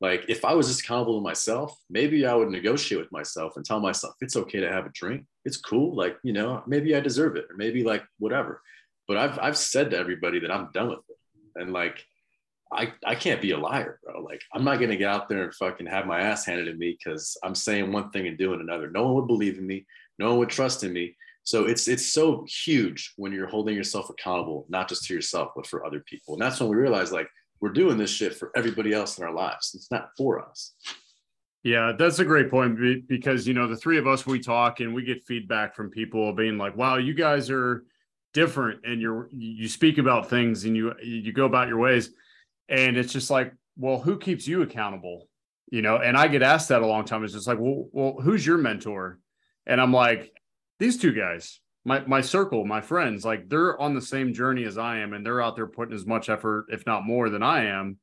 like 0.00 0.24
if 0.28 0.44
i 0.44 0.54
was 0.54 0.66
just 0.66 0.80
accountable 0.80 1.18
to 1.18 1.22
myself 1.22 1.78
maybe 1.88 2.26
i 2.26 2.34
would 2.34 2.50
negotiate 2.50 3.00
with 3.00 3.12
myself 3.12 3.56
and 3.56 3.64
tell 3.64 3.80
myself 3.80 4.14
it's 4.20 4.36
okay 4.36 4.60
to 4.60 4.70
have 4.70 4.86
a 4.86 4.90
drink. 4.90 5.24
It's 5.44 5.56
cool. 5.56 5.94
Like 5.94 6.16
you 6.22 6.32
know 6.32 6.62
maybe 6.66 6.94
i 6.96 7.00
deserve 7.00 7.36
it. 7.36 7.46
Or 7.50 7.56
maybe 7.56 7.84
like 7.84 8.04
whatever. 8.18 8.62
But 9.06 9.16
i've 9.16 9.38
i've 9.38 9.56
said 9.56 9.90
to 9.90 9.98
everybody 9.98 10.40
that 10.40 10.50
i'm 10.50 10.70
done 10.72 10.88
with 10.88 11.00
it. 11.08 11.16
And 11.56 11.72
like 11.72 12.04
I, 12.72 12.92
I 13.04 13.14
can't 13.16 13.42
be 13.42 13.50
a 13.50 13.58
liar, 13.58 13.98
bro. 14.04 14.22
Like, 14.22 14.42
I'm 14.54 14.64
not 14.64 14.78
going 14.78 14.90
to 14.90 14.96
get 14.96 15.08
out 15.08 15.28
there 15.28 15.42
and 15.42 15.54
fucking 15.54 15.86
have 15.86 16.06
my 16.06 16.20
ass 16.20 16.46
handed 16.46 16.66
to 16.66 16.74
me 16.74 16.96
because 16.98 17.36
I'm 17.42 17.54
saying 17.54 17.90
one 17.90 18.10
thing 18.10 18.28
and 18.28 18.38
doing 18.38 18.60
another. 18.60 18.90
No 18.90 19.04
one 19.04 19.14
would 19.14 19.26
believe 19.26 19.58
in 19.58 19.66
me. 19.66 19.86
No 20.18 20.30
one 20.30 20.38
would 20.38 20.50
trust 20.50 20.84
in 20.84 20.92
me. 20.92 21.16
So 21.42 21.64
it's 21.64 21.88
it's 21.88 22.12
so 22.12 22.46
huge 22.48 23.12
when 23.16 23.32
you're 23.32 23.48
holding 23.48 23.74
yourself 23.74 24.10
accountable, 24.10 24.66
not 24.68 24.88
just 24.88 25.04
to 25.06 25.14
yourself, 25.14 25.50
but 25.56 25.66
for 25.66 25.84
other 25.84 26.00
people. 26.00 26.34
And 26.34 26.42
that's 26.42 26.60
when 26.60 26.68
we 26.68 26.76
realize 26.76 27.12
like 27.12 27.28
we're 27.60 27.70
doing 27.72 27.98
this 27.98 28.10
shit 28.10 28.34
for 28.34 28.52
everybody 28.54 28.92
else 28.92 29.18
in 29.18 29.24
our 29.24 29.32
lives. 29.32 29.72
It's 29.74 29.90
not 29.90 30.10
for 30.16 30.40
us. 30.40 30.74
Yeah, 31.62 31.92
that's 31.98 32.18
a 32.20 32.24
great 32.24 32.50
point 32.50 33.06
because 33.06 33.46
you 33.46 33.54
know 33.54 33.66
the 33.66 33.76
three 33.76 33.98
of 33.98 34.06
us 34.06 34.26
we 34.26 34.38
talk 34.38 34.80
and 34.80 34.94
we 34.94 35.02
get 35.02 35.24
feedback 35.24 35.74
from 35.74 35.90
people 35.90 36.32
being 36.32 36.56
like, 36.56 36.76
"Wow, 36.76 36.96
you 36.96 37.14
guys 37.14 37.50
are 37.50 37.84
different 38.32 38.80
and 38.84 39.00
you're 39.00 39.28
you 39.32 39.68
speak 39.68 39.98
about 39.98 40.30
things 40.30 40.64
and 40.64 40.76
you 40.76 40.94
you 41.02 41.32
go 41.32 41.44
about 41.46 41.68
your 41.68 41.78
ways." 41.78 42.10
And 42.70 42.96
it's 42.96 43.12
just 43.12 43.30
like, 43.30 43.52
well, 43.76 44.00
who 44.00 44.18
keeps 44.18 44.46
you 44.46 44.62
accountable? 44.62 45.28
You 45.70 45.82
know, 45.82 45.96
and 45.96 46.16
I 46.16 46.28
get 46.28 46.42
asked 46.42 46.68
that 46.68 46.82
a 46.82 46.86
long 46.86 47.04
time. 47.04 47.24
It's 47.24 47.34
just 47.34 47.46
like, 47.46 47.58
well, 47.58 47.88
well, 47.92 48.16
who's 48.20 48.46
your 48.46 48.58
mentor? 48.58 49.18
And 49.66 49.80
I'm 49.80 49.92
like, 49.92 50.32
these 50.78 50.96
two 50.96 51.12
guys, 51.12 51.60
my 51.84 52.04
my 52.06 52.20
circle, 52.20 52.64
my 52.64 52.80
friends, 52.80 53.24
like 53.24 53.48
they're 53.48 53.78
on 53.80 53.94
the 53.94 54.00
same 54.00 54.32
journey 54.32 54.64
as 54.64 54.78
I 54.78 54.98
am, 54.98 55.12
and 55.12 55.24
they're 55.24 55.42
out 55.42 55.56
there 55.56 55.66
putting 55.66 55.94
as 55.94 56.06
much 56.06 56.28
effort, 56.28 56.66
if 56.70 56.86
not 56.86 57.04
more, 57.04 57.28
than 57.28 57.42
I 57.42 57.66
am. 57.66 57.98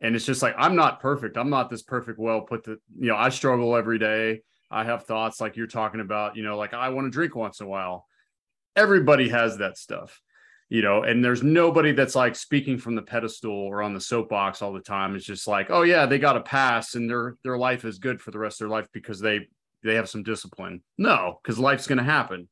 And 0.00 0.16
it's 0.16 0.26
just 0.26 0.42
like 0.42 0.54
I'm 0.58 0.76
not 0.76 1.00
perfect. 1.00 1.36
I'm 1.36 1.50
not 1.50 1.70
this 1.70 1.82
perfect, 1.82 2.18
well 2.18 2.40
put 2.42 2.64
the, 2.64 2.78
you 2.98 3.08
know, 3.08 3.16
I 3.16 3.28
struggle 3.28 3.76
every 3.76 3.98
day. 3.98 4.40
I 4.70 4.84
have 4.84 5.04
thoughts 5.04 5.40
like 5.40 5.56
you're 5.56 5.66
talking 5.66 6.00
about, 6.00 6.36
you 6.36 6.42
know, 6.42 6.56
like 6.56 6.74
I 6.74 6.90
want 6.90 7.06
to 7.06 7.10
drink 7.10 7.34
once 7.34 7.60
in 7.60 7.66
a 7.66 7.68
while. 7.68 8.06
Everybody 8.76 9.28
has 9.28 9.58
that 9.58 9.76
stuff 9.76 10.20
you 10.70 10.82
know, 10.82 11.02
and 11.02 11.22
there's 11.22 11.42
nobody 11.42 11.90
that's 11.90 12.14
like 12.14 12.36
speaking 12.36 12.78
from 12.78 12.94
the 12.94 13.02
pedestal 13.02 13.50
or 13.50 13.82
on 13.82 13.92
the 13.92 14.00
soapbox 14.00 14.62
all 14.62 14.72
the 14.72 14.80
time. 14.80 15.16
It's 15.16 15.24
just 15.24 15.48
like, 15.48 15.66
oh 15.68 15.82
yeah, 15.82 16.06
they 16.06 16.20
got 16.20 16.36
a 16.36 16.40
pass 16.40 16.94
and 16.94 17.10
their 17.10 17.36
their 17.42 17.58
life 17.58 17.84
is 17.84 17.98
good 17.98 18.22
for 18.22 18.30
the 18.30 18.38
rest 18.38 18.60
of 18.60 18.68
their 18.68 18.76
life 18.76 18.86
because 18.92 19.20
they 19.20 19.48
they 19.82 19.96
have 19.96 20.08
some 20.08 20.22
discipline. 20.22 20.82
No, 20.96 21.40
because 21.42 21.58
life's 21.58 21.88
going 21.88 21.98
to 21.98 22.04
happen. 22.04 22.48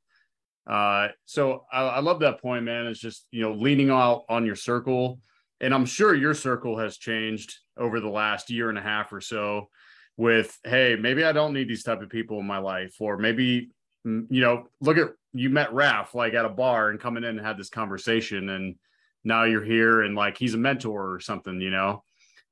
Uh, 0.67 1.09
so 1.27 1.65
I, 1.73 1.83
I 1.83 2.01
love 2.01 2.21
that 2.21 2.43
point, 2.43 2.65
man. 2.65 2.87
It's 2.89 2.99
just 2.99 3.25
you 3.31 3.43
know 3.43 3.53
leaning 3.53 3.89
out 3.89 4.25
on 4.29 4.45
your 4.45 4.57
circle, 4.57 5.21
and 5.61 5.73
I'm 5.73 5.87
sure 5.87 6.13
your 6.13 6.35
circle 6.35 6.77
has 6.77 6.99
changed 6.99 7.55
over 7.77 8.01
the 8.01 8.09
last 8.09 8.51
year 8.51 8.69
and 8.69 8.79
a 8.79 8.83
half 8.83 9.13
or 9.13 9.21
so. 9.21 9.69
With 10.17 10.59
hey, 10.65 10.97
maybe 10.99 11.23
I 11.23 11.31
don't 11.31 11.55
need 11.55 11.69
these 11.69 11.85
type 11.85 12.03
of 12.03 12.09
people 12.09 12.41
in 12.41 12.47
my 12.49 12.59
life, 12.59 12.97
or 12.99 13.17
maybe 13.17 13.71
mm, 14.05 14.27
you 14.29 14.41
know, 14.41 14.67
look 14.81 14.99
at 14.99 15.11
you 15.33 15.51
met 15.51 15.73
Raf 15.73 16.15
like 16.15 16.35
at 16.35 16.45
a 16.45 16.51
bar 16.51 16.91
and 16.91 17.01
coming 17.01 17.25
in 17.25 17.37
and 17.37 17.47
had 17.47 17.59
this 17.59 17.71
conversation 17.71 18.49
and 18.49 18.77
now 19.25 19.45
you're 19.45 19.65
here 19.65 20.03
and 20.03 20.15
like 20.15 20.39
he's 20.39 20.55
a 20.55 20.59
mentor 20.59 21.13
or 21.13 21.21
something, 21.21 21.61
you 21.61 21.71
know. 21.71 22.03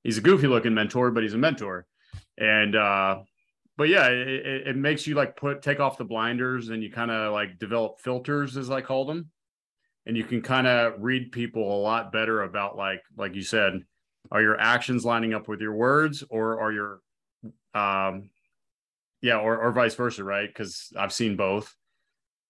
He's 0.03 0.19
a 0.19 0.23
goofy 0.23 0.47
looking 0.47 0.75
mentor, 0.75 1.11
but 1.11 1.23
he's 1.23 1.35
a 1.35 1.39
mentor. 1.39 1.87
And 2.39 2.77
uh 2.77 3.21
but 3.79 3.89
yeah, 3.89 4.09
it, 4.09 4.69
it 4.69 4.77
makes 4.77 5.07
you 5.07 5.15
like 5.15 5.37
put 5.37 5.63
take 5.63 5.81
off 5.81 5.99
the 5.99 6.05
blinders 6.05 6.71
and 6.71 6.83
you 6.83 6.91
kind 6.91 7.11
of 7.11 7.33
like 7.33 7.59
develop 7.59 8.01
filters 8.01 8.57
as 8.57 8.71
I 8.71 8.81
call 8.81 9.05
them. 9.05 9.31
And 10.07 10.17
you 10.17 10.25
can 10.25 10.41
kind 10.41 10.67
of 10.67 10.95
read 10.99 11.33
people 11.33 11.77
a 11.77 11.83
lot 11.83 12.13
better 12.13 12.43
about 12.43 12.77
like 12.77 13.03
like 13.17 13.35
you 13.35 13.43
said, 13.43 13.83
are 14.31 14.43
your 14.43 14.59
actions 14.59 15.05
lining 15.05 15.35
up 15.35 15.49
with 15.49 15.61
your 15.61 15.75
words 15.75 16.25
or 16.31 16.61
are 16.61 16.73
your 16.73 17.01
um 17.75 18.31
yeah 19.23 19.39
or, 19.39 19.59
or 19.59 19.73
vice 19.73 19.95
versa 19.95 20.25
right 20.25 20.49
because 20.49 20.93
i've 20.97 21.13
seen 21.13 21.37
both 21.37 21.75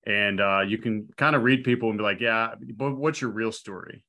and 0.07 0.40
uh, 0.40 0.61
you 0.66 0.79
can 0.79 1.09
kind 1.16 1.37
of 1.37 1.42
read 1.42 1.64
people 1.64 1.88
and 1.88 1.99
be 1.99 2.05
like 2.05 2.21
yeah 2.21 2.55
but 2.75 2.97
what's 2.97 3.21
your 3.21 3.31
real 3.31 3.53
story? 3.53 4.05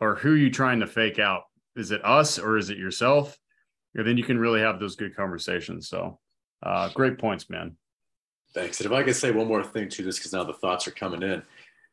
Or 0.00 0.16
who 0.16 0.32
are 0.32 0.36
you 0.36 0.50
trying 0.50 0.80
to 0.80 0.86
fake 0.86 1.18
out? 1.18 1.44
Is 1.76 1.90
it 1.90 2.04
us 2.04 2.38
or 2.38 2.56
is 2.56 2.70
it 2.70 2.78
yourself? 2.78 3.38
And 3.94 4.06
then 4.06 4.16
you 4.16 4.24
can 4.24 4.38
really 4.38 4.60
have 4.60 4.80
those 4.80 4.96
good 4.96 5.14
conversations. 5.16 5.88
So 5.88 6.18
uh, 6.62 6.88
great 6.90 7.18
points 7.18 7.48
man. 7.48 7.76
Thanks. 8.54 8.80
And 8.80 8.86
if 8.86 8.92
i 8.92 9.02
could 9.02 9.16
say 9.16 9.30
one 9.30 9.48
more 9.48 9.64
thing 9.64 9.88
too 9.88 10.04
just 10.04 10.18
because 10.18 10.32
now 10.32 10.44
the 10.44 10.52
thoughts 10.52 10.86
are 10.86 10.92
coming 10.92 11.22
in 11.22 11.42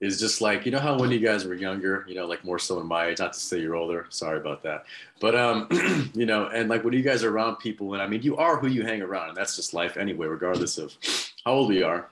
is 0.01 0.19
just 0.19 0.41
like 0.41 0.65
you 0.65 0.71
know 0.71 0.79
how 0.79 0.97
when 0.97 1.11
you 1.11 1.19
guys 1.19 1.45
were 1.45 1.53
younger 1.53 2.03
you 2.07 2.15
know 2.15 2.25
like 2.25 2.43
more 2.43 2.59
so 2.59 2.79
in 2.79 2.87
my 2.87 3.05
age 3.05 3.19
not 3.19 3.33
to 3.33 3.39
say 3.39 3.59
you're 3.59 3.75
older 3.75 4.07
sorry 4.09 4.39
about 4.39 4.63
that 4.63 4.83
but 5.19 5.35
um 5.35 5.67
you 6.13 6.25
know 6.25 6.47
and 6.47 6.69
like 6.69 6.83
when 6.83 6.93
you 6.93 7.03
guys 7.03 7.23
are 7.23 7.31
around 7.31 7.55
people 7.57 7.93
and 7.93 8.01
i 8.01 8.07
mean 8.07 8.21
you 8.21 8.35
are 8.35 8.57
who 8.57 8.67
you 8.67 8.83
hang 8.83 9.01
around 9.01 9.29
and 9.29 9.37
that's 9.37 9.55
just 9.55 9.73
life 9.73 9.95
anyway 9.97 10.25
regardless 10.25 10.77
of 10.77 10.95
how 11.45 11.51
old 11.51 11.73
you 11.73 11.85
are 11.85 12.09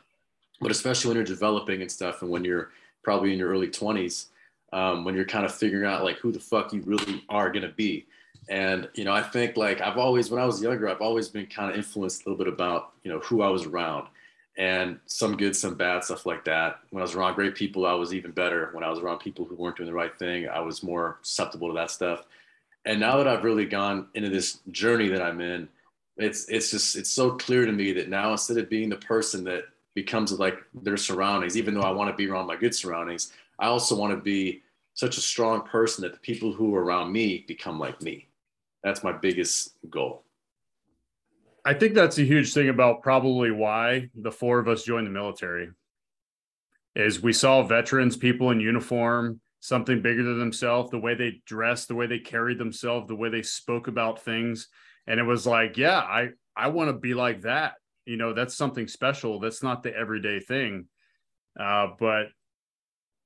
but 0.62 0.72
especially 0.72 1.10
when 1.10 1.16
you're 1.16 1.26
developing 1.26 1.82
and 1.82 1.92
stuff 1.92 2.22
and 2.22 2.32
when 2.32 2.44
you're 2.44 2.72
probably 3.04 3.34
in 3.34 3.40
your 3.40 3.50
early 3.50 3.68
20s 3.68 4.28
um, 4.72 5.04
when 5.04 5.16
you're 5.16 5.26
kind 5.26 5.46
of 5.46 5.54
figuring 5.54 5.90
out 5.90 6.04
like 6.04 6.18
who 6.18 6.32
the 6.32 6.40
fuck 6.40 6.74
you 6.74 6.82
really 6.82 7.24
are 7.30 7.52
going 7.52 7.64
to 7.64 7.74
be 7.74 8.06
and 8.50 8.88
you 8.94 9.04
know 9.04 9.14
i 9.14 9.22
think 9.22 9.58
like 9.58 9.82
i've 9.82 9.98
always 9.98 10.30
when 10.30 10.42
i 10.42 10.46
was 10.46 10.62
younger 10.62 10.88
i've 10.88 11.02
always 11.02 11.28
been 11.28 11.46
kind 11.46 11.72
of 11.72 11.78
influenced 11.78 12.26
a 12.26 12.30
little 12.30 12.44
bit 12.44 12.52
about 12.52 12.94
you 13.04 13.12
know 13.12 13.20
who 13.20 13.42
i 13.42 13.50
was 13.50 13.66
around 13.66 14.08
and 14.60 15.00
some 15.06 15.38
good, 15.38 15.56
some 15.56 15.76
bad 15.76 16.04
stuff 16.04 16.26
like 16.26 16.44
that. 16.44 16.80
When 16.90 17.02
I 17.02 17.06
was 17.06 17.16
around 17.16 17.36
great 17.36 17.56
people, 17.56 17.86
I 17.86 17.94
was 17.94 18.14
even 18.14 18.32
better. 18.32 18.70
When 18.74 18.84
I 18.84 18.90
was 18.90 19.00
around 19.00 19.20
people 19.20 19.46
who 19.46 19.56
weren't 19.56 19.78
doing 19.78 19.88
the 19.88 19.96
right 19.96 20.16
thing, 20.20 20.50
I 20.50 20.60
was 20.60 20.84
more 20.84 21.18
susceptible 21.22 21.70
to 21.70 21.74
that 21.76 21.92
stuff. 21.92 22.26
And 22.86 23.00
now 23.00 23.18
that 23.18 23.28
I've 23.28 23.46
really 23.46 23.66
gone 23.66 24.08
into 24.16 24.30
this 24.30 24.60
journey 24.70 25.08
that 25.10 25.22
I'm 25.22 25.40
in, 25.40 25.70
it's 26.18 26.50
it's 26.50 26.72
just 26.72 26.98
it's 26.98 27.10
so 27.10 27.32
clear 27.32 27.66
to 27.66 27.72
me 27.72 27.94
that 27.94 28.10
now 28.10 28.34
instead 28.34 28.58
of 28.58 28.70
being 28.70 28.90
the 28.90 28.98
person 28.98 29.46
that 29.46 29.64
becomes 30.02 30.32
like 30.32 30.58
their 30.74 30.96
surroundings, 30.96 31.58
even 31.58 31.74
though 31.74 31.82
I 31.82 31.92
want 31.92 32.10
to 32.10 32.16
be 32.16 32.30
around 32.30 32.48
my 32.48 32.56
good 32.56 32.74
surroundings, 32.74 33.34
I 33.60 33.68
also 33.68 33.98
want 33.98 34.14
to 34.14 34.22
be 34.22 34.64
such 34.94 35.18
a 35.18 35.22
strong 35.22 35.64
person 35.64 36.04
that 36.04 36.14
the 36.14 36.20
people 36.20 36.54
who 36.54 36.74
are 36.76 36.84
around 36.84 37.12
me 37.12 37.44
become 37.48 37.78
like 37.78 38.02
me. 38.02 38.30
That's 38.82 39.04
my 39.04 39.12
biggest 39.12 39.76
goal. 39.90 40.24
I 41.66 41.74
think 41.74 41.96
that's 41.96 42.18
a 42.18 42.24
huge 42.24 42.54
thing 42.54 42.70
about 42.70 43.04
probably 43.04 43.52
why 43.52 44.10
the 44.16 44.32
four 44.32 44.60
of 44.60 44.70
us 44.70 44.84
joined 44.84 45.08
the 45.08 45.12
military 45.12 45.70
is 46.96 47.22
we 47.22 47.34
saw 47.34 47.62
veterans, 47.62 48.16
people 48.16 48.52
in 48.52 48.62
uniform, 48.62 49.42
something 49.60 50.02
bigger 50.02 50.24
than 50.24 50.40
themselves, 50.40 50.90
the 50.90 50.98
way 50.98 51.14
they 51.14 51.42
dressed, 51.46 51.90
the 51.90 51.96
way 51.96 52.08
they 52.08 52.20
carried 52.20 52.58
themselves, 52.58 53.08
the 53.08 53.16
way 53.16 53.30
they 53.30 53.42
spoke 53.42 53.88
about 53.88 54.24
things. 54.24 54.70
And 55.08 55.20
it 55.20 55.24
was 55.24 55.46
like, 55.46 55.76
yeah, 55.76 56.00
I, 56.00 56.30
I 56.56 56.70
want 56.70 56.90
to 56.90 56.94
be 56.94 57.14
like 57.14 57.42
that. 57.42 57.74
You 58.10 58.18
know, 58.18 58.34
that's 58.34 58.56
something 58.56 58.88
special. 58.88 59.40
That's 59.40 59.62
not 59.62 59.84
the 59.84 59.96
everyday 59.96 60.40
thing. 60.40 60.88
Uh, 61.60 61.90
but 62.00 62.30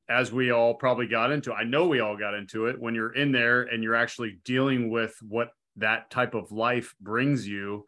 as 0.10 0.30
we 0.30 0.52
all 0.52 0.74
probably 0.74 1.08
got 1.08 1.32
into, 1.32 1.54
I 1.54 1.64
know 1.64 1.88
we 1.88 2.02
all 2.02 2.18
got 2.18 2.34
into 2.34 2.66
it 2.66 2.78
when 2.78 2.94
you're 2.94 3.16
in 3.16 3.32
there 3.32 3.62
and 3.62 3.82
you're 3.82 3.96
actually 3.96 4.40
dealing 4.44 4.90
with 4.90 5.16
what 5.22 5.52
that 5.78 6.10
type 6.10 6.34
of 6.34 6.52
life 6.52 6.94
brings 7.00 7.48
you 7.48 7.86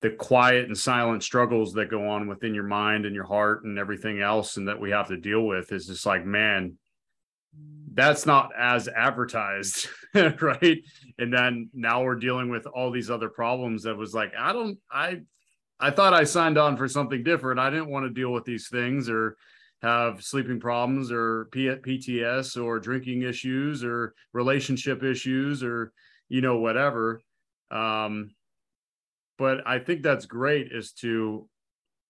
the 0.00 0.10
quiet 0.10 0.66
and 0.66 0.76
silent 0.76 1.22
struggles 1.22 1.74
that 1.74 1.90
go 1.90 2.08
on 2.08 2.26
within 2.26 2.54
your 2.54 2.64
mind 2.64 3.04
and 3.04 3.14
your 3.14 3.24
heart 3.24 3.64
and 3.64 3.78
everything 3.78 4.22
else 4.22 4.56
and 4.56 4.68
that 4.68 4.80
we 4.80 4.90
have 4.90 5.08
to 5.08 5.16
deal 5.18 5.42
with 5.42 5.72
is 5.72 5.86
just 5.86 6.04
like 6.04 6.26
man 6.26 6.76
that's 7.94 8.26
not 8.26 8.50
as 8.58 8.88
advertised 8.88 9.88
right 10.42 10.82
and 11.18 11.32
then 11.32 11.70
now 11.72 12.02
we're 12.02 12.16
dealing 12.16 12.50
with 12.50 12.66
all 12.66 12.90
these 12.90 13.10
other 13.10 13.30
problems 13.30 13.84
that 13.84 13.96
was 13.96 14.12
like 14.12 14.32
i 14.38 14.52
don't 14.52 14.76
i 14.90 15.20
i 15.84 15.90
thought 15.90 16.14
i 16.14 16.24
signed 16.24 16.58
on 16.58 16.76
for 16.76 16.88
something 16.88 17.22
different 17.22 17.60
i 17.60 17.70
didn't 17.70 17.90
want 17.90 18.04
to 18.04 18.10
deal 18.10 18.32
with 18.32 18.44
these 18.44 18.68
things 18.68 19.08
or 19.08 19.36
have 19.82 20.22
sleeping 20.22 20.60
problems 20.60 21.12
or 21.12 21.48
pts 21.54 22.62
or 22.62 22.78
drinking 22.80 23.22
issues 23.22 23.84
or 23.84 24.14
relationship 24.32 25.02
issues 25.02 25.62
or 25.62 25.92
you 26.28 26.40
know 26.40 26.58
whatever 26.58 27.20
um 27.70 28.30
but 29.38 29.66
I 29.66 29.78
think 29.78 30.02
that's 30.02 30.26
great 30.26 30.70
is 30.72 30.92
to 31.00 31.48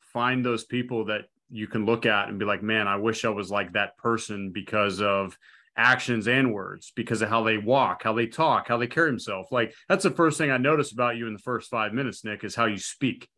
find 0.00 0.44
those 0.44 0.64
people 0.64 1.06
that 1.06 1.22
you 1.50 1.66
can 1.66 1.86
look 1.86 2.06
at 2.06 2.28
and 2.28 2.38
be 2.38 2.44
like, 2.44 2.62
man, 2.62 2.86
I 2.88 2.96
wish 2.96 3.24
I 3.24 3.30
was 3.30 3.50
like 3.50 3.72
that 3.72 3.96
person 3.96 4.50
because 4.52 5.00
of 5.00 5.36
actions 5.76 6.28
and 6.28 6.52
words, 6.52 6.92
because 6.94 7.22
of 7.22 7.28
how 7.28 7.42
they 7.42 7.58
walk, 7.58 8.02
how 8.02 8.12
they 8.12 8.26
talk, 8.26 8.68
how 8.68 8.76
they 8.76 8.86
carry 8.86 9.10
themselves. 9.10 9.48
Like 9.50 9.74
that's 9.88 10.04
the 10.04 10.10
first 10.10 10.38
thing 10.38 10.50
I 10.50 10.56
noticed 10.56 10.92
about 10.92 11.16
you 11.16 11.26
in 11.26 11.32
the 11.32 11.38
first 11.40 11.70
five 11.70 11.92
minutes, 11.92 12.24
Nick, 12.24 12.44
is 12.44 12.54
how 12.54 12.66
you 12.66 12.78
speak. 12.78 13.28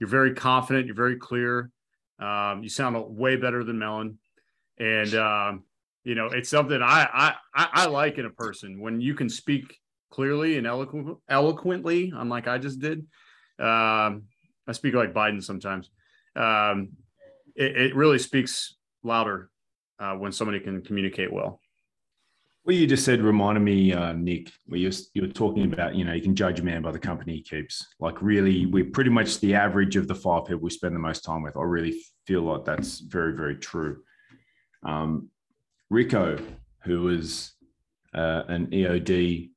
You're 0.00 0.08
very 0.08 0.34
confident. 0.34 0.86
You're 0.86 0.96
very 0.96 1.16
clear. 1.16 1.70
Um, 2.18 2.62
you 2.62 2.68
sound 2.68 2.96
way 3.16 3.36
better 3.36 3.62
than 3.62 3.78
Melon, 3.78 4.18
and 4.78 5.14
um, 5.14 5.64
you 6.04 6.14
know 6.14 6.26
it's 6.26 6.48
something 6.48 6.82
I, 6.82 7.34
I 7.54 7.68
I 7.72 7.86
like 7.86 8.18
in 8.18 8.26
a 8.26 8.30
person 8.30 8.80
when 8.80 9.00
you 9.00 9.14
can 9.14 9.28
speak 9.28 9.78
clearly 10.10 10.58
and 10.58 10.66
eloquent, 10.66 11.18
eloquently, 11.28 12.12
unlike 12.14 12.48
I 12.48 12.58
just 12.58 12.80
did. 12.80 13.06
Um, 13.58 14.24
I 14.66 14.72
speak 14.72 14.94
like 14.94 15.14
Biden 15.14 15.42
sometimes. 15.42 15.90
Um, 16.36 16.90
it, 17.54 17.76
it, 17.76 17.96
really 17.96 18.18
speaks 18.18 18.76
louder 19.02 19.50
uh, 19.98 20.14
when 20.14 20.32
somebody 20.32 20.60
can 20.60 20.82
communicate 20.82 21.32
well. 21.32 21.60
What 22.70 22.76
you 22.76 22.86
just 22.86 23.04
said 23.04 23.20
reminded 23.20 23.62
me, 23.62 23.92
uh, 23.92 24.12
Nick, 24.12 24.52
where 24.66 24.78
you're, 24.78 24.92
you're 25.12 25.26
talking 25.26 25.72
about, 25.72 25.96
you 25.96 26.04
know, 26.04 26.12
you 26.12 26.22
can 26.22 26.36
judge 26.36 26.60
a 26.60 26.62
man 26.62 26.82
by 26.82 26.92
the 26.92 27.00
company 27.00 27.32
he 27.32 27.42
keeps. 27.42 27.84
Like, 27.98 28.22
really, 28.22 28.66
we're 28.66 28.92
pretty 28.92 29.10
much 29.10 29.40
the 29.40 29.56
average 29.56 29.96
of 29.96 30.06
the 30.06 30.14
five 30.14 30.44
people 30.44 30.60
we 30.60 30.70
spend 30.70 30.94
the 30.94 31.00
most 31.00 31.24
time 31.24 31.42
with. 31.42 31.56
I 31.56 31.62
really 31.62 32.00
feel 32.28 32.42
like 32.42 32.64
that's 32.64 33.00
very, 33.00 33.34
very 33.34 33.56
true. 33.56 34.04
Um, 34.84 35.30
Rico, 35.88 36.38
who 36.84 37.02
was 37.02 37.54
uh, 38.14 38.44
an 38.46 38.68
EOD 38.68 39.50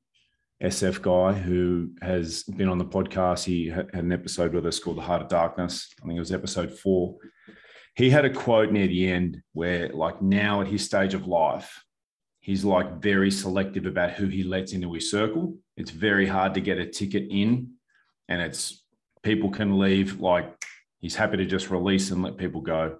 SF 0.60 1.00
guy 1.00 1.38
who 1.38 1.90
has 2.02 2.42
been 2.42 2.68
on 2.68 2.78
the 2.78 2.84
podcast. 2.84 3.44
He 3.44 3.68
had 3.68 3.90
an 3.92 4.10
episode 4.10 4.54
with 4.54 4.66
us 4.66 4.80
called 4.80 4.96
The 4.96 5.02
Heart 5.02 5.22
of 5.22 5.28
Darkness. 5.28 5.88
I 6.02 6.06
think 6.08 6.16
it 6.16 6.18
was 6.18 6.32
episode 6.32 6.76
four. 6.76 7.14
He 7.94 8.10
had 8.10 8.24
a 8.24 8.30
quote 8.30 8.72
near 8.72 8.88
the 8.88 9.06
end 9.06 9.40
where, 9.52 9.90
like, 9.90 10.20
now 10.20 10.62
at 10.62 10.66
his 10.66 10.84
stage 10.84 11.14
of 11.14 11.28
life, 11.28 11.80
he's 12.44 12.62
like 12.62 13.00
very 13.00 13.30
selective 13.30 13.86
about 13.86 14.10
who 14.10 14.26
he 14.26 14.42
lets 14.42 14.74
into 14.74 14.92
his 14.92 15.10
circle. 15.10 15.56
It's 15.78 15.90
very 15.90 16.26
hard 16.26 16.52
to 16.54 16.60
get 16.60 16.76
a 16.76 16.84
ticket 16.84 17.26
in, 17.30 17.70
and 18.28 18.42
it's 18.42 18.84
people 19.22 19.48
can 19.50 19.78
leave. 19.78 20.20
Like, 20.20 20.54
he's 21.00 21.14
happy 21.14 21.38
to 21.38 21.46
just 21.46 21.70
release 21.70 22.10
and 22.10 22.22
let 22.22 22.36
people 22.36 22.60
go 22.60 22.98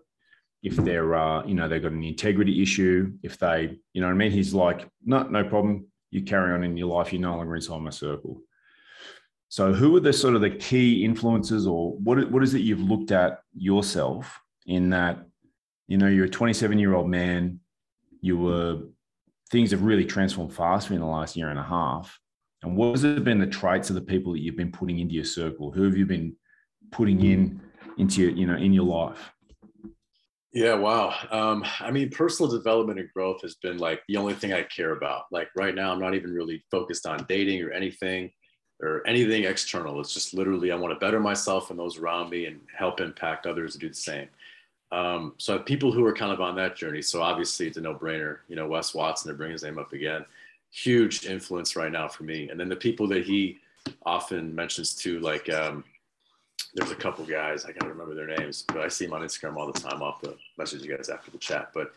if 0.63 0.77
they're, 0.77 1.15
uh, 1.15 1.45
you 1.45 1.55
know, 1.55 1.69
they've 1.69 1.83
got 1.83 1.93
an 1.93 2.03
integrity 2.03 2.63
issue. 2.63 3.13
If 3.23 3.39
they, 3.39 3.79
you 3.93 4.01
know 4.01 4.07
what 4.07 4.15
I 4.15 4.17
mean? 4.17 4.31
He's 4.33 4.55
like, 4.55 4.89
no, 5.05 5.25
no 5.25 5.45
problem 5.45 5.89
you 6.11 6.23
carry 6.23 6.55
on 6.55 6.65
in 6.65 6.79
your 6.79 6.89
life, 6.89 7.13
you're 7.13 7.21
no 7.21 7.37
longer 7.37 7.55
inside 7.55 7.83
my 7.83 7.91
circle. 7.91 8.41
So, 9.51 9.75
who 9.75 9.95
are 9.95 10.01
the 10.01 10.15
sort 10.15 10.37
of 10.37 10.41
the 10.41 10.51
key 10.51 11.05
influences, 11.05 11.67
or 11.67 11.93
what 11.99 12.31
what 12.31 12.43
is 12.43 12.55
it 12.55 12.63
you've 12.63 12.81
looked 12.81 13.13
at 13.13 13.41
yourself 13.55 14.41
in 14.67 14.89
that? 14.91 15.19
You 15.87 15.99
know, 15.99 16.09
you're 16.09 16.25
a 16.25 16.31
27 16.31 16.79
year 16.79 16.95
old 16.95 17.11
man. 17.11 17.61
You 18.23 18.39
were 18.39 18.79
things 19.51 19.71
have 19.71 19.83
really 19.83 20.05
transformed 20.05 20.55
fast 20.55 20.91
in 20.91 21.01
the 21.01 21.07
last 21.07 21.37
year 21.37 21.51
and 21.51 21.59
a 21.59 21.65
half. 21.65 22.19
And 22.63 22.77
what 22.77 22.93
has 22.93 23.05
it 23.05 23.25
been 23.25 23.39
the 23.39 23.47
traits 23.47 23.91
of 23.91 23.95
the 23.95 24.01
people 24.01 24.33
that 24.33 24.41
you've 24.41 24.57
been 24.57 24.73
putting 24.73 24.99
into 24.99 25.15
your 25.15 25.25
circle? 25.25 25.71
Who 25.71 25.83
have 25.85 25.97
you 25.97 26.07
been 26.07 26.35
putting 26.91 27.23
in 27.25 27.61
into 27.99 28.23
your, 28.23 28.31
you 28.31 28.47
know, 28.47 28.57
in 28.57 28.73
your 28.73 28.85
life? 28.85 29.33
Yeah, 30.53 30.75
wow. 30.75 31.15
Um, 31.31 31.65
I 31.81 31.91
mean, 31.91 32.11
personal 32.11 32.51
development 32.51 33.01
and 33.01 33.13
growth 33.13 33.43
has 33.43 33.57
been 33.57 33.79
like 33.79 34.03
the 34.07 34.17
only 34.17 34.35
thing 34.35 34.53
I 34.53 34.63
care 34.63 34.93
about. 34.93 35.25
Like 35.33 35.49
right 35.57 35.75
now, 35.75 35.93
I'm 35.93 36.01
not 36.01 36.15
even 36.15 36.33
really 36.33 36.65
focused 36.71 37.07
on 37.07 37.27
dating 37.29 37.61
or 37.63 37.73
anything 37.73 38.31
or 38.81 39.05
anything 39.07 39.45
external. 39.45 40.01
It's 40.01 40.15
just 40.15 40.33
literally 40.33 40.71
I 40.71 40.77
want 40.77 40.95
to 40.95 41.05
better 41.05 41.19
myself 41.19 41.71
and 41.71 41.79
those 41.79 41.99
around 41.99 42.31
me 42.31 42.47
and 42.47 42.61
help 42.77 43.01
impact 43.01 43.47
others 43.47 43.73
to 43.73 43.79
do 43.79 43.89
the 43.89 43.95
same. 43.95 44.29
Um, 44.95 45.35
so 45.39 45.59
people 45.59 45.91
who 45.91 46.05
are 46.05 46.15
kind 46.15 46.31
of 46.31 46.41
on 46.41 46.55
that 46.55 46.77
journey. 46.77 47.03
So 47.03 47.21
obviously 47.21 47.67
it's 47.67 47.77
a 47.77 47.81
no-brainer. 47.81 48.39
You 48.49 48.55
know, 48.55 48.69
Wes 48.69 48.95
Watson, 48.95 49.29
to 49.29 49.37
bring 49.37 49.51
his 49.51 49.65
name 49.65 49.77
up 49.77 49.93
again, 49.93 50.25
huge 50.71 51.27
influence 51.27 51.75
right 51.75 51.91
now 51.91 52.07
for 52.07 52.23
me. 52.23 52.49
And 52.49 52.61
then 52.61 52.69
the 52.69 52.77
people 52.77 53.09
that 53.09 53.25
he 53.25 53.59
often 54.07 54.55
mentions 54.55 54.95
too, 54.95 55.19
like 55.19 55.53
um, 55.53 55.83
there's 56.75 56.93
a 56.93 56.97
couple 56.97 57.25
guys 57.25 57.65
I 57.65 57.73
can't 57.73 57.91
remember 57.91 58.15
their 58.15 58.39
names, 58.39 58.65
but 58.69 58.83
I 58.83 58.89
see 58.89 59.07
them 59.07 59.15
on 59.15 59.23
Instagram 59.23 59.57
all 59.57 59.71
the 59.71 59.79
time. 59.79 60.01
Off 60.01 60.21
the 60.21 60.37
message 60.59 60.83
you 60.83 60.97
guys 60.97 61.09
after 61.09 61.33
the 61.33 61.39
chat. 61.39 61.71
But 61.75 61.93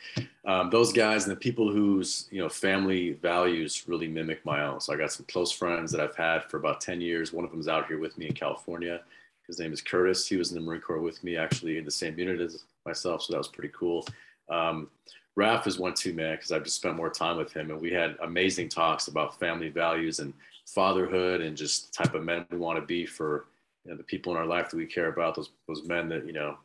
um, 0.45 0.71
those 0.71 0.91
guys 0.91 1.25
and 1.25 1.31
the 1.31 1.39
people 1.39 1.71
whose 1.71 2.27
you 2.31 2.41
know 2.41 2.49
family 2.49 3.13
values 3.13 3.83
really 3.87 4.07
mimic 4.07 4.43
my 4.43 4.63
own. 4.63 4.79
So 4.79 4.91
I 4.91 4.97
got 4.97 5.11
some 5.11 5.25
close 5.27 5.51
friends 5.51 5.91
that 5.91 6.01
I've 6.01 6.15
had 6.15 6.45
for 6.45 6.57
about 6.57 6.81
ten 6.81 6.99
years. 6.99 7.31
One 7.31 7.45
of 7.45 7.51
them's 7.51 7.67
out 7.67 7.87
here 7.87 7.99
with 7.99 8.17
me 8.17 8.27
in 8.27 8.33
California. 8.33 9.01
His 9.47 9.59
name 9.59 9.71
is 9.71 9.81
Curtis. 9.81 10.27
He 10.27 10.35
was 10.35 10.51
in 10.51 10.55
the 10.55 10.61
Marine 10.61 10.81
Corps 10.81 10.99
with 10.99 11.23
me, 11.23 11.37
actually 11.37 11.77
in 11.77 11.85
the 11.85 11.91
same 11.91 12.19
unit 12.19 12.41
as 12.41 12.65
myself. 12.88 13.23
So 13.23 13.33
that 13.33 13.38
was 13.38 13.47
pretty 13.47 13.71
cool. 13.77 14.05
Um, 14.49 14.89
Raf 15.35 15.67
is 15.67 15.77
one 15.77 15.93
too, 15.93 16.13
man, 16.13 16.35
because 16.35 16.51
I've 16.51 16.63
just 16.63 16.77
spent 16.77 16.95
more 16.95 17.11
time 17.11 17.38
with 17.38 17.53
him, 17.53 17.69
and 17.69 17.79
we 17.79 17.91
had 17.91 18.15
amazing 18.23 18.69
talks 18.69 19.07
about 19.07 19.39
family 19.39 19.69
values 19.69 20.19
and 20.19 20.33
fatherhood 20.65 21.41
and 21.41 21.55
just 21.55 21.93
type 21.93 22.15
of 22.15 22.23
men 22.23 22.45
we 22.49 22.57
want 22.57 22.79
to 22.79 22.85
be 22.85 23.05
for 23.05 23.45
you 23.85 23.91
know, 23.91 23.97
the 23.97 24.03
people 24.03 24.33
in 24.33 24.38
our 24.38 24.45
life 24.45 24.69
that 24.69 24.77
we 24.77 24.85
care 24.85 25.09
about, 25.09 25.35
those 25.35 25.51
those 25.67 25.83
men 25.85 26.09
that 26.09 26.25
you 26.25 26.33
know 26.33 26.57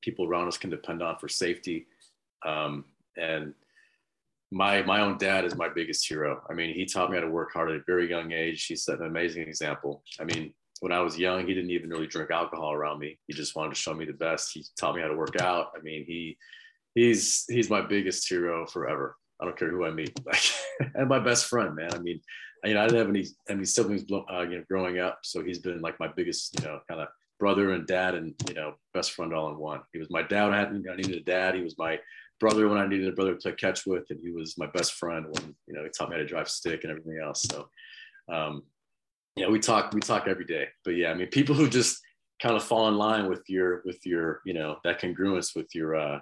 people 0.00 0.26
around 0.26 0.48
us 0.48 0.56
can 0.56 0.70
depend 0.70 1.02
on 1.02 1.18
for 1.18 1.28
safety. 1.28 1.86
Um, 2.44 2.84
and 3.16 3.52
my 4.50 4.82
my 4.82 5.00
own 5.00 5.18
dad 5.18 5.44
is 5.44 5.54
my 5.54 5.68
biggest 5.68 6.08
hero. 6.08 6.42
I 6.48 6.54
mean, 6.54 6.74
he 6.74 6.86
taught 6.86 7.10
me 7.10 7.16
how 7.16 7.22
to 7.22 7.30
work 7.30 7.52
hard 7.52 7.70
at 7.70 7.76
a 7.76 7.84
very 7.86 8.08
young 8.08 8.32
age. 8.32 8.64
He 8.64 8.74
set 8.74 9.00
an 9.00 9.06
amazing 9.06 9.42
example. 9.42 10.02
I 10.18 10.24
mean, 10.24 10.52
when 10.82 10.90
I 10.90 11.00
was 11.00 11.16
young, 11.16 11.46
he 11.46 11.54
didn't 11.54 11.70
even 11.70 11.90
really 11.90 12.08
drink 12.08 12.32
alcohol 12.32 12.72
around 12.72 12.98
me. 12.98 13.16
He 13.28 13.32
just 13.32 13.54
wanted 13.54 13.68
to 13.68 13.80
show 13.80 13.94
me 13.94 14.04
the 14.04 14.12
best. 14.12 14.50
He 14.52 14.64
taught 14.76 14.96
me 14.96 15.00
how 15.00 15.06
to 15.06 15.14
work 15.14 15.40
out. 15.40 15.68
I 15.76 15.80
mean, 15.80 16.04
he 16.04 16.36
he's 16.96 17.44
he's 17.48 17.70
my 17.70 17.80
biggest 17.80 18.28
hero 18.28 18.66
forever. 18.66 19.16
I 19.40 19.44
don't 19.44 19.56
care 19.56 19.70
who 19.70 19.84
I 19.84 19.92
meet, 19.92 20.12
like, 20.26 20.42
and 20.96 21.08
my 21.08 21.20
best 21.20 21.46
friend, 21.46 21.76
man. 21.76 21.94
I 21.94 21.98
mean, 21.98 22.20
you 22.64 22.74
know, 22.74 22.80
I 22.80 22.88
didn't 22.88 22.98
have 22.98 23.08
any 23.10 23.26
any 23.48 23.64
siblings, 23.64 24.02
uh, 24.12 24.40
you 24.40 24.58
know, 24.58 24.64
growing 24.68 24.98
up, 24.98 25.20
so 25.22 25.40
he's 25.40 25.60
been 25.60 25.80
like 25.80 26.00
my 26.00 26.08
biggest, 26.08 26.58
you 26.58 26.66
know, 26.66 26.80
kind 26.88 27.00
of 27.00 27.06
brother 27.38 27.70
and 27.74 27.86
dad, 27.86 28.16
and 28.16 28.34
you 28.48 28.54
know, 28.54 28.74
best 28.92 29.12
friend 29.12 29.32
all 29.32 29.50
in 29.50 29.58
one. 29.58 29.82
He 29.92 30.00
was 30.00 30.10
my 30.10 30.22
dad. 30.22 30.50
I, 30.50 30.58
had, 30.58 30.68
I 30.68 30.96
needed 30.96 31.14
a 31.14 31.20
dad. 31.20 31.54
He 31.54 31.62
was 31.62 31.78
my 31.78 32.00
brother 32.40 32.68
when 32.68 32.78
I 32.78 32.88
needed 32.88 33.06
a 33.06 33.12
brother 33.12 33.36
to 33.36 33.52
catch 33.52 33.86
with, 33.86 34.06
and 34.10 34.18
he 34.20 34.32
was 34.32 34.58
my 34.58 34.66
best 34.66 34.94
friend 34.94 35.26
when 35.26 35.54
you 35.68 35.74
know 35.74 35.84
he 35.84 35.90
taught 35.90 36.10
me 36.10 36.16
how 36.16 36.22
to 36.22 36.26
drive 36.26 36.48
stick 36.48 36.82
and 36.82 36.90
everything 36.90 37.20
else. 37.24 37.44
So, 37.44 37.68
um, 38.28 38.64
yeah, 39.36 39.48
we 39.48 39.58
talk 39.58 39.92
we 39.92 40.00
talk 40.00 40.26
every 40.26 40.44
day. 40.44 40.66
But 40.84 40.92
yeah, 40.92 41.10
I 41.10 41.14
mean, 41.14 41.28
people 41.28 41.54
who 41.54 41.68
just 41.68 42.00
kind 42.42 42.56
of 42.56 42.64
fall 42.64 42.88
in 42.88 42.96
line 42.96 43.28
with 43.28 43.42
your 43.48 43.82
with 43.84 44.04
your 44.04 44.40
you 44.44 44.54
know 44.54 44.76
that 44.84 45.00
congruence 45.00 45.54
with 45.56 45.74
your 45.74 45.96
uh, 45.96 46.18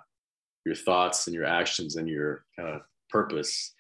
your 0.64 0.74
thoughts 0.74 1.26
and 1.26 1.34
your 1.34 1.44
actions 1.44 1.96
and 1.96 2.08
your 2.08 2.44
kind 2.56 2.68
of 2.68 2.82
purpose. 3.08 3.74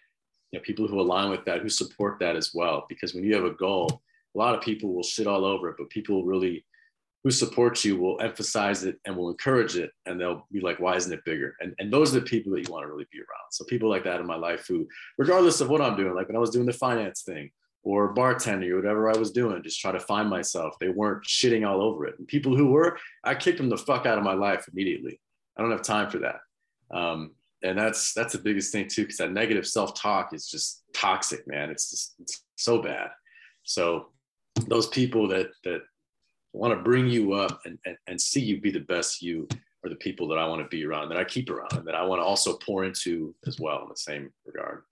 You 0.52 0.58
know, 0.58 0.62
people 0.64 0.88
who 0.88 1.00
align 1.00 1.30
with 1.30 1.44
that, 1.44 1.60
who 1.60 1.68
support 1.68 2.18
that 2.20 2.34
as 2.34 2.50
well. 2.52 2.86
Because 2.88 3.14
when 3.14 3.22
you 3.22 3.34
have 3.36 3.44
a 3.44 3.54
goal, 3.54 4.02
a 4.34 4.38
lot 4.38 4.54
of 4.54 4.60
people 4.60 4.92
will 4.92 5.04
shit 5.04 5.28
all 5.28 5.44
over 5.44 5.68
it, 5.68 5.76
but 5.78 5.90
people 5.90 6.24
really 6.24 6.64
who 7.22 7.30
support 7.30 7.84
you 7.84 7.96
will 7.96 8.20
emphasize 8.20 8.84
it 8.84 8.98
and 9.04 9.16
will 9.16 9.30
encourage 9.30 9.76
it 9.76 9.90
and 10.06 10.18
they'll 10.18 10.46
be 10.50 10.60
like 10.60 10.80
why 10.80 10.96
isn't 10.96 11.12
it 11.12 11.24
bigger 11.24 11.54
and, 11.60 11.74
and 11.78 11.92
those 11.92 12.14
are 12.14 12.20
the 12.20 12.26
people 12.26 12.52
that 12.52 12.66
you 12.66 12.72
want 12.72 12.82
to 12.82 12.88
really 12.88 13.06
be 13.12 13.18
around 13.18 13.50
so 13.50 13.64
people 13.66 13.88
like 13.88 14.04
that 14.04 14.20
in 14.20 14.26
my 14.26 14.36
life 14.36 14.66
who 14.66 14.86
regardless 15.18 15.60
of 15.60 15.68
what 15.68 15.82
i'm 15.82 15.96
doing 15.96 16.14
like 16.14 16.28
when 16.28 16.36
i 16.36 16.40
was 16.40 16.50
doing 16.50 16.66
the 16.66 16.72
finance 16.72 17.22
thing 17.22 17.50
or 17.82 18.14
bartending 18.14 18.70
or 18.70 18.76
whatever 18.76 19.10
i 19.10 19.16
was 19.16 19.30
doing 19.30 19.62
just 19.62 19.80
try 19.80 19.92
to 19.92 20.00
find 20.00 20.28
myself. 20.28 20.74
They 20.78 20.88
weren't 20.88 21.24
shitting 21.24 21.66
all 21.66 21.80
over 21.80 22.06
it. 22.06 22.18
And 22.18 22.28
people 22.28 22.56
who 22.56 22.68
were 22.68 22.98
i 23.24 23.34
kicked 23.34 23.58
them 23.58 23.68
the 23.68 23.76
fuck 23.76 24.06
out 24.06 24.18
of 24.18 24.24
my 24.24 24.34
life 24.34 24.66
immediately. 24.70 25.20
I 25.56 25.62
don't 25.62 25.70
have 25.70 25.82
time 25.82 26.10
for 26.10 26.18
that. 26.18 26.40
Um, 26.90 27.32
and 27.62 27.78
that's 27.78 28.14
that's 28.14 28.32
the 28.32 28.38
biggest 28.38 28.72
thing 28.72 28.88
too 28.88 29.02
because 29.02 29.18
that 29.18 29.32
negative 29.32 29.66
self-talk 29.66 30.32
is 30.32 30.48
just 30.48 30.82
toxic 30.94 31.46
man. 31.46 31.70
It's 31.70 31.90
just 31.90 32.14
it's 32.20 32.44
so 32.56 32.80
bad. 32.82 33.10
So 33.64 34.08
those 34.66 34.88
people 34.88 35.28
that 35.28 35.50
that 35.64 35.82
want 36.52 36.76
to 36.76 36.82
bring 36.82 37.08
you 37.08 37.32
up 37.32 37.60
and, 37.64 37.78
and, 37.84 37.96
and 38.06 38.20
see 38.20 38.40
you 38.40 38.60
be 38.60 38.70
the 38.70 38.80
best 38.80 39.22
you 39.22 39.46
are 39.84 39.88
the 39.88 39.96
people 39.96 40.26
that 40.28 40.38
i 40.38 40.46
want 40.46 40.60
to 40.60 40.68
be 40.68 40.84
around 40.84 41.08
that 41.08 41.16
i 41.16 41.24
keep 41.24 41.48
around 41.48 41.72
and 41.74 41.86
that 41.86 41.94
i 41.94 42.02
want 42.02 42.20
to 42.20 42.24
also 42.24 42.56
pour 42.58 42.84
into 42.84 43.34
as 43.46 43.60
well 43.60 43.82
in 43.82 43.88
the 43.88 43.96
same 43.96 44.30
regard 44.44 44.82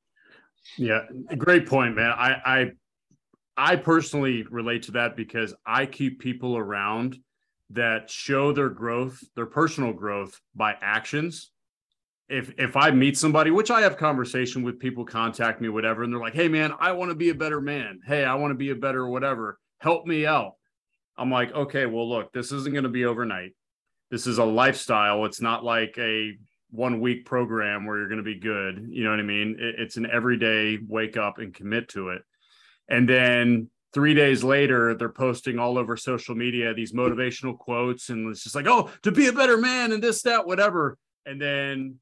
yeah 0.77 1.01
great 1.37 1.67
point 1.67 1.95
man 1.97 2.11
i 2.11 2.33
i 2.45 2.71
i 3.57 3.77
personally 3.77 4.45
relate 4.51 4.83
to 4.83 4.93
that 4.93 5.17
because 5.17 5.55
i 5.67 5.87
keep 5.87 6.21
people 6.21 6.57
around 6.57 7.17
that 7.71 8.11
show 8.11 8.53
their 8.53 8.71
growth 8.71 9.21
their 9.37 9.47
personal 9.47 9.93
growth 9.93 10.41
by 10.55 10.75
actions 10.81 11.51
if 12.29 12.53
if 12.59 12.77
I 12.77 12.91
meet 12.91 13.17
somebody, 13.17 13.51
which 13.51 13.71
I 13.71 13.81
have 13.81 13.97
conversation 13.97 14.63
with 14.63 14.79
people 14.79 15.05
contact 15.05 15.61
me, 15.61 15.69
whatever, 15.69 16.03
and 16.03 16.13
they're 16.13 16.21
like, 16.21 16.35
hey 16.35 16.49
man, 16.49 16.73
I 16.79 16.93
want 16.93 17.11
to 17.11 17.15
be 17.15 17.31
a 17.31 17.35
better 17.35 17.61
man. 17.61 18.01
Hey, 18.07 18.25
I 18.25 18.35
want 18.35 18.51
to 18.51 18.57
be 18.57 18.71
a 18.71 18.75
better 18.75 19.09
whatever. 19.09 19.59
Help 19.79 20.07
me 20.07 20.27
out. 20.27 20.53
I'm 21.17 21.31
like, 21.31 21.53
okay, 21.53 21.87
well, 21.87 22.09
look, 22.09 22.33
this 22.33 22.53
isn't 22.53 22.73
going 22.73 22.85
to 22.85 22.91
be 22.91 23.07
overnight. 23.07 23.53
This 24.11 24.27
is 24.27 24.39
a 24.39 24.45
lifestyle. 24.45 25.25
It's 25.25 25.41
not 25.41 25.65
like 25.65 25.97
a 25.99 26.37
one 26.71 27.01
week 27.01 27.25
program 27.25 27.87
where 27.87 27.99
you're 27.99 28.09
going 28.09 28.19
to 28.19 28.23
be 28.23 28.39
good. 28.39 28.89
You 28.91 29.05
know 29.05 29.11
what 29.11 29.21
I 29.21 29.25
mean? 29.25 29.57
It, 29.59 29.77
it's 29.79 29.97
an 29.97 30.07
everyday 30.11 30.79
wake 30.87 31.17
up 31.17 31.39
and 31.39 31.55
commit 31.55 31.89
to 31.91 32.11
it. 32.11 32.23
And 32.89 33.09
then 33.09 33.71
three 33.93 34.15
days 34.15 34.45
later, 34.45 34.95
they're 34.95 35.09
posting 35.09 35.59
all 35.59 35.79
over 35.79 35.97
social 35.97 36.35
media 36.35 36.75
these 36.75 36.93
motivational 36.93 37.57
quotes. 37.59 38.11
And 38.11 38.29
it's 38.31 38.43
just 38.43 38.55
like, 38.55 38.67
oh, 38.67 38.91
to 39.03 39.13
be 39.13 39.29
a 39.29 39.33
better 39.33 39.57
man 39.57 39.93
and 39.93 40.03
this, 40.03 40.23
that, 40.23 40.47
whatever. 40.47 40.97
And 41.27 41.41
then 41.41 41.97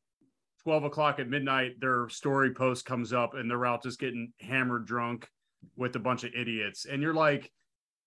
12 0.64 0.84
o'clock 0.84 1.20
at 1.20 1.28
midnight, 1.28 1.80
their 1.80 2.08
story 2.08 2.52
post 2.52 2.84
comes 2.84 3.12
up 3.12 3.34
and 3.34 3.50
they're 3.50 3.66
out 3.66 3.82
just 3.82 4.00
getting 4.00 4.32
hammered 4.40 4.86
drunk 4.86 5.28
with 5.76 5.94
a 5.96 6.00
bunch 6.00 6.24
of 6.24 6.32
idiots. 6.34 6.86
And 6.86 7.02
you're 7.02 7.14
like, 7.14 7.50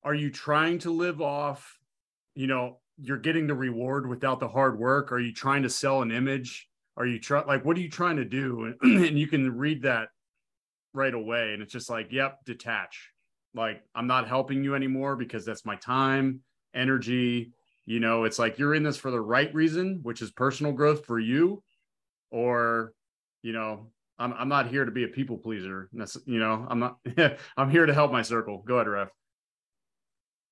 are 0.03 0.13
you 0.13 0.29
trying 0.29 0.79
to 0.79 0.91
live 0.91 1.21
off, 1.21 1.77
you 2.35 2.47
know, 2.47 2.79
you're 3.01 3.17
getting 3.17 3.47
the 3.47 3.55
reward 3.55 4.07
without 4.07 4.39
the 4.39 4.47
hard 4.47 4.77
work? 4.77 5.11
Are 5.11 5.19
you 5.19 5.33
trying 5.33 5.63
to 5.63 5.69
sell 5.69 6.01
an 6.01 6.11
image? 6.11 6.67
Are 6.97 7.05
you 7.05 7.19
trying, 7.19 7.47
like, 7.47 7.63
what 7.63 7.77
are 7.77 7.81
you 7.81 7.89
trying 7.89 8.17
to 8.17 8.25
do? 8.25 8.73
And, 8.81 9.05
and 9.05 9.19
you 9.19 9.27
can 9.27 9.57
read 9.57 9.83
that 9.83 10.09
right 10.93 11.13
away. 11.13 11.53
And 11.53 11.61
it's 11.61 11.73
just 11.73 11.89
like, 11.89 12.11
yep, 12.11 12.39
detach. 12.45 13.11
Like, 13.53 13.81
I'm 13.95 14.07
not 14.07 14.27
helping 14.27 14.63
you 14.63 14.75
anymore 14.75 15.15
because 15.15 15.45
that's 15.45 15.65
my 15.65 15.75
time, 15.77 16.41
energy. 16.73 17.51
You 17.85 17.99
know, 17.99 18.25
it's 18.25 18.37
like 18.37 18.59
you're 18.59 18.75
in 18.75 18.83
this 18.83 18.97
for 18.97 19.11
the 19.11 19.21
right 19.21 19.53
reason, 19.53 19.99
which 20.03 20.21
is 20.21 20.31
personal 20.31 20.71
growth 20.73 21.05
for 21.05 21.19
you 21.19 21.63
or 22.31 22.93
you 23.41 23.53
know 23.53 23.87
i'm, 24.17 24.33
I'm 24.33 24.49
not 24.49 24.67
here 24.67 24.85
to 24.85 24.91
be 24.91 25.03
a 25.03 25.07
people 25.07 25.37
pleaser 25.37 25.89
you 26.25 26.39
know 26.39 26.65
i'm 26.69 26.79
not 26.79 26.97
i'm 27.57 27.69
here 27.69 27.85
to 27.85 27.93
help 27.93 28.11
my 28.11 28.21
circle 28.21 28.63
go 28.65 28.75
ahead 28.75 28.87
Raf 28.87 29.09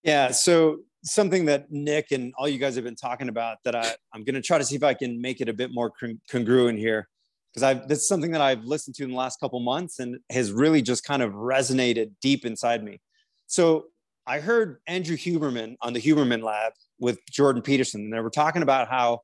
yeah 0.03 0.31
so 0.31 0.79
something 1.03 1.45
that 1.45 1.71
nick 1.71 2.11
and 2.11 2.33
all 2.37 2.47
you 2.47 2.57
guys 2.57 2.75
have 2.75 2.83
been 2.83 2.95
talking 2.95 3.29
about 3.29 3.57
that 3.63 3.75
I, 3.75 3.93
i'm 4.13 4.23
going 4.23 4.35
to 4.35 4.41
try 4.41 4.57
to 4.57 4.63
see 4.63 4.75
if 4.75 4.83
i 4.83 4.93
can 4.93 5.21
make 5.21 5.41
it 5.41 5.49
a 5.49 5.53
bit 5.53 5.71
more 5.73 5.91
congruent 6.29 6.79
here 6.79 7.07
because 7.51 7.63
i've 7.63 7.87
this 7.87 7.99
is 7.99 8.07
something 8.07 8.31
that 8.31 8.41
i've 8.41 8.63
listened 8.63 8.95
to 8.95 9.03
in 9.03 9.11
the 9.11 9.15
last 9.15 9.39
couple 9.39 9.59
months 9.59 9.99
and 9.99 10.17
has 10.31 10.51
really 10.51 10.81
just 10.81 11.03
kind 11.03 11.21
of 11.21 11.31
resonated 11.33 12.11
deep 12.21 12.45
inside 12.45 12.83
me 12.83 12.99
so 13.45 13.85
i 14.25 14.39
heard 14.39 14.77
andrew 14.87 15.15
huberman 15.15 15.75
on 15.81 15.93
the 15.93 16.01
huberman 16.01 16.41
lab 16.43 16.73
with 16.99 17.19
jordan 17.29 17.61
peterson 17.61 18.01
and 18.01 18.13
they 18.13 18.19
were 18.19 18.29
talking 18.29 18.63
about 18.63 18.89
how 18.89 19.21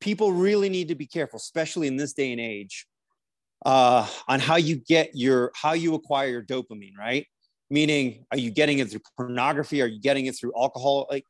people 0.00 0.32
really 0.32 0.68
need 0.68 0.88
to 0.88 0.94
be 0.94 1.06
careful, 1.06 1.36
especially 1.36 1.86
in 1.86 1.96
this 1.96 2.12
day 2.12 2.32
and 2.32 2.40
age, 2.40 2.86
uh, 3.64 4.06
on 4.28 4.40
how 4.40 4.56
you 4.56 4.76
get 4.76 5.10
your 5.14 5.50
how 5.54 5.72
you 5.72 5.94
acquire 5.94 6.28
your 6.28 6.42
dopamine, 6.42 6.96
right? 6.98 7.26
Meaning, 7.68 8.26
are 8.30 8.38
you 8.38 8.50
getting 8.50 8.78
it 8.78 8.90
through 8.90 9.00
pornography? 9.16 9.82
Are 9.82 9.86
you 9.86 10.00
getting 10.00 10.26
it 10.26 10.36
through 10.38 10.52
alcohol? 10.56 11.06
Like, 11.10 11.24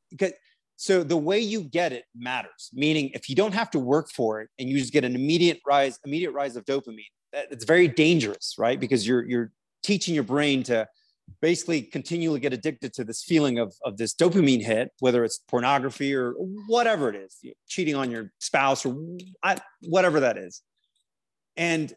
so 0.77 1.03
the 1.03 1.17
way 1.17 1.41
you 1.41 1.63
get 1.63 1.93
it 1.93 2.05
matters. 2.15 2.71
Meaning, 2.75 3.11
if 3.15 3.29
you 3.29 3.35
don't 3.35 3.55
have 3.55 3.71
to 3.71 3.79
work 3.79 4.11
for 4.11 4.41
it 4.41 4.51
and 4.59 4.69
you 4.69 4.79
just 4.79 4.93
get 4.93 5.05
an 5.05 5.15
immediate 5.15 5.61
rise, 5.67 5.99
immediate 6.05 6.33
rise 6.33 6.57
of 6.57 6.65
dopamine, 6.67 7.07
that, 7.33 7.47
it's 7.51 7.65
very 7.65 7.89
dangerous, 7.89 8.55
right? 8.59 8.79
Because 8.79 9.07
you're 9.07 9.25
you're 9.25 9.53
teaching 9.83 10.15
your 10.15 10.25
brain 10.25 10.63
to 10.65 10.87
basically 11.41 11.83
continually 11.83 12.41
get 12.41 12.53
addicted 12.53 12.93
to 12.95 13.05
this 13.05 13.23
feeling 13.23 13.59
of, 13.59 13.75
of 13.85 13.97
this 13.97 14.15
dopamine 14.15 14.63
hit, 14.63 14.91
whether 15.01 15.25
it's 15.25 15.39
pornography 15.49 16.15
or 16.15 16.33
whatever 16.69 17.09
it 17.09 17.17
is, 17.17 17.41
cheating 17.67 17.95
on 17.95 18.11
your 18.11 18.33
spouse 18.39 18.87
or 18.87 18.97
whatever 19.83 20.21
that 20.21 20.37
is. 20.39 20.63
And 21.57 21.95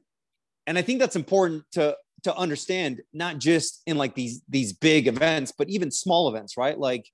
and 0.68 0.78
I 0.78 0.82
think 0.84 1.00
that's 1.00 1.16
important 1.16 1.64
to 1.74 1.98
to 2.24 2.36
understand, 2.36 3.02
not 3.14 3.38
just 3.38 3.82
in 3.86 3.98
like 3.98 4.16
these 4.16 4.42
these 4.50 4.74
big 4.74 5.08
events, 5.08 5.54
but 5.58 5.70
even 5.70 5.92
small 5.92 6.30
events, 6.30 6.58
right? 6.58 6.78
Like, 6.78 7.06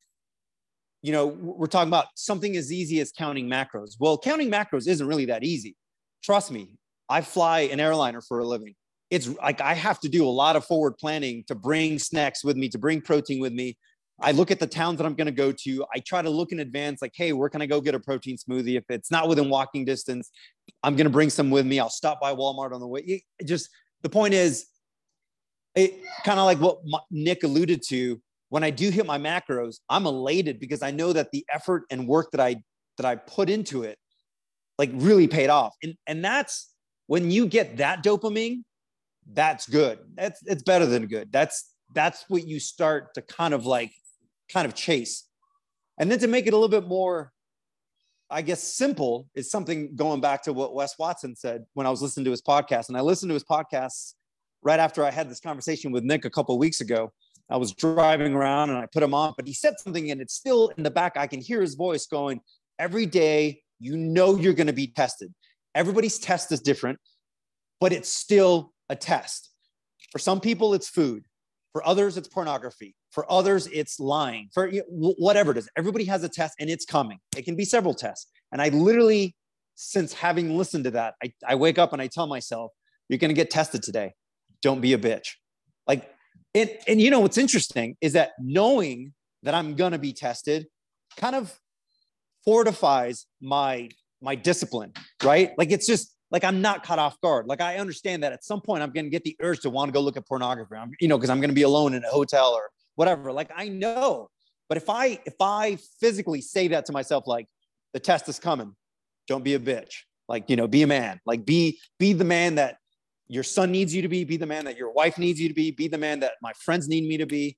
you 1.01 1.12
know, 1.12 1.28
we're 1.28 1.68
talking 1.68 1.89
about 1.89 2.08
something 2.16 2.56
as 2.56 2.72
easy 2.72 2.99
as 2.99 3.12
counting 3.12 3.49
macros. 3.49 3.95
Well, 3.99 4.18
counting 4.18 4.51
macros 4.51 4.88
isn't 4.88 5.08
really 5.08 5.26
that 5.26 5.43
easy. 5.43 5.76
Trust 6.24 6.51
me, 6.51 6.72
I 7.10 7.22
fly 7.22 7.62
an 7.62 7.80
airliner 7.80 8.22
for 8.22 8.39
a 8.39 8.45
living 8.45 8.76
it's 9.10 9.30
like 9.38 9.62
I 9.62 9.74
have 9.74 9.99
to 10.01 10.10
do 10.10 10.26
a 10.26 10.30
lot 10.30 10.56
of 10.56 10.66
forward 10.66 10.97
planning 10.97 11.43
to 11.47 11.56
bring 11.56 11.99
snacks 11.99 12.43
with 12.43 12.58
me, 12.58 12.70
to 12.70 12.78
bring 12.78 13.01
protein 13.01 13.39
with 13.39 13.53
me. 13.53 13.78
I 14.22 14.32
look 14.32 14.49
at 14.49 14.60
the 14.60 14.68
towns 14.68 14.97
that 14.97 15.06
I'm 15.06 15.14
going 15.14 15.26
to 15.26 15.32
go 15.32 15.51
to. 15.51 15.86
I 15.93 15.99
try 15.99 16.22
to 16.22 16.30
look 16.30 16.51
in 16.53 16.60
advance, 16.60 17.01
like, 17.01 17.12
hey, 17.16 17.34
where 17.34 17.49
can 17.49 17.62
I 17.62 17.66
go 17.66 17.82
get 17.82 17.95
a 17.95 17.99
protein 17.99 18.38
smoothie? 18.38 18.78
If 18.78 18.86
it's 18.89 19.12
not 19.12 19.28
within 19.28 19.49
walking 19.49 19.84
distance, 19.84 20.32
I'm 20.84 20.95
going 20.95 21.06
to 21.06 21.12
bring 21.12 21.30
some 21.30 21.49
with 21.51 21.66
me. 21.66 21.80
I'll 21.80 21.89
stop 21.89 22.22
by 22.22 22.34
Walmart 22.34 22.74
on 22.74 22.80
the 22.80 22.88
way. 22.88 23.24
It 23.39 23.45
just 23.45 23.70
the 24.03 24.10
point 24.10 24.34
is, 24.34 24.68
it 25.76 26.01
kind 26.23 26.39
of 26.39 26.45
like 26.45 26.59
what 26.59 26.80
Nick 27.11 27.43
alluded 27.43 27.82
to. 27.88 28.21
When 28.49 28.63
I 28.63 28.69
do 28.69 28.89
hit 28.89 29.05
my 29.05 29.17
macros, 29.17 29.78
I'm 29.89 30.05
elated 30.05 30.59
because 30.59 30.82
I 30.82 30.91
know 30.91 31.11
that 31.13 31.32
the 31.32 31.45
effort 31.53 31.84
and 31.89 32.07
work 32.07 32.32
that 32.32 32.39
I 32.39 32.57
that 32.97 33.05
I 33.05 33.15
put 33.15 33.49
into 33.49 33.84
it, 33.84 33.97
like, 34.78 34.91
really 34.93 35.28
paid 35.28 35.49
off. 35.49 35.76
And 35.84 35.95
and 36.07 36.23
that's 36.23 36.71
when 37.07 37.32
you 37.32 37.47
get 37.47 37.78
that 37.78 38.03
dopamine 38.03 38.61
that's 39.34 39.67
good. 39.67 39.99
That's 40.15 40.41
it's 40.45 40.63
better 40.63 40.86
than 40.86 41.07
good. 41.07 41.32
That's 41.32 41.71
that's 41.93 42.26
what 42.28 42.47
you 42.47 42.59
start 42.59 43.13
to 43.15 43.21
kind 43.21 43.53
of 43.53 43.65
like 43.65 43.91
kind 44.51 44.65
of 44.67 44.76
chase. 44.76 45.28
And 45.97 46.11
then 46.11 46.19
to 46.19 46.28
make 46.28 46.45
it 46.45 46.53
a 46.53 46.57
little 46.57 46.69
bit 46.69 46.88
more, 46.88 47.32
I 48.30 48.41
guess, 48.41 48.61
simple 48.61 49.28
is 49.34 49.49
something 49.49 49.95
going 49.95 50.21
back 50.21 50.43
to 50.43 50.53
what 50.53 50.76
Wes 50.76 50.97
Watson 50.99 51.36
said 51.36 51.65
when 51.73 51.88
I 51.88 51.89
was 51.89 52.01
listening 52.01 52.26
to 52.26 52.32
his 52.32 52.41
podcast. 52.41 52.89
And 52.89 52.97
I 52.97 53.01
listened 53.01 53.30
to 53.30 53.34
his 53.34 53.45
podcast 53.45 54.13
right 54.66 54.80
after 54.80 55.05
I 55.05 55.11
had 55.11 55.30
this 55.30 55.39
conversation 55.39 55.91
with 55.91 56.03
Nick 56.03 56.26
a 56.26 56.30
couple 56.30 56.57
weeks 56.57 56.82
ago. 56.82 57.13
I 57.49 57.57
was 57.57 57.72
driving 57.72 58.34
around 58.34 58.72
and 58.72 58.80
I 58.80 58.88
put 58.88 59.03
him 59.03 59.13
on, 59.13 59.36
but 59.38 59.47
he 59.47 59.53
said 59.53 59.76
something 59.78 60.09
and 60.09 60.20
it's 60.20 60.34
still 60.34 60.70
in 60.76 60.84
the 60.84 60.89
back. 60.89 61.16
I 61.16 61.28
can 61.28 61.39
hear 61.39 61.61
his 61.61 61.76
voice 61.76 62.07
going, 62.07 62.41
Every 62.78 63.05
day, 63.05 63.61
you 63.80 63.95
know 63.95 64.36
you're 64.36 64.53
going 64.53 64.68
to 64.68 64.74
be 64.74 64.88
tested. 64.88 65.34
Everybody's 65.76 66.20
test 66.20 66.51
is 66.51 66.59
different, 66.59 66.99
but 67.80 67.93
it's 67.93 68.09
still 68.09 68.74
a 68.89 68.97
test. 68.97 69.51
For 70.11 70.20
some 70.20 70.41
people, 70.41 70.74
it's 70.74 70.89
food. 70.89 71.24
For 71.72 71.88
others, 71.88 72.18
it's 72.18 72.28
pornography. 72.28 72.95
For 73.11 73.32
others, 73.32 73.68
it's 73.68 73.99
lying. 73.99 74.49
For 74.53 74.72
whatever 74.89 75.51
it 75.51 75.57
is, 75.57 75.70
everybody 75.78 76.03
has 76.05 76.24
a 76.24 76.30
test 76.30 76.55
and 76.59 76.70
it's 76.70 76.86
coming. 76.86 77.20
It 77.38 77.45
can 77.45 77.55
be 77.55 77.63
several 77.63 77.93
tests. 77.93 78.30
And 78.51 78.61
I 78.61 78.70
literally, 78.70 79.36
since 79.76 80.11
having 80.11 80.57
listened 80.57 80.86
to 80.86 80.91
that, 80.91 81.13
I, 81.24 81.32
I 81.47 81.55
wake 81.55 81.78
up 81.78 81.93
and 81.93 82.01
I 82.01 82.07
tell 82.07 82.28
myself, 82.28 82.72
You're 83.07 83.20
going 83.20 83.30
to 83.30 83.36
get 83.36 83.51
tested 83.51 83.84
today. 83.84 84.13
Don't 84.66 84.82
be 84.82 84.93
a 84.93 84.97
bitch. 84.97 85.34
Like 85.88 86.11
and, 86.55 86.72
and 86.88 86.99
you 86.99 87.11
know 87.11 87.20
what's 87.20 87.38
interesting 87.38 87.97
is 88.01 88.13
that 88.13 88.32
knowing 88.39 89.13
that 89.43 89.53
I'm 89.53 89.76
gonna 89.76 89.99
be 89.99 90.11
tested 90.11 90.66
kind 91.18 91.36
of 91.36 91.55
fortifies 92.43 93.28
my 93.39 93.89
my 94.24 94.34
discipline, 94.34 94.91
right? 95.24 95.51
Like 95.59 95.72
it's 95.72 95.86
just 95.86 96.16
like 96.32 96.43
I'm 96.43 96.61
not 96.61 96.84
caught 96.84 96.97
off 96.97 97.22
guard. 97.22 97.45
Like 97.45 97.61
I 97.61 97.78
understand 97.78 98.24
that 98.24 98.34
at 98.34 98.43
some 98.43 98.59
point 98.59 98.82
I'm 98.82 98.89
gonna 98.89 99.09
get 99.09 99.24
the 99.24 99.36
urge 99.39 99.59
to 99.59 99.70
want 99.70 99.89
to 99.89 99.93
go 99.93 100.01
look 100.01 100.18
at 100.18 100.28
pornography. 100.28 100.78
I'm, 100.78 100.93
you 100.99 101.09
know, 101.09 101.18
because 101.20 101.30
I'm 101.30 101.39
gonna 101.39 101.53
be 101.53 101.61
alone 101.61 101.93
in 101.93 102.03
a 102.03 102.09
hotel 102.09 102.49
or 102.49 102.72
whatever. 102.95 103.32
Like 103.32 103.51
I 103.55 103.68
know, 103.68 104.32
but 104.68 104.80
if 104.80 104.89
I 104.89 105.20
if 105.26 105.36
I 105.39 105.78
physically 105.99 106.41
say 106.41 106.70
that 106.70 106.88
to 106.88 106.91
myself, 106.91 107.28
like 107.28 107.45
the 107.93 107.99
test 107.99 108.28
is 108.30 108.39
coming, 108.39 108.76
don't 109.28 109.43
be 109.43 109.53
a 109.53 109.59
bitch. 109.59 109.93
Like 110.28 110.49
you 110.49 110.55
know, 110.55 110.68
be 110.68 110.82
a 110.82 110.88
man. 110.88 111.20
Like 111.24 111.45
be 111.45 111.80
be 111.99 112.13
the 112.13 112.26
man 112.26 112.55
that 112.55 112.78
your 113.28 113.43
son 113.43 113.71
needs 113.71 113.93
you 113.93 114.01
to 114.01 114.07
be, 114.07 114.23
be 114.23 114.38
the 114.38 114.45
man 114.45 114.65
that 114.65 114.78
your 114.78 114.91
wife 114.91 115.17
needs 115.17 115.39
you 115.39 115.47
to 115.47 115.53
be, 115.53 115.71
be 115.71 115.88
the 115.88 115.97
man 115.97 116.19
that 116.19 116.34
my 116.41 116.53
friends 116.63 116.88
need 116.88 117.07
me 117.07 117.17
to 117.17 117.26
be. 117.26 117.57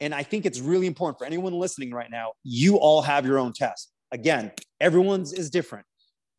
And 0.00 0.14
I 0.14 0.22
think 0.22 0.44
it's 0.44 0.60
really 0.60 0.86
important 0.86 1.18
for 1.18 1.24
anyone 1.24 1.52
listening 1.54 1.92
right 1.92 2.10
now. 2.10 2.32
You 2.42 2.76
all 2.76 3.02
have 3.02 3.24
your 3.24 3.38
own 3.38 3.52
test. 3.52 3.92
Again, 4.12 4.52
everyone's 4.80 5.32
is 5.32 5.50
different, 5.50 5.86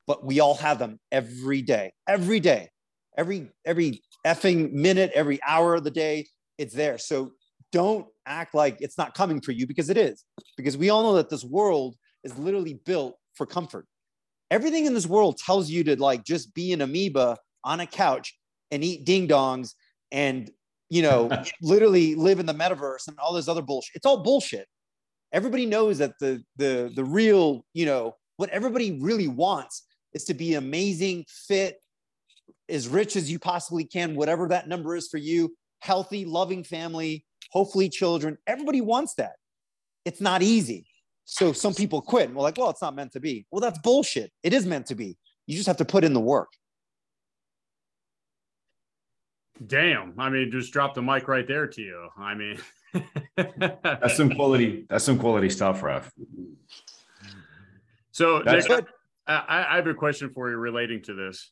but 0.06 0.26
we 0.26 0.40
all 0.40 0.56
have 0.56 0.80
them 0.80 1.00
every 1.12 1.62
day, 1.62 1.94
every 2.08 2.40
day, 2.40 2.70
every 3.18 3.50
every 3.66 4.04
effing 4.26 4.72
minute, 4.74 5.12
every 5.16 5.40
hour 5.48 5.76
of 5.76 5.84
the 5.84 5.92
day. 5.92 6.28
It's 6.58 6.74
there. 6.74 6.98
So 6.98 7.32
don't 7.72 8.06
act 8.26 8.54
like 8.54 8.78
it's 8.80 8.98
not 8.98 9.14
coming 9.14 9.42
for 9.42 9.52
you 9.52 9.68
because 9.68 9.90
it 9.90 9.98
is. 9.98 10.24
Because 10.56 10.78
we 10.78 10.90
all 10.90 11.04
know 11.04 11.16
that 11.16 11.30
this 11.30 11.44
world 11.44 11.96
is 12.24 12.38
literally 12.38 12.80
built 12.86 13.16
for 13.34 13.46
comfort. 13.46 13.86
Everything 14.50 14.86
in 14.86 14.94
this 14.94 15.08
world 15.08 15.38
tells 15.38 15.70
you 15.70 15.84
to 15.86 16.00
like 16.02 16.24
just 16.24 16.54
be 16.54 16.74
an 16.74 16.82
amoeba 16.82 17.38
on 17.64 17.80
a 17.80 17.88
couch 17.88 18.38
and 18.72 18.84
eat 18.84 19.06
ding 19.06 19.28
dongs 19.28 19.74
and 20.12 20.50
you 20.90 21.02
know 21.02 21.30
literally 21.62 22.16
live 22.16 22.40
in 22.40 22.46
the 22.46 22.54
metaverse 22.54 23.08
and 23.08 23.18
all 23.20 23.34
this 23.34 23.48
other 23.48 23.62
bullshit. 23.62 23.96
It's 23.96 24.06
all 24.06 24.24
bullshit. 24.24 24.68
Everybody 25.34 25.66
knows 25.66 25.98
that 26.00 26.14
the 26.20 26.44
the 26.56 26.92
the 26.96 27.04
real 27.04 27.66
you 27.74 27.86
know 27.86 28.16
what 28.38 28.50
everybody 28.50 29.00
really 29.02 29.28
wants 29.28 29.84
is 30.14 30.26
to 30.26 30.34
be 30.34 30.54
amazing 30.54 31.26
fit 31.28 31.78
as 32.70 32.88
rich 32.88 33.16
as 33.16 33.32
you 33.32 33.40
possibly 33.40 33.86
can 33.86 34.16
whatever 34.16 34.48
that 34.50 34.68
number 34.68 34.96
is 34.96 35.08
for 35.08 35.18
you 35.18 35.56
healthy 35.80 36.26
loving 36.26 36.64
family 36.64 37.26
hopefully 37.52 37.90
children. 37.90 38.38
Everybody 38.46 38.82
wants 38.82 39.16
that. 39.16 39.34
It's 40.06 40.22
not 40.22 40.42
easy. 40.42 40.86
So 41.26 41.52
some 41.52 41.74
people 41.74 42.02
quit 42.02 42.28
and 42.28 42.36
we're 42.36 42.44
like 42.44 42.58
well 42.58 42.70
it's 42.70 42.82
not 42.82 42.96
meant 42.96 43.12
to 43.14 43.20
be. 43.20 43.46
Well 43.52 43.62
that's 43.62 43.80
bullshit. 43.80 44.32
It 44.44 44.54
is 44.54 44.66
meant 44.66 44.86
to 44.88 44.96
be. 44.96 45.18
You 45.46 45.56
just 45.56 45.68
have 45.68 45.78
to 45.78 45.86
put 45.86 46.04
in 46.04 46.14
the 46.14 46.20
work 46.20 46.50
Damn. 49.66 50.14
I 50.18 50.30
mean, 50.30 50.52
just 50.52 50.72
drop 50.72 50.94
the 50.94 51.02
mic 51.02 51.28
right 51.28 51.48
there 51.48 51.68
to 51.68 51.82
you. 51.82 52.10
I 52.18 52.36
mean, 52.36 52.60
that's 53.36 54.18
some 54.18 54.30
quality. 54.30 54.86
That's 54.90 55.04
some 55.04 55.18
quality 55.18 55.50
stuff, 55.50 55.82
Raf. 55.82 56.12
So, 58.12 58.40
Nick, 58.40 58.70
I, 59.28 59.66
I, 59.70 59.76
have 59.76 59.88
a 59.88 59.94
question 59.94 60.30
for 60.30 60.50
you 60.50 60.58
relating 60.58 61.04
to 61.04 61.14
this. 61.14 61.52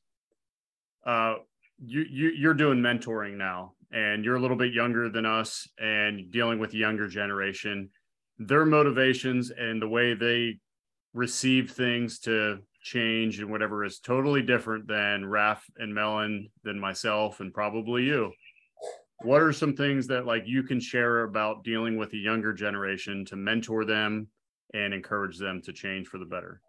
Uh, 1.05 1.35
you, 1.83 2.05
you 2.09 2.29
you're 2.29 2.53
doing 2.53 2.79
mentoring 2.79 3.37
now, 3.37 3.73
and 3.91 4.23
you're 4.23 4.35
a 4.35 4.41
little 4.41 4.57
bit 4.57 4.73
younger 4.73 5.09
than 5.09 5.25
us, 5.25 5.67
and 5.77 6.31
dealing 6.31 6.59
with 6.59 6.71
the 6.71 6.77
younger 6.77 7.07
generation. 7.07 7.89
Their 8.37 8.65
motivations 8.65 9.51
and 9.51 9.81
the 9.81 9.87
way 9.87 10.13
they 10.13 10.59
receive 11.13 11.71
things 11.71 12.19
to 12.19 12.59
change 12.85 13.39
and 13.39 13.49
whatever 13.49 13.83
is 13.83 13.99
totally 13.99 14.43
different 14.43 14.87
than 14.87 15.25
Raf 15.25 15.65
and 15.77 15.93
Melon, 15.93 16.49
than 16.63 16.79
myself, 16.79 17.39
and 17.39 17.53
probably 17.53 18.03
you. 18.03 18.31
What 19.23 19.41
are 19.41 19.51
some 19.51 19.75
things 19.75 20.07
that 20.07 20.25
like 20.25 20.43
you 20.45 20.61
can 20.61 20.79
share 20.79 21.23
about 21.23 21.63
dealing 21.63 21.97
with 21.97 22.13
a 22.13 22.17
younger 22.17 22.53
generation 22.53 23.25
to 23.25 23.35
mentor 23.35 23.85
them 23.85 24.27
and 24.73 24.93
encourage 24.93 25.39
them 25.39 25.61
to 25.63 25.73
change 25.73 26.07
for 26.07 26.19
the 26.19 26.25
better? 26.25 26.61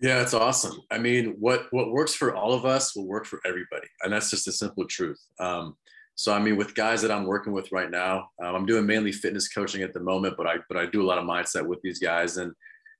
Yeah, 0.00 0.16
that's 0.18 0.34
awesome. 0.34 0.80
I 0.90 0.98
mean, 0.98 1.36
what 1.38 1.66
what 1.70 1.92
works 1.92 2.14
for 2.14 2.34
all 2.34 2.52
of 2.52 2.66
us 2.66 2.96
will 2.96 3.06
work 3.06 3.24
for 3.24 3.40
everybody, 3.46 3.86
and 4.02 4.12
that's 4.12 4.30
just 4.30 4.46
the 4.46 4.52
simple 4.52 4.86
truth. 4.86 5.20
Um, 5.38 5.76
so, 6.16 6.34
I 6.34 6.38
mean, 6.40 6.56
with 6.56 6.74
guys 6.74 7.02
that 7.02 7.10
I'm 7.10 7.24
working 7.24 7.52
with 7.52 7.70
right 7.70 7.90
now, 7.90 8.30
um, 8.42 8.54
I'm 8.54 8.66
doing 8.66 8.84
mainly 8.84 9.12
fitness 9.12 9.48
coaching 9.48 9.82
at 9.82 9.94
the 9.94 10.00
moment, 10.00 10.34
but 10.36 10.46
I 10.46 10.56
but 10.68 10.76
I 10.76 10.86
do 10.86 11.02
a 11.02 11.06
lot 11.06 11.18
of 11.18 11.24
mindset 11.24 11.64
with 11.64 11.80
these 11.82 12.00
guys, 12.00 12.36
and 12.38 12.52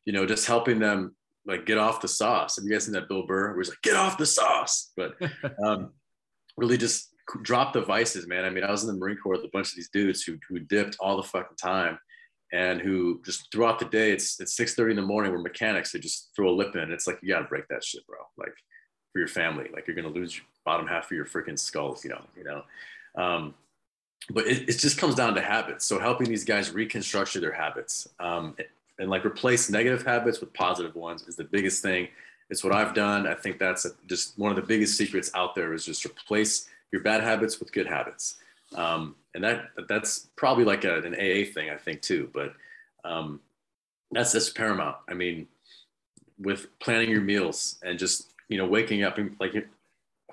you 0.04 0.12
know, 0.12 0.26
just 0.26 0.46
helping 0.46 0.78
them 0.78 1.16
like 1.46 1.66
get 1.66 1.78
off 1.78 2.00
the 2.00 2.08
sauce. 2.08 2.56
Have 2.56 2.64
you 2.64 2.72
guys 2.72 2.84
seen 2.84 2.94
that 2.94 3.08
Bill 3.08 3.26
Burr 3.26 3.50
where 3.50 3.58
he's 3.58 3.68
like, 3.68 3.82
get 3.82 3.96
off 3.96 4.18
the 4.18 4.26
sauce? 4.26 4.92
But 4.96 5.14
um, 5.64 5.92
really 6.56 6.76
just 6.76 7.14
drop 7.42 7.72
the 7.72 7.82
vices, 7.82 8.26
man. 8.26 8.44
I 8.44 8.50
mean, 8.50 8.64
I 8.64 8.70
was 8.70 8.82
in 8.82 8.88
the 8.88 8.98
Marine 8.98 9.16
Corps 9.16 9.36
with 9.36 9.44
a 9.44 9.50
bunch 9.52 9.68
of 9.68 9.76
these 9.76 9.90
dudes 9.90 10.22
who, 10.22 10.38
who 10.48 10.60
dipped 10.60 10.96
all 11.00 11.16
the 11.16 11.22
fucking 11.22 11.56
time 11.56 11.98
and 12.52 12.80
who 12.80 13.20
just 13.24 13.50
throughout 13.52 13.78
the 13.78 13.84
day, 13.84 14.10
it's 14.10 14.40
it's 14.40 14.58
6:30 14.58 14.90
in 14.90 14.96
the 14.96 15.02
morning, 15.02 15.30
we're 15.32 15.38
mechanics, 15.38 15.92
they 15.92 16.00
just 16.00 16.30
throw 16.34 16.50
a 16.50 16.50
lip 16.50 16.74
in. 16.74 16.90
It's 16.90 17.06
like 17.06 17.18
you 17.22 17.28
gotta 17.28 17.44
break 17.44 17.68
that 17.68 17.84
shit, 17.84 18.04
bro. 18.06 18.18
Like 18.36 18.54
for 19.12 19.18
your 19.18 19.28
family. 19.28 19.68
Like 19.72 19.86
you're 19.86 19.96
gonna 19.96 20.08
lose 20.08 20.36
your 20.36 20.46
bottom 20.64 20.86
half 20.86 21.06
of 21.06 21.12
your 21.12 21.26
freaking 21.26 21.58
skull, 21.58 21.98
you 22.02 22.10
know, 22.10 22.22
you 22.36 22.44
know. 22.44 22.62
Um, 23.14 23.54
but 24.30 24.46
it, 24.46 24.68
it 24.68 24.78
just 24.78 24.98
comes 24.98 25.14
down 25.14 25.34
to 25.34 25.40
habits. 25.40 25.86
So 25.86 25.98
helping 25.98 26.28
these 26.28 26.44
guys 26.44 26.70
reconstruct 26.70 27.34
their 27.40 27.52
habits. 27.52 28.08
Um, 28.18 28.54
and 29.00 29.08
like 29.08 29.24
replace 29.24 29.70
negative 29.70 30.04
habits 30.04 30.40
with 30.40 30.52
positive 30.52 30.94
ones 30.94 31.22
is 31.26 31.34
the 31.34 31.44
biggest 31.44 31.82
thing. 31.82 32.06
It's 32.50 32.62
what 32.62 32.74
I've 32.74 32.94
done. 32.94 33.26
I 33.26 33.34
think 33.34 33.58
that's 33.58 33.86
a, 33.86 33.90
just 34.06 34.38
one 34.38 34.50
of 34.50 34.56
the 34.56 34.62
biggest 34.62 34.96
secrets 34.96 35.30
out 35.34 35.54
there 35.54 35.72
is 35.72 35.84
just 35.84 36.04
replace 36.04 36.68
your 36.92 37.02
bad 37.02 37.22
habits 37.22 37.58
with 37.58 37.72
good 37.72 37.86
habits. 37.86 38.36
Um, 38.74 39.16
and 39.34 39.42
that 39.42 39.70
that's 39.88 40.28
probably 40.36 40.64
like 40.64 40.84
a, 40.84 40.98
an 40.98 41.14
AA 41.14 41.50
thing, 41.52 41.70
I 41.70 41.76
think 41.76 42.02
too. 42.02 42.30
But 42.34 42.52
um, 43.04 43.40
that's 44.10 44.32
that's 44.32 44.50
paramount. 44.50 44.96
I 45.08 45.14
mean, 45.14 45.48
with 46.38 46.66
planning 46.78 47.10
your 47.10 47.22
meals 47.22 47.78
and 47.82 47.98
just 47.98 48.32
you 48.48 48.58
know 48.58 48.66
waking 48.66 49.02
up 49.02 49.18
and 49.18 49.34
like 49.40 49.66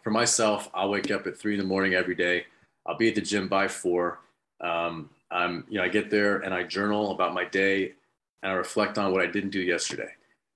for 0.04 0.12
myself, 0.12 0.70
I'll 0.74 0.90
wake 0.90 1.10
up 1.10 1.26
at 1.26 1.38
three 1.38 1.54
in 1.54 1.60
the 1.60 1.66
morning 1.66 1.94
every 1.94 2.16
day. 2.16 2.46
I'll 2.86 2.98
be 2.98 3.08
at 3.08 3.16
the 3.16 3.22
gym 3.22 3.48
by 3.48 3.68
four. 3.68 4.20
Um, 4.60 5.10
I'm 5.32 5.64
you 5.70 5.78
know 5.78 5.86
I 5.86 5.88
get 5.88 6.10
there 6.10 6.40
and 6.40 6.54
I 6.54 6.64
journal 6.64 7.12
about 7.12 7.34
my 7.34 7.46
day 7.46 7.94
and 8.44 8.52
I 8.52 8.56
reflect 8.56 8.98
on 8.98 9.12
what 9.12 9.22
I 9.22 9.28
didn't 9.28 9.50
do 9.50 9.62
yesterday. 9.62 10.10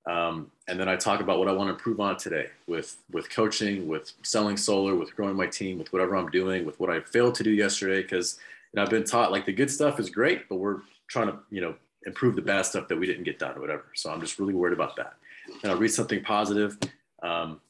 Um, 0.05 0.51
and 0.67 0.79
then 0.79 0.89
I 0.89 0.95
talk 0.95 1.19
about 1.19 1.37
what 1.37 1.47
I 1.47 1.51
want 1.51 1.67
to 1.67 1.73
improve 1.73 1.99
on 1.99 2.17
today 2.17 2.47
with 2.67 2.97
with 3.11 3.29
coaching, 3.29 3.87
with 3.87 4.13
selling 4.23 4.57
solar, 4.57 4.95
with 4.95 5.15
growing 5.15 5.35
my 5.35 5.45
team, 5.45 5.77
with 5.77 5.93
whatever 5.93 6.15
I'm 6.15 6.29
doing, 6.29 6.65
with 6.65 6.79
what 6.79 6.89
I 6.89 7.01
failed 7.01 7.35
to 7.35 7.43
do 7.43 7.51
yesterday. 7.51 8.01
Because 8.01 8.39
you 8.73 8.77
know, 8.77 8.83
I've 8.83 8.89
been 8.89 9.03
taught 9.03 9.31
like 9.31 9.45
the 9.45 9.53
good 9.53 9.69
stuff 9.69 9.99
is 9.99 10.09
great, 10.09 10.49
but 10.49 10.55
we're 10.55 10.79
trying 11.07 11.27
to 11.27 11.37
you 11.51 11.61
know 11.61 11.75
improve 12.07 12.35
the 12.35 12.41
bad 12.41 12.65
stuff 12.65 12.87
that 12.87 12.97
we 12.97 13.05
didn't 13.05 13.25
get 13.25 13.37
done 13.37 13.55
or 13.55 13.61
whatever. 13.61 13.85
So 13.93 14.11
I'm 14.11 14.21
just 14.21 14.39
really 14.39 14.55
worried 14.55 14.73
about 14.73 14.95
that. 14.95 15.13
And 15.61 15.71
I'll 15.71 15.77
read 15.77 15.91
something 15.91 16.23
positive, 16.23 16.79
um, 17.21 17.61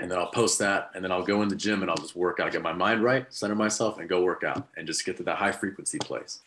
and 0.00 0.10
then 0.10 0.18
I'll 0.18 0.32
post 0.32 0.58
that, 0.58 0.90
and 0.94 1.04
then 1.04 1.12
I'll 1.12 1.24
go 1.24 1.42
in 1.42 1.48
the 1.48 1.54
gym 1.54 1.82
and 1.82 1.90
I'll 1.90 1.96
just 1.96 2.16
work 2.16 2.40
out, 2.40 2.50
get 2.50 2.62
my 2.62 2.72
mind 2.72 3.04
right, 3.04 3.32
center 3.32 3.54
myself, 3.54 3.98
and 3.98 4.08
go 4.08 4.22
work 4.22 4.42
out, 4.42 4.66
and 4.76 4.84
just 4.84 5.04
get 5.04 5.16
to 5.18 5.22
that 5.24 5.36
high 5.36 5.52
frequency 5.52 5.98
place. 5.98 6.40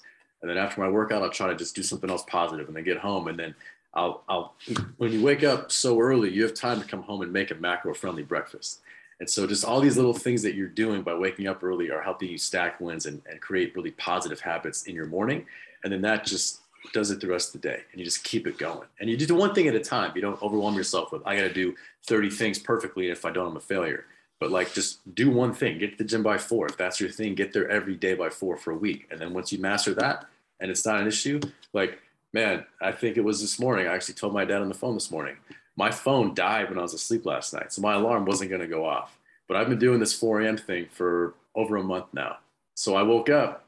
And 0.45 0.51
then 0.51 0.63
after 0.63 0.79
my 0.79 0.87
workout, 0.87 1.23
I'll 1.23 1.31
try 1.31 1.47
to 1.47 1.55
just 1.55 1.75
do 1.75 1.81
something 1.81 2.07
else 2.07 2.23
positive 2.27 2.67
and 2.67 2.77
then 2.77 2.83
get 2.83 2.99
home. 2.99 3.29
And 3.29 3.39
then 3.39 3.55
I'll, 3.95 4.21
I'll, 4.29 4.53
when 4.97 5.11
you 5.11 5.23
wake 5.23 5.43
up 5.43 5.71
so 5.71 5.99
early, 5.99 6.31
you 6.31 6.43
have 6.43 6.53
time 6.53 6.79
to 6.79 6.85
come 6.85 7.01
home 7.01 7.23
and 7.23 7.33
make 7.33 7.49
a 7.49 7.55
macro 7.55 7.95
friendly 7.95 8.21
breakfast. 8.21 8.81
And 9.19 9.27
so 9.27 9.47
just 9.47 9.65
all 9.65 9.81
these 9.81 9.97
little 9.97 10.13
things 10.13 10.43
that 10.43 10.53
you're 10.53 10.67
doing 10.67 11.01
by 11.01 11.15
waking 11.15 11.47
up 11.47 11.63
early 11.63 11.89
are 11.89 11.99
helping 11.99 12.29
you 12.29 12.37
stack 12.37 12.79
wins 12.79 13.07
and, 13.07 13.23
and 13.27 13.41
create 13.41 13.75
really 13.75 13.89
positive 13.89 14.39
habits 14.39 14.83
in 14.83 14.93
your 14.93 15.07
morning. 15.07 15.47
And 15.83 15.91
then 15.91 16.03
that 16.03 16.25
just 16.25 16.59
does 16.93 17.09
it 17.09 17.21
the 17.21 17.27
rest 17.27 17.55
of 17.55 17.59
the 17.59 17.67
day. 17.67 17.81
And 17.91 17.99
you 17.99 18.05
just 18.05 18.23
keep 18.23 18.45
it 18.45 18.59
going. 18.59 18.87
And 18.99 19.09
you 19.09 19.17
do 19.17 19.33
one 19.33 19.55
thing 19.55 19.67
at 19.67 19.73
a 19.73 19.79
time. 19.79 20.11
You 20.13 20.21
don't 20.21 20.39
overwhelm 20.43 20.75
yourself 20.75 21.11
with, 21.11 21.25
I 21.25 21.35
got 21.35 21.41
to 21.41 21.53
do 21.53 21.73
30 22.03 22.29
things 22.29 22.59
perfectly. 22.59 23.09
And 23.09 23.17
if 23.17 23.25
I 23.25 23.31
don't, 23.31 23.47
I'm 23.47 23.57
a 23.57 23.61
failure. 23.61 24.05
But 24.39 24.51
like 24.51 24.75
just 24.75 25.15
do 25.15 25.31
one 25.31 25.55
thing, 25.55 25.79
get 25.79 25.93
to 25.93 25.97
the 25.97 26.03
gym 26.03 26.21
by 26.21 26.37
four. 26.37 26.67
If 26.67 26.77
that's 26.77 26.99
your 26.99 27.09
thing, 27.09 27.33
get 27.33 27.51
there 27.51 27.67
every 27.67 27.95
day 27.95 28.13
by 28.13 28.29
four 28.29 28.57
for 28.57 28.69
a 28.69 28.77
week. 28.77 29.07
And 29.09 29.19
then 29.19 29.33
once 29.33 29.51
you 29.51 29.57
master 29.57 29.95
that, 29.95 30.27
and 30.59 30.71
it's 30.71 30.85
not 30.85 30.99
an 30.99 31.07
issue, 31.07 31.39
like, 31.73 31.99
man, 32.33 32.65
I 32.81 32.91
think 32.91 33.17
it 33.17 33.23
was 33.23 33.41
this 33.41 33.59
morning. 33.59 33.87
I 33.87 33.95
actually 33.95 34.15
told 34.15 34.33
my 34.33 34.45
dad 34.45 34.61
on 34.61 34.69
the 34.69 34.75
phone 34.75 34.93
this 34.93 35.11
morning. 35.11 35.37
My 35.77 35.91
phone 35.91 36.33
died 36.33 36.69
when 36.69 36.79
I 36.79 36.81
was 36.81 36.93
asleep 36.93 37.25
last 37.25 37.53
night. 37.53 37.73
So 37.73 37.81
my 37.81 37.93
alarm 37.93 38.25
wasn't 38.25 38.49
going 38.49 38.61
to 38.61 38.67
go 38.67 38.85
off. 38.85 39.17
But 39.47 39.57
I've 39.57 39.69
been 39.69 39.79
doing 39.79 39.99
this 39.99 40.13
4 40.13 40.41
a.m. 40.41 40.57
thing 40.57 40.87
for 40.91 41.33
over 41.55 41.77
a 41.77 41.83
month 41.83 42.07
now. 42.13 42.37
So 42.75 42.95
I 42.95 43.03
woke 43.03 43.29
up 43.29 43.65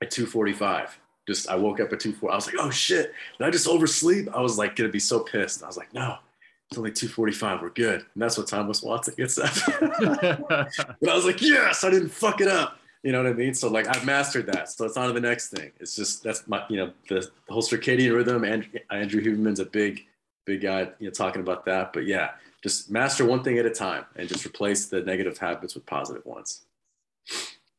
at 0.00 0.10
245. 0.10 0.98
Just 1.26 1.48
I 1.48 1.56
woke 1.56 1.80
up 1.80 1.92
at 1.92 2.00
2:40. 2.00 2.30
I 2.30 2.34
was 2.34 2.46
like, 2.46 2.56
oh 2.58 2.70
shit, 2.70 3.12
did 3.38 3.46
I 3.46 3.50
just 3.50 3.66
oversleep? 3.66 4.28
I 4.34 4.40
was 4.40 4.58
like 4.58 4.76
gonna 4.76 4.90
be 4.90 5.00
so 5.00 5.20
pissed. 5.20 5.62
I 5.62 5.66
was 5.66 5.76
like, 5.76 5.92
no, 5.94 6.18
it's 6.70 6.76
only 6.76 6.92
245. 6.92 7.62
We're 7.62 7.70
good. 7.70 8.00
And 8.00 8.22
that's 8.22 8.36
what 8.36 8.46
Thomas 8.46 8.82
Watson 8.82 9.14
gets 9.16 9.38
up. 9.38 9.54
but 9.80 11.10
I 11.10 11.14
was 11.14 11.24
like, 11.24 11.40
yes, 11.40 11.82
I 11.82 11.90
didn't 11.90 12.10
fuck 12.10 12.42
it 12.42 12.48
up. 12.48 12.78
You 13.04 13.12
know 13.12 13.22
what 13.22 13.30
I 13.30 13.34
mean? 13.34 13.52
So 13.52 13.68
like 13.68 13.86
I've 13.86 14.06
mastered 14.06 14.46
that. 14.46 14.70
So 14.70 14.86
it's 14.86 14.96
on 14.96 15.08
to 15.08 15.12
the 15.12 15.20
next 15.20 15.50
thing. 15.50 15.70
It's 15.78 15.94
just 15.94 16.24
that's 16.24 16.48
my 16.48 16.64
you 16.70 16.78
know 16.78 16.92
the, 17.08 17.28
whole 17.50 17.62
circadian 17.62 18.14
rhythm. 18.14 18.44
And 18.44 18.66
Andrew 18.90 19.22
Huberman's 19.22 19.60
a 19.60 19.66
big 19.66 20.06
big 20.46 20.62
guy 20.62 20.88
you 20.98 21.06
know 21.06 21.10
talking 21.10 21.42
about 21.42 21.66
that. 21.66 21.92
But 21.92 22.06
yeah, 22.06 22.30
just 22.62 22.90
master 22.90 23.26
one 23.26 23.44
thing 23.44 23.58
at 23.58 23.66
a 23.66 23.70
time 23.70 24.06
and 24.16 24.26
just 24.26 24.46
replace 24.46 24.86
the 24.86 25.02
negative 25.02 25.36
habits 25.36 25.74
with 25.74 25.84
positive 25.84 26.24
ones. 26.24 26.64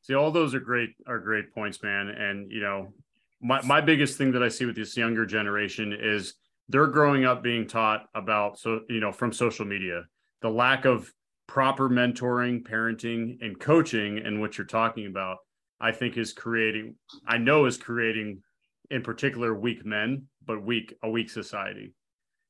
See, 0.03 0.13
all 0.13 0.29
those 0.29 0.53
are 0.53 0.59
great 0.59 0.91
are 1.07 1.17
great 1.17 1.51
points, 1.51 1.81
man. 1.81 2.09
And 2.09 2.51
you 2.51 2.61
know, 2.61 2.93
my 3.41 3.59
my 3.63 3.81
biggest 3.81 4.19
thing 4.19 4.31
that 4.33 4.43
I 4.43 4.47
see 4.47 4.65
with 4.65 4.75
this 4.75 4.95
younger 4.95 5.25
generation 5.25 5.91
is 5.99 6.35
they're 6.69 6.85
growing 6.85 7.25
up 7.25 7.41
being 7.41 7.65
taught 7.65 8.09
about 8.13 8.59
so 8.59 8.81
you 8.89 8.99
know 8.99 9.11
from 9.11 9.33
social 9.33 9.65
media 9.65 10.05
the 10.41 10.49
lack 10.49 10.85
of 10.85 11.11
proper 11.47 11.89
mentoring, 11.89 12.63
parenting, 12.63 13.37
and 13.41 13.59
coaching, 13.59 14.19
and 14.19 14.41
what 14.41 14.57
you're 14.57 14.67
talking 14.67 15.05
about, 15.05 15.37
I 15.79 15.91
think 15.91 16.17
is 16.17 16.33
creating, 16.33 16.95
I 17.27 17.37
know 17.37 17.65
is 17.65 17.77
creating 17.77 18.41
in 18.89 19.01
particular 19.01 19.53
weak 19.53 19.85
men, 19.85 20.27
but 20.45 20.63
weak, 20.63 20.93
a 21.03 21.09
weak 21.09 21.29
society, 21.29 21.93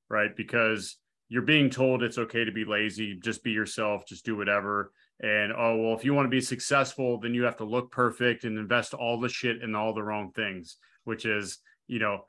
right? 0.10 0.36
Because 0.36 0.98
you're 1.30 1.42
being 1.42 1.70
told 1.70 2.04
it's 2.04 2.18
okay 2.18 2.44
to 2.46 2.52
be 2.52 2.66
lazy, 2.66 3.20
just 3.22 3.44
be 3.44 3.52
yourself, 3.52 4.06
just 4.08 4.26
do 4.26 4.36
whatever. 4.36 4.92
And 5.22 5.52
oh, 5.54 5.78
well, 5.78 5.94
if 5.98 6.06
you 6.06 6.14
want 6.14 6.26
to 6.26 6.30
be 6.30 6.42
successful, 6.42 7.20
then 7.20 7.34
you 7.34 7.44
have 7.44 7.58
to 7.58 7.66
look 7.66 7.92
perfect 7.92 8.44
and 8.44 8.58
invest 8.58 8.94
all 8.94 9.20
the 9.20 9.30
shit 9.30 9.62
in 9.62 9.76
all 9.76 9.94
the 9.94 10.04
wrong 10.04 10.32
things, 10.36 10.78
which 11.04 11.26
is, 11.26 11.60
you 11.88 12.00
know, 12.00 12.26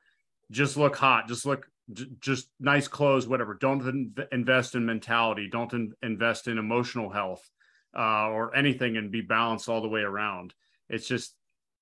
just 0.51 0.77
look 0.77 0.97
hot, 0.97 1.29
just 1.29 1.45
look 1.45 1.67
just 2.21 2.49
nice 2.59 2.89
clothes, 2.89 3.29
whatever. 3.29 3.55
Don't 3.55 4.17
invest 4.33 4.75
in 4.75 4.85
mentality. 4.85 5.49
Don't 5.51 5.73
in- 5.73 5.93
invest 6.03 6.49
in 6.49 6.59
emotional 6.59 7.11
health 7.11 7.49
uh, 7.97 8.29
or 8.29 8.55
anything, 8.57 8.97
and 8.97 9.13
be 9.13 9.21
balanced 9.21 9.69
all 9.69 9.81
the 9.81 9.89
way 9.89 10.01
around. 10.01 10.53
It's 10.89 11.07
just 11.07 11.35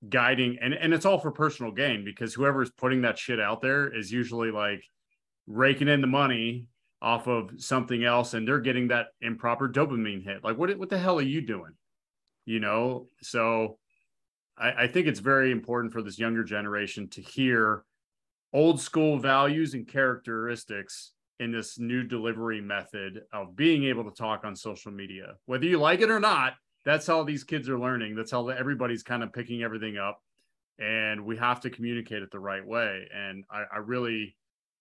guiding, 0.06 0.58
and 0.60 0.74
and 0.74 0.92
it's 0.92 1.06
all 1.06 1.18
for 1.18 1.30
personal 1.30 1.72
gain 1.72 2.04
because 2.04 2.34
whoever's 2.34 2.70
putting 2.70 3.02
that 3.02 3.18
shit 3.18 3.40
out 3.40 3.62
there 3.62 3.92
is 3.92 4.12
usually 4.12 4.50
like 4.50 4.84
raking 5.46 5.88
in 5.88 6.00
the 6.00 6.06
money 6.06 6.66
off 7.00 7.26
of 7.26 7.50
something 7.56 8.04
else, 8.04 8.34
and 8.34 8.46
they're 8.46 8.60
getting 8.60 8.88
that 8.88 9.06
improper 9.20 9.68
dopamine 9.68 10.22
hit. 10.22 10.44
Like, 10.44 10.58
what 10.58 10.76
what 10.78 10.90
the 10.90 10.98
hell 10.98 11.18
are 11.18 11.22
you 11.22 11.40
doing? 11.40 11.72
You 12.44 12.60
know, 12.60 13.08
so. 13.22 13.78
I, 14.56 14.84
I 14.84 14.86
think 14.86 15.08
it's 15.08 15.18
very 15.18 15.50
important 15.50 15.92
for 15.92 16.00
this 16.00 16.16
younger 16.16 16.44
generation 16.44 17.08
to 17.08 17.20
hear 17.20 17.82
old 18.54 18.80
school 18.80 19.18
values 19.18 19.74
and 19.74 19.86
characteristics 19.86 21.12
in 21.40 21.50
this 21.50 21.78
new 21.78 22.04
delivery 22.04 22.60
method 22.60 23.22
of 23.32 23.56
being 23.56 23.84
able 23.84 24.04
to 24.04 24.12
talk 24.12 24.44
on 24.44 24.54
social 24.54 24.92
media. 24.92 25.34
Whether 25.46 25.66
you 25.66 25.78
like 25.78 26.00
it 26.00 26.10
or 26.10 26.20
not, 26.20 26.54
that's 26.84 27.06
how 27.06 27.24
these 27.24 27.42
kids 27.42 27.68
are 27.68 27.78
learning. 27.78 28.14
That's 28.14 28.30
how 28.30 28.48
everybody's 28.48 29.02
kind 29.02 29.24
of 29.24 29.32
picking 29.32 29.62
everything 29.62 29.98
up. 29.98 30.20
And 30.78 31.24
we 31.24 31.36
have 31.36 31.60
to 31.62 31.70
communicate 31.70 32.22
it 32.22 32.30
the 32.30 32.38
right 32.38 32.64
way. 32.64 33.08
And 33.12 33.44
I, 33.50 33.64
I 33.74 33.78
really 33.78 34.36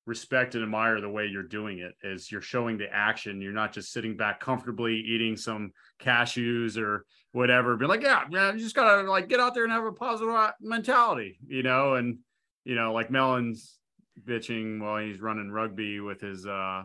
respect 0.05 0.53
and 0.53 0.63
admire 0.63 0.99
the 1.01 1.09
way 1.09 1.25
you're 1.25 1.43
doing 1.43 1.79
it 1.79 1.93
is 2.03 2.31
you're 2.31 2.41
showing 2.41 2.77
the 2.77 2.93
action. 2.93 3.41
You're 3.41 3.53
not 3.53 3.73
just 3.73 3.91
sitting 3.91 4.17
back 4.17 4.39
comfortably 4.39 4.95
eating 4.95 5.35
some 5.37 5.71
cashews 5.99 6.77
or 6.77 7.05
whatever, 7.31 7.77
be 7.77 7.85
like, 7.85 8.03
yeah, 8.03 8.23
man, 8.29 8.57
you 8.57 8.63
just 8.63 8.75
gotta 8.75 9.09
like 9.09 9.29
get 9.29 9.39
out 9.39 9.55
there 9.55 9.63
and 9.63 9.71
have 9.71 9.85
a 9.85 9.91
positive 9.91 10.35
mentality, 10.61 11.39
you 11.47 11.63
know, 11.63 11.95
and 11.95 12.19
you 12.65 12.75
know, 12.75 12.93
like 12.93 13.09
Melon's 13.09 13.77
bitching 14.25 14.79
while 14.79 15.03
he's 15.03 15.19
running 15.19 15.51
rugby 15.51 15.99
with 15.99 16.21
his 16.21 16.45
uh 16.45 16.83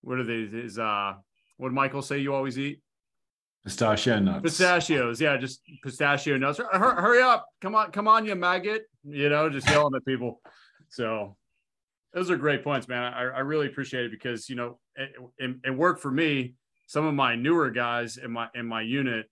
what 0.00 0.18
are 0.18 0.24
they 0.24 0.46
his 0.46 0.78
uh 0.78 1.14
what 1.58 1.72
Michael 1.72 2.02
say 2.02 2.18
you 2.18 2.34
always 2.34 2.58
eat? 2.58 2.80
Pistachio 3.64 4.20
nuts. 4.20 4.42
Pistachios, 4.42 5.20
yeah, 5.20 5.36
just 5.36 5.60
pistachio 5.82 6.36
nuts. 6.36 6.60
Hurry 6.72 7.20
up. 7.20 7.46
Come 7.60 7.74
on, 7.74 7.90
come 7.90 8.06
on, 8.06 8.24
you 8.24 8.36
maggot. 8.36 8.84
You 9.02 9.28
know, 9.28 9.50
just 9.50 9.68
yelling 9.68 9.94
at 9.96 10.04
people. 10.04 10.40
So 10.88 11.36
those 12.12 12.30
are 12.30 12.36
great 12.36 12.62
points, 12.62 12.86
man. 12.86 13.12
I, 13.12 13.22
I 13.22 13.40
really 13.40 13.66
appreciate 13.66 14.04
it 14.04 14.12
because 14.12 14.48
you 14.48 14.54
know 14.54 14.78
it, 14.94 15.10
it, 15.38 15.56
it 15.64 15.70
worked 15.70 16.00
for 16.00 16.10
me. 16.10 16.54
Some 16.86 17.04
of 17.04 17.14
my 17.14 17.34
newer 17.34 17.70
guys 17.70 18.18
in 18.18 18.30
my 18.30 18.48
in 18.54 18.66
my 18.66 18.82
unit, 18.82 19.26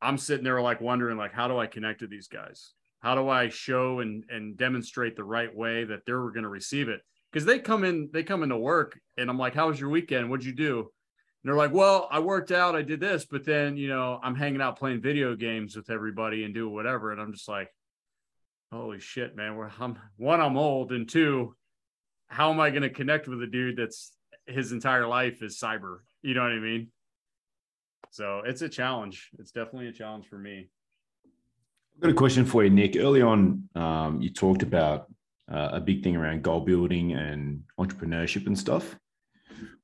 I'm 0.00 0.16
sitting 0.16 0.44
there 0.44 0.62
like 0.62 0.80
wondering 0.80 1.18
like 1.18 1.32
how 1.32 1.46
do 1.46 1.58
I 1.58 1.66
connect 1.66 2.00
to 2.00 2.06
these 2.06 2.28
guys? 2.28 2.72
How 3.00 3.14
do 3.14 3.28
i 3.28 3.48
show 3.48 4.00
and 4.00 4.24
and 4.30 4.56
demonstrate 4.56 5.16
the 5.16 5.24
right 5.24 5.54
way 5.54 5.84
that 5.84 6.04
they're 6.06 6.30
going 6.30 6.42
to 6.42 6.48
receive 6.48 6.88
it? 6.88 7.00
Because 7.32 7.44
they 7.44 7.58
come 7.58 7.84
in 7.84 8.10
they 8.12 8.22
come 8.22 8.42
into 8.42 8.56
work 8.56 8.98
and 9.16 9.28
i'm 9.28 9.38
like 9.38 9.54
how 9.54 9.68
was 9.68 9.80
your 9.80 9.90
weekend? 9.90 10.30
What'd 10.30 10.46
you 10.46 10.54
do? 10.54 10.78
And 10.78 11.48
they're 11.48 11.56
like 11.56 11.72
well 11.72 12.08
i 12.10 12.20
worked 12.20 12.52
out 12.52 12.76
i 12.76 12.82
did 12.82 13.00
this 13.00 13.24
but 13.24 13.44
then 13.44 13.76
you 13.76 13.88
know 13.88 14.20
i'm 14.22 14.34
hanging 14.34 14.60
out 14.60 14.78
playing 14.78 15.00
video 15.00 15.34
games 15.34 15.74
with 15.74 15.90
everybody 15.90 16.44
and 16.44 16.54
doing 16.54 16.72
whatever. 16.72 17.10
And 17.12 17.20
i'm 17.20 17.32
just 17.32 17.48
like 17.48 17.68
holy 18.70 19.00
shit 19.00 19.34
man. 19.34 19.56
We're 19.56 19.70
I'm, 19.80 19.98
one 20.16 20.40
i'm 20.40 20.56
old 20.56 20.92
and 20.92 21.08
two 21.08 21.56
how 22.28 22.52
am 22.52 22.60
i 22.60 22.70
going 22.70 22.82
to 22.82 22.90
connect 22.90 23.26
with 23.26 23.42
a 23.42 23.46
dude 23.46 23.76
that's 23.76 24.12
his 24.46 24.72
entire 24.72 25.06
life 25.06 25.42
is 25.42 25.58
cyber? 25.58 25.98
You 26.22 26.34
know 26.34 26.42
what 26.42 26.52
i 26.52 26.58
mean? 26.58 26.88
So 28.12 28.42
it's 28.44 28.62
a 28.62 28.68
challenge. 28.68 29.30
It's 29.38 29.52
definitely 29.52 29.88
a 29.88 29.92
challenge 29.92 30.26
for 30.26 30.36
me 30.36 30.68
I've 32.00 32.04
got 32.04 32.12
a 32.12 32.14
question 32.14 32.46
for 32.46 32.64
you, 32.64 32.70
Nick. 32.70 32.96
Early 32.96 33.20
on, 33.20 33.68
um, 33.74 34.22
you 34.22 34.30
talked 34.30 34.62
about 34.62 35.12
uh, 35.52 35.68
a 35.72 35.80
big 35.80 36.02
thing 36.02 36.16
around 36.16 36.42
goal 36.42 36.60
building 36.60 37.12
and 37.12 37.62
entrepreneurship 37.78 38.46
and 38.46 38.58
stuff. 38.58 38.96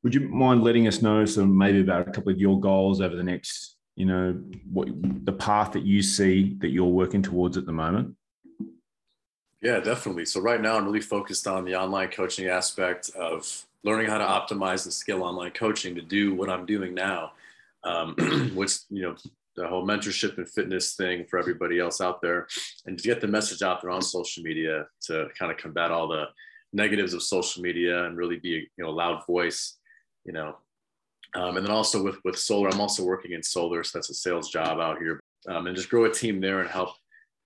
Would 0.02 0.14
you 0.14 0.22
mind 0.30 0.64
letting 0.64 0.86
us 0.86 1.02
know 1.02 1.26
some 1.26 1.58
maybe 1.58 1.82
about 1.82 2.08
a 2.08 2.10
couple 2.10 2.32
of 2.32 2.40
your 2.40 2.58
goals 2.58 3.02
over 3.02 3.14
the 3.14 3.22
next, 3.22 3.76
you 3.96 4.06
know, 4.06 4.32
what 4.72 4.88
the 5.26 5.32
path 5.34 5.72
that 5.72 5.82
you 5.82 6.00
see 6.00 6.56
that 6.60 6.70
you're 6.70 6.86
working 6.86 7.20
towards 7.20 7.58
at 7.58 7.66
the 7.66 7.72
moment? 7.72 8.16
Yeah, 9.60 9.80
definitely. 9.80 10.24
So 10.24 10.40
right 10.40 10.62
now, 10.62 10.78
I'm 10.78 10.86
really 10.86 11.02
focused 11.02 11.46
on 11.46 11.66
the 11.66 11.74
online 11.74 12.08
coaching 12.08 12.46
aspect 12.46 13.10
of 13.10 13.66
learning 13.84 14.06
how 14.06 14.16
to 14.16 14.24
optimize 14.24 14.86
and 14.86 14.92
scale 14.94 15.22
online 15.22 15.50
coaching 15.50 15.94
to 15.96 16.00
do 16.00 16.34
what 16.34 16.48
I'm 16.48 16.64
doing 16.64 16.94
now, 16.94 17.32
um, 17.84 18.14
which 18.54 18.78
you 18.88 19.02
know 19.02 19.16
the 19.56 19.66
whole 19.66 19.86
mentorship 19.86 20.36
and 20.36 20.48
fitness 20.48 20.94
thing 20.94 21.24
for 21.28 21.38
everybody 21.38 21.80
else 21.80 22.00
out 22.00 22.20
there 22.20 22.46
and 22.84 22.98
to 22.98 23.04
get 23.04 23.20
the 23.20 23.26
message 23.26 23.62
out 23.62 23.80
there 23.80 23.90
on 23.90 24.02
social 24.02 24.42
media 24.42 24.86
to 25.00 25.28
kind 25.38 25.50
of 25.50 25.58
combat 25.58 25.90
all 25.90 26.06
the 26.06 26.26
negatives 26.72 27.14
of 27.14 27.22
social 27.22 27.62
media 27.62 28.04
and 28.04 28.16
really 28.16 28.38
be 28.38 28.48
you 28.48 28.84
know 28.84 28.88
a 28.88 28.90
loud 28.90 29.24
voice 29.26 29.78
you 30.24 30.32
know. 30.32 30.56
Um, 31.34 31.56
and 31.56 31.66
then 31.66 31.72
also 31.72 32.02
with 32.02 32.18
with 32.24 32.38
solar 32.38 32.68
i'm 32.68 32.80
also 32.80 33.04
working 33.04 33.32
in 33.32 33.42
solar 33.42 33.82
so 33.82 33.98
that's 33.98 34.10
a 34.10 34.14
sales 34.14 34.50
job 34.50 34.78
out 34.78 34.98
here. 34.98 35.20
Um, 35.48 35.66
and 35.66 35.76
just 35.76 35.90
grow 35.90 36.04
a 36.04 36.12
team 36.12 36.40
there 36.40 36.60
and 36.60 36.68
help 36.68 36.90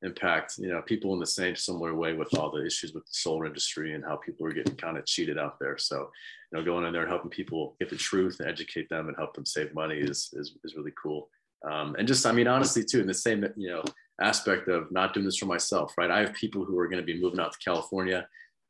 impact 0.02 0.54
you 0.56 0.68
know 0.68 0.80
people 0.80 1.12
in 1.12 1.20
the 1.20 1.26
same 1.26 1.54
similar 1.54 1.94
way 1.94 2.14
with 2.14 2.34
all 2.38 2.50
the 2.50 2.64
issues 2.64 2.94
with 2.94 3.04
the 3.04 3.12
solar 3.12 3.44
industry 3.44 3.94
and 3.94 4.02
how 4.02 4.16
people 4.16 4.46
are 4.46 4.52
getting 4.52 4.74
kind 4.76 4.96
of 4.96 5.04
cheated 5.06 5.38
out 5.38 5.58
there. 5.61 5.76
So 5.76 6.11
you 6.50 6.58
know 6.58 6.64
going 6.64 6.86
in 6.86 6.92
there 6.92 7.02
and 7.02 7.11
helping 7.11 7.30
people 7.30 7.76
get 7.78 7.90
the 7.90 7.96
truth 7.96 8.40
and 8.40 8.48
educate 8.48 8.88
them 8.88 9.08
and 9.08 9.16
help 9.16 9.34
them 9.34 9.44
save 9.44 9.74
money 9.74 9.98
is 9.98 10.30
is, 10.32 10.56
is 10.64 10.74
really 10.74 10.92
cool 11.00 11.28
um, 11.68 11.96
and 11.98 12.06
just 12.06 12.26
i 12.26 12.32
mean 12.32 12.46
honestly 12.46 12.84
too 12.84 13.00
in 13.00 13.06
the 13.06 13.14
same 13.14 13.44
you 13.56 13.68
know 13.68 13.82
aspect 14.20 14.68
of 14.68 14.90
not 14.92 15.14
doing 15.14 15.24
this 15.24 15.38
for 15.38 15.46
myself 15.46 15.94
right? 15.96 16.11
I 16.11 16.20
have 16.20 16.34
people 16.34 16.64
who 16.64 16.78
are 16.78 16.88
going 16.88 17.00
to 17.00 17.06
be 17.06 17.20
moving 17.20 17.40
out 17.40 17.52
to 17.52 17.58
california 17.58 18.26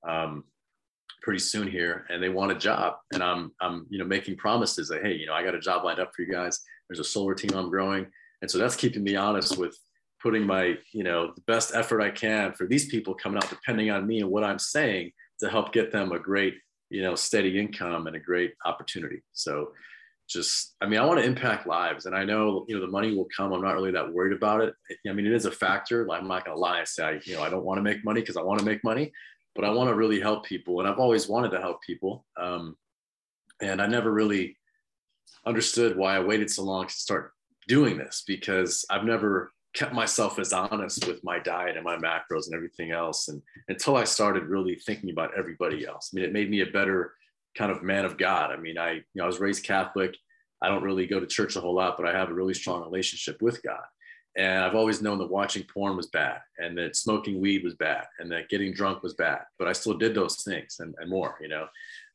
um, 0.08 0.44
pretty 1.22 1.40
soon 1.40 1.68
here 1.68 2.06
and 2.08 2.22
they 2.22 2.28
want 2.28 2.52
a 2.52 2.54
job. 2.54 2.94
And 3.12 3.22
i'm 3.22 3.52
i'm 3.60 3.86
you 3.90 3.98
know 3.98 4.04
making 4.04 4.36
promises 4.36 4.88
that 4.88 5.02
hey 5.02 5.14
you 5.14 5.26
know 5.26 5.34
i 5.34 5.42
got 5.42 5.54
a 5.54 5.60
job 5.60 5.84
lined 5.84 6.00
up 6.00 6.12
for 6.14 6.22
you 6.22 6.32
guys. 6.32 6.60
There's 6.88 7.00
a 7.00 7.04
solar 7.04 7.34
team 7.34 7.56
i'm 7.56 7.70
growing. 7.70 8.06
And 8.42 8.50
so 8.50 8.58
that's 8.58 8.76
keeping 8.76 9.04
me 9.04 9.16
honest 9.16 9.58
with 9.58 9.76
putting 10.22 10.46
my 10.46 10.76
you 10.92 11.04
know 11.04 11.32
the 11.34 11.42
best 11.46 11.74
effort 11.74 12.00
i 12.02 12.10
can 12.10 12.52
for 12.52 12.66
these 12.66 12.86
people 12.88 13.14
coming 13.14 13.38
out 13.38 13.48
depending 13.48 13.90
on 13.90 14.06
me 14.06 14.20
and 14.20 14.30
what 14.30 14.44
i'm 14.44 14.58
saying 14.58 15.10
to 15.40 15.48
help 15.48 15.72
get 15.72 15.90
them 15.90 16.12
a 16.12 16.18
great 16.18 16.54
you 16.90 17.02
know 17.02 17.14
steady 17.14 17.58
income 17.58 18.06
and 18.06 18.16
a 18.16 18.20
great 18.20 18.52
opportunity. 18.64 19.22
So 19.32 19.72
just 20.30 20.76
i 20.80 20.86
mean 20.86 21.00
i 21.00 21.04
want 21.04 21.18
to 21.18 21.26
impact 21.26 21.66
lives 21.66 22.06
and 22.06 22.14
i 22.14 22.24
know 22.24 22.64
you 22.68 22.74
know 22.74 22.80
the 22.80 22.90
money 22.90 23.14
will 23.14 23.28
come. 23.36 23.52
I'm 23.52 23.62
not 23.62 23.74
really 23.74 23.90
that 23.90 24.12
worried 24.12 24.36
about 24.36 24.60
it. 24.60 24.74
I 25.08 25.12
mean 25.12 25.26
it 25.26 25.32
is 25.32 25.44
a 25.44 25.50
factor. 25.50 26.10
I'm 26.10 26.28
not 26.28 26.44
going 26.44 26.56
to 26.56 26.60
lie 26.60 26.78
and 26.78 26.88
say 26.88 27.04
I, 27.04 27.20
you 27.24 27.34
know 27.34 27.42
i 27.42 27.50
don't 27.50 27.64
want 27.64 27.78
to 27.78 27.82
make 27.82 28.04
money 28.04 28.20
because 28.20 28.36
i 28.36 28.42
want 28.42 28.60
to 28.60 28.64
make 28.64 28.84
money 28.84 29.12
but 29.54 29.64
i 29.64 29.70
want 29.70 29.88
to 29.88 29.94
really 29.94 30.20
help 30.20 30.44
people 30.44 30.80
and 30.80 30.88
i've 30.88 30.98
always 30.98 31.28
wanted 31.28 31.50
to 31.50 31.60
help 31.60 31.82
people 31.82 32.24
um, 32.36 32.76
and 33.60 33.82
i 33.82 33.86
never 33.86 34.12
really 34.12 34.56
understood 35.46 35.96
why 35.96 36.16
i 36.16 36.20
waited 36.20 36.50
so 36.50 36.62
long 36.62 36.86
to 36.86 36.94
start 36.94 37.32
doing 37.66 37.98
this 37.98 38.22
because 38.26 38.84
i've 38.90 39.04
never 39.04 39.52
kept 39.74 39.94
myself 39.94 40.38
as 40.38 40.52
honest 40.52 41.06
with 41.06 41.22
my 41.22 41.38
diet 41.38 41.76
and 41.76 41.84
my 41.84 41.96
macros 41.96 42.46
and 42.46 42.54
everything 42.54 42.90
else 42.90 43.28
and 43.28 43.40
until 43.68 43.96
i 43.96 44.04
started 44.04 44.44
really 44.44 44.74
thinking 44.74 45.10
about 45.10 45.30
everybody 45.36 45.86
else. 45.86 46.10
I 46.12 46.16
mean 46.16 46.24
it 46.24 46.32
made 46.32 46.50
me 46.50 46.60
a 46.60 46.66
better 46.66 47.14
kind 47.56 47.70
of 47.70 47.82
man 47.82 48.04
of 48.04 48.18
God. 48.18 48.50
I 48.50 48.56
mean, 48.56 48.78
I 48.78 48.92
you 48.92 49.02
know 49.14 49.24
I 49.24 49.26
was 49.26 49.40
raised 49.40 49.64
Catholic. 49.64 50.16
I 50.62 50.68
don't 50.68 50.82
really 50.82 51.06
go 51.06 51.20
to 51.20 51.26
church 51.26 51.56
a 51.56 51.60
whole 51.60 51.74
lot, 51.74 51.96
but 51.96 52.06
I 52.06 52.12
have 52.12 52.30
a 52.30 52.34
really 52.34 52.54
strong 52.54 52.82
relationship 52.82 53.40
with 53.40 53.62
God. 53.62 53.80
And 54.36 54.62
I've 54.62 54.76
always 54.76 55.02
known 55.02 55.18
that 55.18 55.30
watching 55.30 55.64
porn 55.64 55.96
was 55.96 56.06
bad 56.06 56.38
and 56.58 56.76
that 56.78 56.96
smoking 56.96 57.40
weed 57.40 57.64
was 57.64 57.74
bad 57.74 58.04
and 58.18 58.30
that 58.30 58.48
getting 58.48 58.72
drunk 58.72 59.02
was 59.02 59.14
bad. 59.14 59.40
But 59.58 59.68
I 59.68 59.72
still 59.72 59.94
did 59.94 60.14
those 60.14 60.42
things 60.42 60.76
and, 60.78 60.94
and 60.98 61.10
more, 61.10 61.36
you 61.40 61.48
know. 61.48 61.66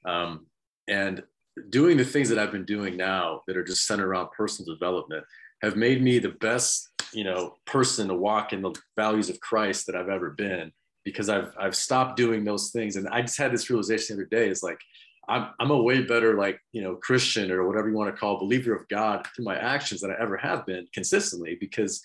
Um, 0.05 0.45
and 0.87 1.23
doing 1.69 1.97
the 1.97 2.05
things 2.05 2.29
that 2.29 2.39
I've 2.39 2.51
been 2.51 2.65
doing 2.65 2.95
now 2.95 3.41
that 3.47 3.57
are 3.57 3.63
just 3.63 3.85
centered 3.85 4.07
around 4.07 4.29
personal 4.31 4.73
development 4.73 5.25
have 5.61 5.75
made 5.75 6.01
me 6.01 6.19
the 6.19 6.29
best, 6.29 6.89
you 7.13 7.23
know, 7.23 7.55
person 7.65 8.07
to 8.07 8.13
walk 8.13 8.53
in 8.53 8.61
the 8.61 8.73
values 8.95 9.29
of 9.29 9.39
Christ 9.39 9.87
that 9.87 9.95
I've 9.95 10.09
ever 10.09 10.29
been 10.31 10.71
because 11.03 11.29
I've 11.29 11.53
I've 11.59 11.75
stopped 11.75 12.17
doing 12.17 12.43
those 12.43 12.71
things. 12.71 12.95
And 12.95 13.07
I 13.09 13.21
just 13.21 13.37
had 13.37 13.51
this 13.51 13.69
realization 13.69 14.15
the 14.15 14.23
other 14.23 14.29
day. 14.29 14.49
Is 14.49 14.63
like 14.63 14.79
I'm 15.27 15.49
I'm 15.59 15.71
a 15.71 15.81
way 15.81 16.01
better 16.01 16.35
like 16.35 16.59
you 16.71 16.81
know 16.81 16.95
Christian 16.95 17.51
or 17.51 17.67
whatever 17.67 17.89
you 17.89 17.95
want 17.95 18.13
to 18.13 18.19
call 18.19 18.39
believer 18.39 18.75
of 18.75 18.87
God 18.87 19.25
through 19.35 19.45
my 19.45 19.57
actions 19.57 20.01
than 20.01 20.11
I 20.11 20.15
ever 20.21 20.37
have 20.37 20.65
been 20.65 20.87
consistently 20.93 21.57
because 21.59 22.01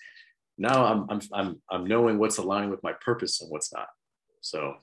now 0.59 0.85
I'm 0.85 1.07
I'm 1.11 1.21
I'm 1.33 1.63
I'm 1.71 1.87
knowing 1.87 2.19
what's 2.19 2.39
aligning 2.39 2.71
with 2.71 2.83
my 2.83 2.93
purpose 3.05 3.41
and 3.41 3.51
what's 3.51 3.73
not. 3.73 3.89
So 4.41 4.75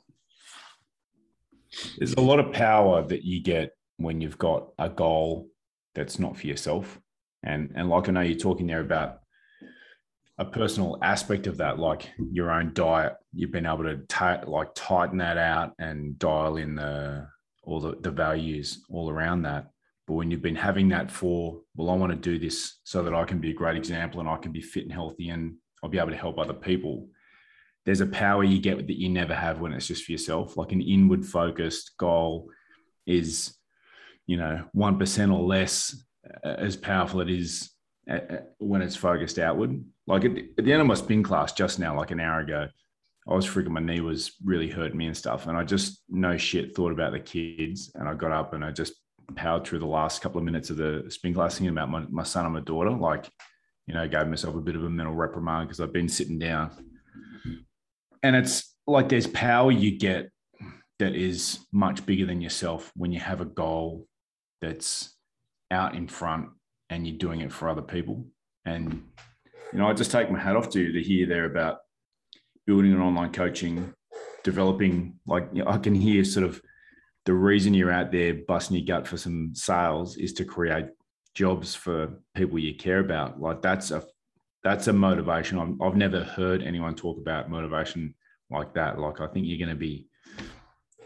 there's 1.97 2.13
a 2.13 2.21
lot 2.21 2.39
of 2.39 2.51
power 2.53 3.03
that 3.03 3.23
you 3.23 3.41
get 3.41 3.71
when 3.97 4.21
you've 4.21 4.38
got 4.38 4.69
a 4.79 4.89
goal 4.89 5.49
that's 5.95 6.19
not 6.19 6.38
for 6.38 6.47
yourself. 6.47 6.99
And 7.43 7.73
and 7.75 7.89
like 7.89 8.09
I 8.09 8.11
know 8.11 8.21
you're 8.21 8.38
talking 8.38 8.67
there 8.67 8.81
about 8.81 9.19
a 10.39 10.45
personal 10.45 10.97
aspect 11.01 11.47
of 11.47 11.57
that, 11.57 11.79
like 11.79 12.09
your 12.31 12.51
own 12.51 12.71
diet, 12.73 13.13
you've 13.33 13.51
been 13.51 13.65
able 13.65 13.83
to 13.83 13.97
t- 14.07 14.45
like 14.45 14.69
tighten 14.75 15.17
that 15.17 15.38
out 15.38 15.73
and 15.79 16.19
dial 16.19 16.57
in 16.57 16.75
the 16.75 17.27
all 17.68 17.82
the, 17.82 17.97
the 17.99 18.09
values 18.09 18.86
all 18.89 19.09
around 19.09 19.43
that. 19.43 19.70
But 20.07 20.13
when 20.13 20.32
you've 20.32 20.41
been 20.41 20.55
having 20.55 20.88
that 20.89 21.11
for, 21.11 21.61
well, 21.76 21.89
I 21.89 21.95
want 21.95 22.11
to 22.13 22.18
do 22.18 22.39
this 22.39 22.80
so 22.86 23.03
that 23.03 23.13
I 23.13 23.26
can 23.26 23.39
be 23.39 23.51
a 23.51 23.53
great 23.53 23.76
example 23.76 24.22
and 24.22 24.30
I 24.30 24.38
can 24.38 24.53
be 24.53 24.61
fit 24.61 24.84
and 24.84 24.91
healthy 24.91 25.30
and 25.30 25.55
I'll 25.84 25.89
be 25.89 25.99
able 25.99 26.11
to 26.11 26.18
help 26.18 26.39
other 26.39 26.53
people. 26.53 27.09
There's 27.86 27.99
a 27.99 28.07
power 28.07 28.43
you 28.43 28.59
get 28.59 28.78
that 28.78 28.99
you 28.99 29.09
never 29.09 29.36
have 29.36 29.59
when 29.59 29.74
it's 29.74 29.88
just 29.88 30.05
for 30.05 30.13
yourself. 30.13 30.55
Like 30.55 30.72
an 30.72 30.82
inward 30.82 31.26
focused 31.26 31.91
goal 31.97 32.49
is, 33.05 33.53
you 34.28 34.38
know, 34.38 34.63
1% 34.74 35.34
or 35.34 35.43
less 35.43 35.95
uh, 36.45 36.55
as 36.57 36.78
powerful 36.78 37.20
as 37.20 37.28
it 37.28 37.34
is 37.34 37.70
uh, 38.09 38.13
uh, 38.15 38.38
when 38.59 38.82
it's 38.82 38.95
focused 38.95 39.39
outward. 39.39 39.84
Like 40.07 40.24
at 40.24 40.34
the 40.34 40.72
end 40.72 40.82
of 40.82 40.88
my 40.88 40.93
spin 40.93 41.22
class 41.22 41.51
just 41.51 41.80
now, 41.80 41.97
like 41.97 42.11
an 42.11 42.22
hour 42.22 42.39
ago, 42.39 42.70
I 43.30 43.36
was 43.36 43.45
freaking 43.45 43.69
my 43.69 43.82
knee 43.82 43.99
was 43.99 44.34
really 44.43 44.69
hurting 44.69 44.97
me 44.97 45.07
and 45.07 45.17
stuff. 45.17 45.47
And 45.47 45.57
I 45.57 45.63
just 45.63 46.01
no 46.09 46.38
shit 46.38 46.75
thought 46.75 46.91
about 46.91 47.11
the 47.11 47.19
kids. 47.19 47.91
And 47.95 48.07
I 48.07 48.13
got 48.13 48.32
up 48.32 48.53
and 48.53 48.63
I 48.63 48.71
just 48.71 48.93
powered 49.36 49.65
through 49.65 49.80
the 49.80 49.86
last 49.86 50.21
couple 50.21 50.39
of 50.39 50.45
minutes 50.45 50.69
of 50.69 50.78
the 50.78 51.05
spin 51.09 51.34
class 51.34 51.57
thinking 51.57 51.75
about 51.75 51.89
my, 51.89 52.05
my 52.09 52.23
son 52.23 52.45
and 52.45 52.53
my 52.53 52.61
daughter. 52.61 52.91
Like, 52.91 53.30
you 53.86 53.93
know, 53.93 54.07
gave 54.07 54.28
myself 54.28 54.55
a 54.55 54.61
bit 54.61 54.75
of 54.75 54.84
a 54.84 54.89
mental 54.89 55.13
reprimand 55.13 55.67
because 55.67 55.82
I've 55.82 55.93
been 55.93 56.09
sitting 56.09 56.39
down. 56.39 56.71
And 58.23 58.36
it's 58.36 58.75
like 58.86 59.09
there's 59.09 59.28
power 59.28 59.71
you 59.71 59.97
get 59.97 60.32
that 60.99 61.13
is 61.13 61.59
much 61.71 62.05
bigger 62.05 62.25
than 62.25 62.41
yourself 62.41 62.91
when 62.95 63.11
you 63.11 63.19
have 63.19 63.41
a 63.41 63.45
goal 63.45 64.07
that's 64.61 65.15
out 65.69 65.95
in 65.95 66.07
front 66.07 66.49
and 66.89 67.05
you're 67.05 67.17
doing 67.17 67.41
it 67.41 67.51
for 67.51 67.69
other 67.69 67.82
people. 67.82 68.25
And, 68.65 69.03
you 69.73 69.80
know, 69.80 69.88
I 69.88 69.93
just 69.93 70.11
take 70.11 70.32
my 70.32 70.39
hat 70.39 70.55
off 70.55 70.69
to 70.71 70.82
you 70.82 70.93
to 70.93 71.03
hear 71.03 71.28
there 71.28 71.45
about 71.45 71.80
building 72.68 72.93
an 72.93 73.01
online 73.01 73.32
coaching, 73.32 73.93
developing 74.43 75.15
like 75.26 75.49
you 75.53 75.63
know, 75.63 75.72
I 75.72 75.80
can 75.80 75.95
hear 75.95 76.24
sort 76.24 76.45
of 76.45 76.61
the 77.26 77.34
reason 77.34 77.74
you're 77.74 77.91
out 77.91 78.11
there 78.11 78.36
busting 78.47 78.78
your 78.78 78.86
gut 78.86 79.07
for 79.07 79.18
some 79.18 79.55
sales 79.55 80.18
is 80.18 80.34
to 80.34 80.45
create 80.45 80.86
jobs 81.34 81.74
for 81.74 82.22
people 82.36 82.59
you 82.59 82.76
care 82.76 82.99
about. 82.99 83.41
Like 83.41 83.61
that's 83.61 83.89
a 83.91 84.03
that's 84.63 84.88
a 84.88 84.93
motivation. 84.93 85.78
i 85.82 85.86
have 85.86 85.95
never 85.95 86.24
heard 86.24 86.61
anyone 86.61 86.93
talk 86.93 87.18
about 87.18 87.49
motivation 87.49 88.13
like 88.49 88.74
that. 88.74 88.99
Like 88.99 89.22
I 89.22 89.28
think 89.28 89.47
you're 89.47 89.65
going 89.65 89.76
to 89.76 89.80
be 89.80 90.07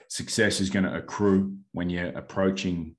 success 0.07 0.59
is 0.59 0.69
going 0.69 0.85
to 0.85 0.95
accrue 0.95 1.55
when 1.71 1.89
you're 1.89 2.17
approaching 2.17 2.95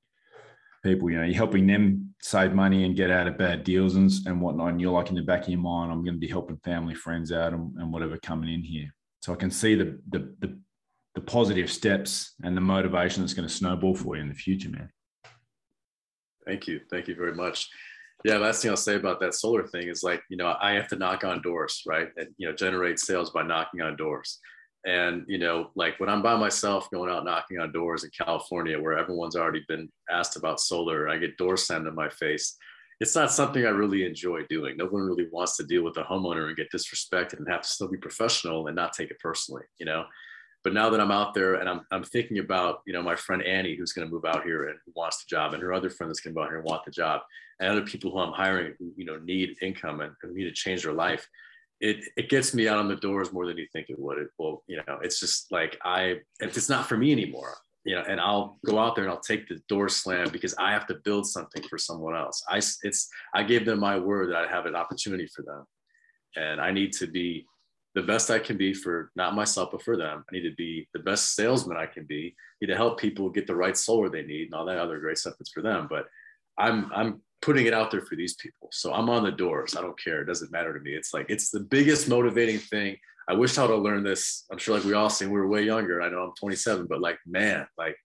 people. 0.82 1.10
You 1.10 1.18
know, 1.18 1.24
you're 1.24 1.34
helping 1.34 1.66
them 1.66 2.14
save 2.20 2.52
money 2.52 2.84
and 2.84 2.96
get 2.96 3.10
out 3.10 3.26
of 3.26 3.38
bad 3.38 3.64
deals 3.64 3.96
and, 3.96 4.10
and 4.26 4.40
whatnot. 4.40 4.70
And 4.70 4.80
you're 4.80 4.92
like 4.92 5.08
in 5.08 5.16
the 5.16 5.22
back 5.22 5.42
of 5.42 5.48
your 5.48 5.60
mind, 5.60 5.92
I'm 5.92 6.04
going 6.04 6.14
to 6.14 6.20
be 6.20 6.28
helping 6.28 6.56
family, 6.58 6.94
friends 6.94 7.32
out 7.32 7.52
and, 7.52 7.74
and 7.78 7.92
whatever 7.92 8.18
coming 8.18 8.52
in 8.52 8.62
here. 8.62 8.92
So 9.20 9.32
I 9.32 9.36
can 9.36 9.50
see 9.50 9.74
the, 9.74 9.98
the, 10.10 10.34
the, 10.40 10.58
the 11.14 11.20
positive 11.20 11.70
steps 11.70 12.34
and 12.42 12.56
the 12.56 12.60
motivation 12.60 13.22
that's 13.22 13.34
going 13.34 13.48
to 13.48 13.54
snowball 13.54 13.94
for 13.94 14.16
you 14.16 14.22
in 14.22 14.28
the 14.28 14.34
future, 14.34 14.70
man. 14.70 14.90
Thank 16.46 16.66
you. 16.66 16.80
Thank 16.90 17.08
you 17.08 17.14
very 17.14 17.34
much. 17.34 17.68
Yeah, 18.24 18.36
last 18.36 18.62
thing 18.62 18.70
I'll 18.70 18.76
say 18.76 18.96
about 18.96 19.20
that 19.20 19.34
solar 19.34 19.66
thing 19.66 19.88
is 19.88 20.02
like, 20.02 20.22
you 20.28 20.36
know, 20.36 20.54
I 20.60 20.72
have 20.72 20.88
to 20.88 20.96
knock 20.96 21.24
on 21.24 21.42
doors, 21.42 21.82
right? 21.86 22.08
And, 22.16 22.28
you 22.36 22.48
know, 22.48 22.54
generate 22.54 22.98
sales 22.98 23.30
by 23.30 23.42
knocking 23.42 23.80
on 23.80 23.96
doors. 23.96 24.38
And, 24.84 25.24
you 25.28 25.38
know, 25.38 25.70
like 25.76 25.98
when 26.00 26.08
I'm 26.08 26.22
by 26.22 26.36
myself 26.36 26.90
going 26.90 27.10
out 27.10 27.24
knocking 27.24 27.58
on 27.58 27.72
doors 27.72 28.04
in 28.04 28.10
California 28.10 28.80
where 28.80 28.98
everyone's 28.98 29.36
already 29.36 29.64
been 29.68 29.88
asked 30.10 30.36
about 30.36 30.60
solar, 30.60 31.08
I 31.08 31.18
get 31.18 31.36
door 31.36 31.56
slammed 31.56 31.86
in 31.86 31.94
my 31.94 32.08
face. 32.08 32.56
It's 33.00 33.14
not 33.14 33.32
something 33.32 33.64
I 33.64 33.70
really 33.70 34.04
enjoy 34.04 34.42
doing. 34.48 34.76
No 34.76 34.86
one 34.86 35.02
really 35.02 35.28
wants 35.30 35.56
to 35.56 35.64
deal 35.64 35.82
with 35.82 35.96
a 35.98 36.02
homeowner 36.02 36.48
and 36.48 36.56
get 36.56 36.72
disrespected 36.72 37.38
and 37.38 37.48
have 37.48 37.62
to 37.62 37.68
still 37.68 37.88
be 37.88 37.96
professional 37.96 38.66
and 38.66 38.76
not 38.76 38.92
take 38.92 39.10
it 39.10 39.20
personally, 39.20 39.62
you 39.78 39.86
know? 39.86 40.04
But 40.64 40.74
now 40.74 40.90
that 40.90 41.00
I'm 41.00 41.10
out 41.10 41.34
there 41.34 41.54
and 41.54 41.68
I'm, 41.68 41.80
I'm 41.90 42.04
thinking 42.04 42.38
about, 42.38 42.82
you 42.86 42.92
know, 42.92 43.02
my 43.02 43.16
friend 43.16 43.42
Annie, 43.42 43.74
who's 43.74 43.92
going 43.92 44.06
to 44.06 44.12
move 44.12 44.24
out 44.24 44.44
here 44.44 44.68
and 44.68 44.78
wants 44.94 45.24
the 45.24 45.28
job, 45.28 45.54
and 45.54 45.62
her 45.62 45.72
other 45.72 45.90
friend 45.90 46.08
that's 46.08 46.20
going 46.20 46.34
to 46.34 46.40
out 46.40 46.48
here 46.48 46.58
and 46.58 46.64
want 46.64 46.84
the 46.84 46.92
job, 46.92 47.22
and 47.58 47.70
other 47.70 47.82
people 47.82 48.12
who 48.12 48.18
I'm 48.18 48.32
hiring 48.32 48.74
who, 48.78 48.92
you 48.96 49.04
know, 49.04 49.18
need 49.18 49.56
income 49.60 50.00
and, 50.00 50.12
and 50.22 50.34
need 50.34 50.44
to 50.44 50.52
change 50.52 50.84
their 50.84 50.92
life 50.92 51.28
it 51.82 52.04
it 52.16 52.30
gets 52.30 52.54
me 52.54 52.68
out 52.68 52.78
on 52.78 52.88
the 52.88 52.96
doors 52.96 53.32
more 53.32 53.44
than 53.44 53.58
you 53.58 53.66
think 53.72 53.90
it 53.90 53.98
would. 53.98 54.16
It 54.16 54.28
will, 54.38 54.62
you 54.68 54.80
know, 54.86 54.98
it's 55.02 55.18
just 55.18 55.50
like 55.50 55.78
I 55.84 56.20
if 56.40 56.56
it's 56.56 56.68
not 56.68 56.88
for 56.88 56.96
me 56.96 57.10
anymore, 57.10 57.56
you 57.84 57.96
know, 57.96 58.04
and 58.08 58.20
I'll 58.20 58.58
go 58.64 58.78
out 58.78 58.94
there 58.94 59.04
and 59.04 59.12
I'll 59.12 59.20
take 59.20 59.48
the 59.48 59.60
door 59.68 59.88
slam 59.88 60.28
because 60.30 60.54
I 60.58 60.70
have 60.70 60.86
to 60.86 61.00
build 61.04 61.26
something 61.26 61.62
for 61.64 61.78
someone 61.78 62.14
else. 62.14 62.42
I 62.48 62.58
it's 62.58 63.08
I 63.34 63.42
gave 63.42 63.66
them 63.66 63.80
my 63.80 63.98
word 63.98 64.30
that 64.30 64.36
I 64.36 64.46
have 64.48 64.66
an 64.66 64.76
opportunity 64.76 65.26
for 65.26 65.42
them, 65.42 65.64
and 66.36 66.60
I 66.60 66.70
need 66.70 66.92
to 66.94 67.08
be 67.08 67.46
the 67.96 68.02
best 68.02 68.30
I 68.30 68.38
can 68.38 68.56
be 68.56 68.72
for 68.72 69.10
not 69.16 69.34
myself 69.34 69.72
but 69.72 69.82
for 69.82 69.96
them. 69.96 70.24
I 70.30 70.36
need 70.36 70.48
to 70.48 70.54
be 70.54 70.88
the 70.94 71.00
best 71.00 71.34
salesman 71.34 71.76
I 71.76 71.86
can 71.86 72.04
be. 72.04 72.34
I 72.36 72.56
need 72.60 72.72
to 72.72 72.76
help 72.76 73.00
people 73.00 73.28
get 73.28 73.48
the 73.48 73.56
right 73.56 73.76
solar 73.76 74.08
they 74.08 74.22
need 74.22 74.44
and 74.46 74.54
all 74.54 74.66
that 74.66 74.78
other 74.78 75.00
great 75.00 75.18
stuff 75.18 75.34
that's 75.36 75.50
for 75.50 75.62
them. 75.62 75.88
But 75.90 76.06
I'm 76.56 76.92
I'm 76.94 77.22
putting 77.42 77.66
it 77.66 77.74
out 77.74 77.90
there 77.90 78.00
for 78.00 78.16
these 78.16 78.34
people. 78.34 78.68
So 78.72 78.92
I'm 78.94 79.10
on 79.10 79.24
the 79.24 79.32
doors. 79.32 79.76
I 79.76 79.82
don't 79.82 79.98
care. 80.02 80.22
It 80.22 80.26
doesn't 80.26 80.52
matter 80.52 80.72
to 80.72 80.80
me. 80.80 80.92
It's 80.92 81.12
like 81.12 81.26
it's 81.28 81.50
the 81.50 81.60
biggest 81.60 82.08
motivating 82.08 82.58
thing. 82.58 82.96
I 83.28 83.34
wish 83.34 83.58
I 83.58 83.62
would 83.62 83.72
have 83.72 83.82
learned 83.82 84.06
this. 84.06 84.44
I'm 84.50 84.58
sure 84.58 84.76
like 84.76 84.84
we 84.84 84.94
all 84.94 85.10
seen 85.10 85.30
we 85.30 85.38
were 85.38 85.48
way 85.48 85.62
younger. 85.62 86.00
I 86.00 86.08
know 86.08 86.22
I'm 86.22 86.32
27, 86.38 86.86
but 86.86 87.00
like 87.00 87.18
man, 87.26 87.66
like 87.76 87.96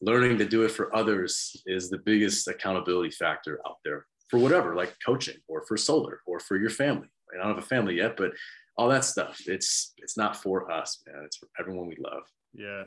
learning 0.00 0.38
to 0.38 0.44
do 0.44 0.62
it 0.62 0.70
for 0.70 0.94
others 0.94 1.56
is 1.66 1.90
the 1.90 1.98
biggest 1.98 2.48
accountability 2.48 3.10
factor 3.10 3.60
out 3.66 3.76
there 3.84 4.06
for 4.30 4.38
whatever, 4.38 4.74
like 4.74 4.94
coaching 5.04 5.36
or 5.48 5.64
for 5.66 5.76
solar 5.76 6.20
or 6.26 6.40
for 6.40 6.56
your 6.56 6.70
family. 6.70 7.08
I 7.32 7.38
don't 7.38 7.54
have 7.54 7.64
a 7.64 7.66
family 7.66 7.96
yet, 7.96 8.16
but 8.16 8.32
all 8.76 8.88
that 8.88 9.04
stuff. 9.04 9.40
It's 9.46 9.92
it's 9.98 10.16
not 10.16 10.36
for 10.36 10.70
us, 10.70 11.02
man. 11.06 11.22
It's 11.24 11.36
for 11.36 11.48
everyone 11.58 11.88
we 11.88 11.96
love. 11.98 12.22
Yeah. 12.56 12.84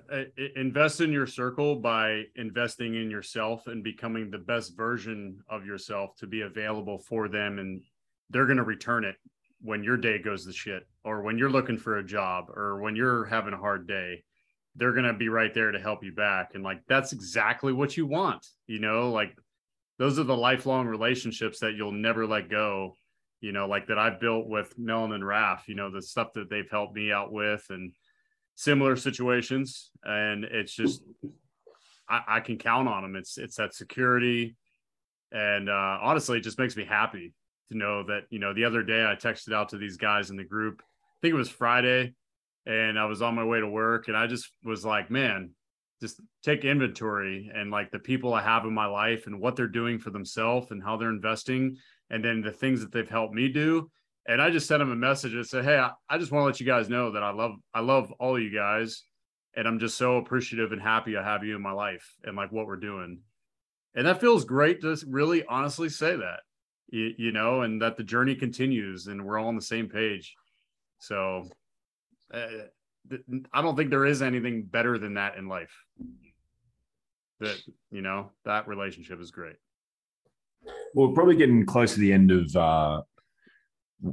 Invest 0.56 1.02
in 1.02 1.12
your 1.12 1.28
circle 1.28 1.76
by 1.76 2.24
investing 2.38 2.96
in 2.96 3.12
yourself 3.12 3.68
and 3.68 3.84
becoming 3.84 4.32
the 4.32 4.38
best 4.38 4.78
version 4.78 5.42
of 5.50 5.66
yourself 5.66 6.16
to 6.20 6.28
be 6.28 6.42
available 6.42 7.00
for 7.00 7.28
them. 7.28 7.60
And 7.60 7.82
they're 8.30 8.46
going 8.46 8.60
to 8.60 8.64
return 8.64 9.04
it 9.04 9.18
when 9.62 9.84
your 9.84 9.98
day 9.98 10.20
goes 10.20 10.46
to 10.46 10.54
shit 10.54 10.88
or 11.04 11.22
when 11.22 11.38
you're 11.38 11.50
looking 11.50 11.78
for 11.78 11.98
a 11.98 12.06
job 12.06 12.46
or 12.56 12.80
when 12.80 12.96
you're 12.96 13.26
having 13.26 13.54
a 13.54 13.58
hard 13.58 13.90
day. 13.90 14.24
They're 14.78 14.94
going 14.94 15.04
to 15.04 15.14
be 15.14 15.28
right 15.28 15.54
there 15.54 15.72
to 15.72 15.80
help 15.80 16.02
you 16.02 16.14
back. 16.14 16.52
And 16.54 16.64
like, 16.64 16.82
that's 16.88 17.12
exactly 17.12 17.74
what 17.74 17.98
you 17.98 18.06
want. 18.06 18.48
You 18.68 18.80
know, 18.80 19.12
like 19.12 19.36
those 20.00 20.18
are 20.18 20.24
the 20.24 20.38
lifelong 20.38 20.88
relationships 20.88 21.60
that 21.60 21.74
you'll 21.74 21.92
never 21.92 22.26
let 22.26 22.50
go. 22.50 22.96
You 23.42 23.52
know, 23.52 23.68
like 23.68 23.88
that 23.88 24.00
I've 24.00 24.22
built 24.22 24.48
with 24.48 24.74
Melon 24.80 25.12
and 25.12 25.28
Raf, 25.28 25.68
you 25.68 25.76
know, 25.76 25.92
the 25.92 26.02
stuff 26.02 26.32
that 26.36 26.50
they've 26.50 26.72
helped 26.72 26.96
me 26.96 27.12
out 27.12 27.34
with 27.34 27.66
and, 27.70 27.92
similar 28.58 28.96
situations, 28.96 29.92
and 30.04 30.44
it's 30.44 30.74
just 30.74 31.04
I, 32.10 32.22
I 32.28 32.40
can 32.42 32.58
count 32.58 32.90
on 32.90 33.04
them. 33.04 33.16
It's 33.16 33.38
it's 33.38 33.56
that 33.56 33.74
security, 33.74 34.58
and 35.32 35.70
uh, 35.70 36.00
honestly, 36.02 36.40
it 36.40 36.44
just 36.44 36.60
makes 36.60 36.76
me 36.76 36.84
happy 36.84 37.34
to 37.70 37.78
know 37.78 38.04
that 38.04 38.24
you 38.30 38.40
know 38.40 38.54
the 38.54 38.66
other 38.66 38.84
day 38.84 39.06
I 39.06 39.16
texted 39.16 39.54
out 39.54 39.70
to 39.70 39.78
these 39.78 39.96
guys 39.96 40.32
in 40.32 40.36
the 40.36 40.44
group. 40.44 40.82
I 40.82 41.18
think 41.22 41.34
it 41.34 41.38
was 41.38 41.50
Friday, 41.50 42.14
and 42.66 43.00
I 43.00 43.06
was 43.06 43.22
on 43.22 43.36
my 43.36 43.46
way 43.46 43.60
to 43.60 43.70
work, 43.70 44.08
and 44.08 44.18
I 44.18 44.26
just 44.26 44.52
was 44.64 44.84
like, 44.84 45.12
man, 45.12 45.52
just 46.02 46.20
take 46.44 46.66
inventory 46.66 47.52
and 47.54 47.70
like 47.70 47.92
the 47.92 48.00
people 48.00 48.34
I 48.34 48.42
have 48.42 48.66
in 48.66 48.74
my 48.74 48.88
life 48.88 49.28
and 49.28 49.40
what 49.40 49.56
they're 49.56 49.68
doing 49.68 50.00
for 50.00 50.10
themselves 50.10 50.72
and 50.72 50.84
how 50.84 50.98
they're 50.98 51.10
investing, 51.10 51.78
and 52.10 52.26
then 52.26 52.42
the 52.42 52.52
things 52.52 52.82
that 52.82 52.92
they've 52.92 53.08
helped 53.08 53.36
me 53.36 53.50
do 53.50 53.92
and 54.28 54.42
I 54.42 54.50
just 54.50 54.68
sent 54.68 54.82
him 54.82 54.92
a 54.92 54.96
message 54.96 55.34
and 55.34 55.46
said, 55.46 55.64
"Hey, 55.64 55.78
I, 55.78 55.92
I 56.10 56.18
just 56.18 56.32
want 56.32 56.44
to 56.44 56.46
let 56.48 56.60
you 56.60 56.66
guys 56.66 56.90
know 56.90 57.12
that 57.12 57.24
I 57.24 57.32
love 57.32 57.54
I 57.74 57.80
love 57.80 58.12
all 58.20 58.36
of 58.36 58.42
you 58.42 58.54
guys, 58.54 59.04
and 59.56 59.68
I'm 59.68 59.80
just 59.80 59.98
so 59.98 60.18
appreciative 60.18 60.72
and 60.72 60.82
happy 60.82 61.18
I 61.18 61.24
have 61.24 61.44
you 61.44 61.56
in 61.56 61.62
my 61.62 61.72
life 61.72 62.06
and 62.24 62.36
like 62.36 62.52
what 62.52 62.68
we're 62.68 62.78
doing." 62.78 63.20
And 63.96 64.06
that 64.06 64.22
feels 64.22 64.46
great 64.46 64.82
to 64.82 64.96
really 65.08 65.44
honestly 65.46 65.90
say 65.90 66.16
that. 66.16 66.42
you, 66.90 67.14
you 67.18 67.32
know, 67.32 67.62
and 67.62 67.82
that 67.82 67.98
the 67.98 68.04
journey 68.04 68.36
continues 68.36 69.08
and 69.08 69.26
we're 69.26 69.38
all 69.38 69.48
on 69.48 69.56
the 69.56 69.62
same 69.62 69.90
page. 69.90 70.36
So 71.00 71.50
uh, 72.34 72.48
I 73.54 73.62
don't 73.62 73.76
think 73.76 73.90
there 73.90 74.06
is 74.06 74.22
anything 74.22 74.64
better 74.64 74.98
than 74.98 75.16
that 75.16 75.38
in 75.38 75.48
life. 75.48 75.76
That, 77.40 77.58
you 77.92 78.02
know, 78.02 78.32
that 78.46 78.68
relationship 78.68 79.22
is 79.22 79.32
great. 79.32 79.58
Well, 80.94 81.10
we're 81.10 81.14
probably 81.14 81.36
getting 81.36 81.66
close 81.66 81.94
to 81.94 82.00
the 82.00 82.12
end 82.12 82.32
of, 82.32 82.56
uh, 82.56 83.02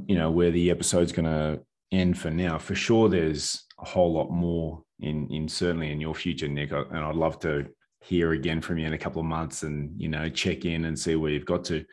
you 0.07 0.15
know, 0.15 0.31
where 0.31 0.51
the 0.51 0.71
episode's 0.71 1.11
going 1.11 1.25
to 1.25 1.61
end 1.91 2.17
for 2.17 2.31
now. 2.31 2.57
For 2.57 2.75
sure, 2.75 3.09
there's 3.09 3.65
a 3.79 3.85
whole 3.85 4.13
lot 4.13 4.31
more 4.31 4.83
in, 4.99 5.29
in 5.31 5.47
certainly 5.47 5.91
in 5.91 6.01
your 6.01 6.15
future, 6.15 6.47
Nick. 6.47 6.71
And 6.71 6.97
I'd 6.97 7.15
love 7.15 7.39
to 7.39 7.67
hear 8.01 8.31
again 8.31 8.61
from 8.61 8.77
you 8.77 8.87
in 8.87 8.93
a 8.93 8.97
couple 8.97 9.19
of 9.19 9.27
months 9.27 9.63
and, 9.63 9.99
you 9.99 10.07
know, 10.07 10.29
check 10.29 10.65
in 10.65 10.85
and 10.85 10.97
see 10.97 11.15
where 11.15 11.31
you've 11.31 11.45
got 11.45 11.63
to. 11.65 11.85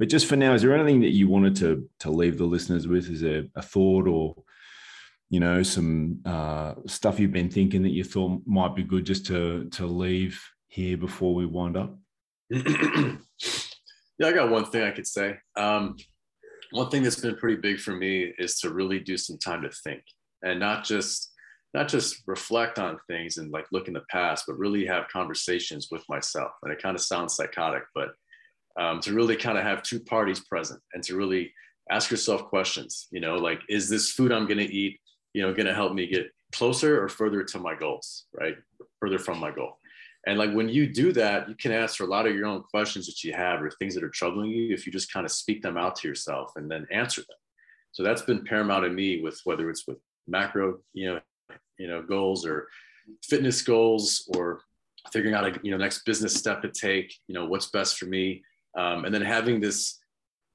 But 0.00 0.08
just 0.08 0.26
for 0.26 0.36
now, 0.36 0.54
is 0.54 0.62
there 0.62 0.74
anything 0.74 1.00
that 1.02 1.12
you 1.12 1.28
wanted 1.28 1.54
to 1.56 1.86
to 1.98 2.10
leave 2.10 2.38
the 2.38 2.46
listeners 2.46 2.88
with? 2.88 3.10
Is 3.10 3.20
there 3.20 3.44
a 3.54 3.60
thought 3.60 4.08
or 4.08 4.34
you 5.28 5.40
know 5.40 5.62
some 5.62 6.20
uh, 6.24 6.72
stuff 6.86 7.20
you've 7.20 7.32
been 7.32 7.50
thinking 7.50 7.82
that 7.82 7.92
you 7.92 8.02
thought 8.02 8.40
might 8.46 8.74
be 8.74 8.82
good 8.82 9.04
just 9.04 9.26
to 9.26 9.68
to 9.72 9.84
leave 9.86 10.42
here 10.68 10.96
before 10.96 11.34
we 11.34 11.44
wind 11.44 11.76
up? 11.76 11.98
yeah, 12.48 13.18
I 14.24 14.32
got 14.32 14.50
one 14.50 14.64
thing 14.64 14.84
I 14.84 14.92
could 14.92 15.06
say. 15.06 15.36
Um, 15.54 15.96
one 16.72 16.90
thing 16.90 17.02
that's 17.02 17.20
been 17.20 17.36
pretty 17.36 17.60
big 17.60 17.78
for 17.78 17.92
me 17.92 18.32
is 18.38 18.60
to 18.60 18.70
really 18.70 18.98
do 18.98 19.16
some 19.16 19.38
time 19.38 19.62
to 19.62 19.70
think 19.70 20.02
and 20.42 20.60
not 20.60 20.84
just 20.84 21.32
not 21.72 21.88
just 21.88 22.22
reflect 22.26 22.80
on 22.80 22.98
things 23.06 23.36
and 23.36 23.52
like 23.52 23.66
look 23.70 23.86
in 23.86 23.94
the 23.94 24.02
past, 24.10 24.44
but 24.46 24.58
really 24.58 24.84
have 24.84 25.06
conversations 25.06 25.86
with 25.92 26.02
myself. 26.08 26.50
And 26.64 26.72
it 26.72 26.82
kind 26.82 26.96
of 26.96 27.00
sounds 27.00 27.36
psychotic, 27.36 27.84
but 27.94 28.08
um, 28.78 29.00
to 29.00 29.12
really 29.12 29.36
kind 29.36 29.56
of 29.56 29.62
have 29.64 29.82
two 29.82 30.00
parties 30.00 30.40
present 30.40 30.80
and 30.94 31.02
to 31.04 31.16
really 31.16 31.52
ask 31.90 32.10
yourself 32.10 32.44
questions 32.44 33.08
you 33.10 33.20
know 33.20 33.36
like 33.36 33.60
is 33.68 33.88
this 33.88 34.12
food 34.12 34.32
i'm 34.32 34.46
going 34.46 34.58
to 34.58 34.72
eat 34.72 34.98
you 35.34 35.42
know 35.42 35.52
going 35.52 35.66
to 35.66 35.74
help 35.74 35.92
me 35.92 36.06
get 36.06 36.30
closer 36.52 37.02
or 37.02 37.08
further 37.08 37.42
to 37.42 37.58
my 37.58 37.74
goals 37.74 38.26
right 38.32 38.56
further 39.00 39.18
from 39.18 39.38
my 39.38 39.50
goal 39.50 39.78
and 40.26 40.38
like 40.38 40.52
when 40.52 40.68
you 40.68 40.86
do 40.86 41.12
that 41.12 41.48
you 41.48 41.54
can 41.54 41.72
answer 41.72 42.04
a 42.04 42.06
lot 42.06 42.26
of 42.26 42.34
your 42.34 42.46
own 42.46 42.62
questions 42.62 43.06
that 43.06 43.24
you 43.24 43.32
have 43.32 43.62
or 43.62 43.70
things 43.70 43.94
that 43.94 44.04
are 44.04 44.10
troubling 44.10 44.50
you 44.50 44.72
if 44.72 44.86
you 44.86 44.92
just 44.92 45.12
kind 45.12 45.24
of 45.24 45.32
speak 45.32 45.62
them 45.62 45.76
out 45.76 45.96
to 45.96 46.08
yourself 46.08 46.52
and 46.56 46.70
then 46.70 46.86
answer 46.92 47.22
them. 47.22 47.36
So 47.92 48.02
that's 48.02 48.22
been 48.22 48.44
paramount 48.44 48.84
in 48.84 48.94
me 48.94 49.20
with 49.22 49.40
whether 49.44 49.70
it's 49.70 49.86
with 49.86 49.98
macro 50.28 50.78
you 50.92 51.12
know 51.12 51.20
you 51.78 51.88
know 51.88 52.02
goals 52.02 52.46
or 52.46 52.68
fitness 53.24 53.62
goals 53.62 54.30
or 54.36 54.60
figuring 55.12 55.34
out 55.34 55.46
a 55.46 55.58
you 55.62 55.70
know 55.70 55.76
next 55.76 56.04
business 56.04 56.34
step 56.34 56.62
to 56.62 56.68
take 56.68 57.12
you 57.26 57.34
know 57.34 57.46
what's 57.46 57.70
best 57.70 57.98
for 57.98 58.06
me. 58.06 58.42
Um, 58.76 59.04
and 59.04 59.14
then 59.14 59.22
having 59.22 59.60
this 59.60 59.98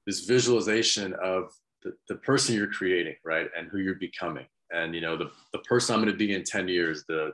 this 0.06 0.20
visualization 0.20 1.14
of 1.22 1.52
the, 1.82 1.92
the 2.08 2.14
person 2.16 2.54
you're 2.54 2.70
creating 2.70 3.16
right 3.24 3.48
and 3.56 3.68
who 3.68 3.78
you're 3.78 3.96
becoming. 3.96 4.46
And 4.72 4.94
you 4.94 5.00
know 5.00 5.16
the, 5.16 5.30
the 5.52 5.58
person 5.60 5.94
i'm 5.94 6.00
going 6.00 6.12
to 6.12 6.18
be 6.18 6.34
in 6.34 6.42
10 6.42 6.68
years 6.68 7.04
the 7.08 7.32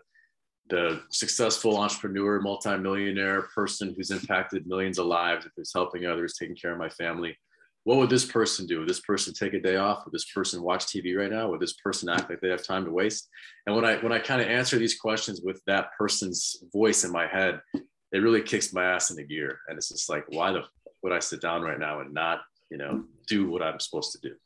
the 0.69 1.03
successful 1.11 1.77
entrepreneur 1.79 2.41
multimillionaire 2.41 3.43
person 3.55 3.95
who's 3.97 4.11
impacted 4.11 4.67
millions 4.67 4.99
of 4.99 5.07
lives 5.07 5.47
who's 5.57 5.73
helping 5.75 6.07
others 6.07 6.35
taking 6.39 6.57
care 6.57 6.73
of 6.73 6.79
my 6.79 6.89
family 6.89 7.37
what 7.85 7.99
would 7.99 8.11
this 8.11 8.25
person 8.25 8.65
do 8.67 8.79
would 8.79 8.89
this 8.89 9.01
person 9.01 9.35
take 9.35 9.55
a 9.55 9.61
day 9.61 9.77
off 9.77 10.05
would 10.05 10.13
this 10.13 10.31
person 10.33 10.63
watch 10.63 10.87
tv 10.87 11.17
right 11.17 11.33
now 11.33 11.51
would 11.51 11.61
this 11.61 11.75
person 11.75 12.09
act 12.09 12.31
like 12.31 12.41
they 12.41 12.49
have 12.49 12.65
time 12.65 12.85
to 12.85 12.93
waste 12.93 13.29
and 13.67 13.75
when 13.75 13.85
i 13.85 13.97
when 13.97 14.13
i 14.13 14.19
kind 14.19 14.41
of 14.41 14.47
answer 14.47 14.79
these 14.79 14.99
questions 14.99 15.41
with 15.43 15.61
that 15.67 15.89
person's 15.99 16.63
voice 16.73 17.05
in 17.05 17.11
my 17.11 17.27
head 17.27 17.61
it 18.13 18.19
really 18.19 18.43
kicks 18.43 18.73
my 18.73 18.85
ass 18.85 19.11
into 19.11 19.25
gear. 19.25 19.61
And 19.69 19.79
it's 19.79 19.89
just 19.89 20.09
like, 20.09 20.25
why 20.29 20.53
the 20.53 20.63
would 21.03 21.13
I 21.13 21.19
sit 21.19 21.41
down 21.41 21.63
right 21.63 21.81
now 21.81 22.01
and 22.01 22.15
not, 22.15 22.43
you 22.71 22.77
know, 22.77 23.05
do 23.27 23.51
what 23.51 23.63
I'm 23.63 23.81
supposed 23.81 24.13
to 24.13 24.29
do? 24.29 24.37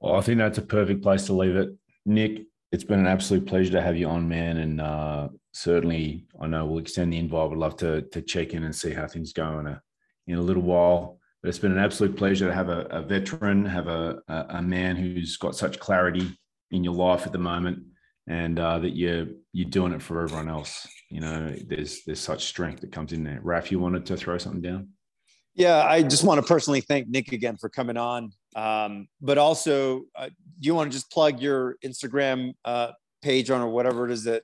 Well, 0.00 0.16
I 0.16 0.22
think 0.22 0.38
that's 0.38 0.58
a 0.58 0.62
perfect 0.62 1.02
place 1.02 1.26
to 1.26 1.34
leave 1.34 1.56
it. 1.56 1.74
Nick, 2.06 2.46
it's 2.72 2.84
been 2.84 3.00
an 3.00 3.06
absolute 3.06 3.46
pleasure 3.46 3.72
to 3.72 3.82
have 3.82 3.96
you 3.96 4.08
on, 4.08 4.26
man. 4.26 4.56
And 4.56 4.80
uh, 4.80 5.28
certainly, 5.52 6.26
I 6.40 6.46
know 6.46 6.64
we'll 6.64 6.80
extend 6.80 7.12
the 7.12 7.18
invite. 7.18 7.50
Would 7.50 7.58
love 7.58 7.76
to 7.78 8.02
to 8.02 8.22
check 8.22 8.54
in 8.54 8.64
and 8.64 8.74
see 8.74 8.92
how 8.92 9.06
things 9.06 9.32
go 9.32 9.58
in 9.60 9.66
a 9.66 9.80
in 10.26 10.38
a 10.38 10.42
little 10.42 10.62
while. 10.62 11.18
But 11.42 11.50
it's 11.50 11.58
been 11.58 11.72
an 11.72 11.78
absolute 11.78 12.16
pleasure 12.16 12.46
to 12.46 12.54
have 12.54 12.68
a, 12.68 12.82
a 12.90 13.02
veteran, 13.02 13.66
have 13.66 13.88
a, 13.88 14.22
a, 14.28 14.46
a 14.50 14.62
man 14.62 14.94
who's 14.96 15.36
got 15.36 15.56
such 15.56 15.80
clarity 15.80 16.38
in 16.70 16.84
your 16.84 16.94
life 16.94 17.26
at 17.26 17.32
the 17.32 17.38
moment, 17.38 17.82
and 18.26 18.58
uh, 18.58 18.78
that 18.78 18.96
you're 18.96 19.26
you're 19.52 19.70
doing 19.70 19.92
it 19.92 20.02
for 20.02 20.22
everyone 20.22 20.48
else. 20.48 20.88
You 21.10 21.20
know, 21.20 21.54
there's 21.66 22.04
there's 22.04 22.20
such 22.20 22.46
strength 22.46 22.80
that 22.80 22.92
comes 22.92 23.12
in 23.12 23.22
there. 23.22 23.40
Raf, 23.42 23.70
you 23.70 23.80
wanted 23.80 24.06
to 24.06 24.16
throw 24.16 24.38
something 24.38 24.62
down? 24.62 24.88
Yeah, 25.54 25.84
I 25.84 26.02
just 26.02 26.24
want 26.24 26.40
to 26.40 26.46
personally 26.46 26.80
thank 26.80 27.08
Nick 27.08 27.32
again 27.32 27.58
for 27.58 27.68
coming 27.68 27.98
on. 27.98 28.32
Um, 28.54 29.08
but 29.20 29.38
also, 29.38 30.02
uh, 30.14 30.28
do 30.28 30.66
you 30.66 30.74
want 30.74 30.90
to 30.90 30.96
just 30.96 31.10
plug 31.10 31.40
your 31.40 31.76
Instagram 31.84 32.54
uh, 32.64 32.92
page 33.22 33.50
on 33.50 33.60
or 33.60 33.68
whatever 33.68 34.04
it 34.04 34.12
is 34.12 34.24
that 34.24 34.42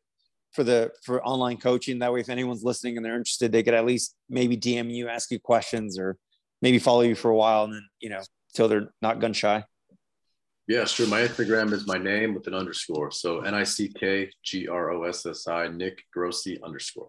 for 0.52 0.64
the 0.64 0.90
for 1.02 1.22
online 1.24 1.58
coaching? 1.58 1.98
That 1.98 2.12
way, 2.12 2.20
if 2.20 2.28
anyone's 2.28 2.64
listening 2.64 2.96
and 2.96 3.04
they're 3.04 3.16
interested, 3.16 3.52
they 3.52 3.62
could 3.62 3.74
at 3.74 3.84
least 3.84 4.14
maybe 4.28 4.56
DM 4.56 4.90
you, 4.90 5.08
ask 5.08 5.30
you 5.30 5.38
questions, 5.38 5.98
or 5.98 6.16
maybe 6.62 6.78
follow 6.78 7.02
you 7.02 7.14
for 7.14 7.30
a 7.30 7.36
while, 7.36 7.64
and 7.64 7.74
then 7.74 7.86
you 8.00 8.08
know, 8.10 8.22
till 8.54 8.68
they're 8.68 8.90
not 9.02 9.20
gun 9.20 9.32
shy. 9.32 9.64
Yeah, 10.68 10.84
sure. 10.84 11.06
My 11.06 11.22
Instagram 11.22 11.72
is 11.72 11.86
my 11.86 11.96
name 11.96 12.34
with 12.34 12.46
an 12.46 12.54
underscore. 12.54 13.10
So 13.10 13.40
N 13.40 13.54
I 13.54 13.64
C 13.64 13.88
K 13.88 14.30
G 14.42 14.68
R 14.68 14.90
O 14.90 15.04
S 15.04 15.24
S 15.24 15.48
I, 15.48 15.68
Nick 15.68 16.04
Grossi 16.12 16.60
underscore. 16.62 17.08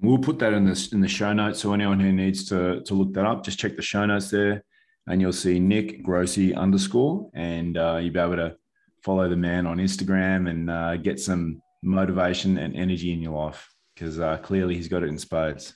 We'll 0.00 0.18
put 0.18 0.38
that 0.38 0.54
in 0.54 0.64
the 0.64 0.88
in 0.92 1.00
the 1.00 1.08
show 1.08 1.34
notes. 1.34 1.60
So 1.60 1.74
anyone 1.74 2.00
who 2.00 2.12
needs 2.12 2.48
to 2.48 2.80
to 2.82 2.94
look 2.94 3.12
that 3.12 3.26
up, 3.26 3.44
just 3.44 3.58
check 3.58 3.76
the 3.76 3.82
show 3.82 4.06
notes 4.06 4.30
there, 4.30 4.64
and 5.06 5.20
you'll 5.20 5.32
see 5.32 5.58
Nick 5.58 6.02
Grossi 6.02 6.54
underscore, 6.54 7.30
and 7.34 7.76
uh, 7.76 7.98
you'll 8.00 8.12
be 8.12 8.18
able 8.20 8.36
to 8.36 8.56
follow 9.02 9.28
the 9.28 9.36
man 9.36 9.66
on 9.66 9.78
Instagram 9.78 10.48
and 10.48 10.70
uh, 10.70 10.96
get 10.96 11.18
some 11.18 11.60
motivation 11.82 12.58
and 12.58 12.76
energy 12.76 13.12
in 13.12 13.20
your 13.20 13.32
life 13.46 13.68
because 13.94 14.20
uh, 14.20 14.38
clearly 14.38 14.76
he's 14.76 14.88
got 14.88 15.02
it 15.02 15.08
in 15.08 15.18
spades. 15.18 15.74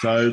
So 0.00 0.32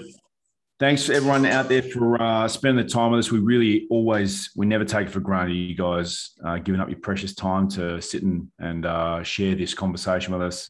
thanks 0.79 1.05
for 1.05 1.13
everyone 1.13 1.45
out 1.45 1.69
there 1.69 1.81
for 1.81 2.21
uh, 2.21 2.47
spending 2.47 2.85
the 2.85 2.91
time 2.91 3.11
with 3.11 3.19
us. 3.19 3.31
We 3.31 3.39
really 3.39 3.87
always, 3.89 4.51
we 4.55 4.65
never 4.65 4.85
take 4.85 5.07
it 5.07 5.11
for 5.11 5.21
granted. 5.21 5.53
You 5.53 5.75
guys 5.75 6.31
uh, 6.45 6.57
giving 6.57 6.81
up 6.81 6.89
your 6.89 6.99
precious 6.99 7.33
time 7.33 7.69
to 7.69 8.01
sit 8.01 8.23
and, 8.23 8.49
and 8.59 8.85
uh, 8.85 9.23
share 9.23 9.55
this 9.55 9.73
conversation 9.73 10.33
with 10.33 10.41
us. 10.41 10.69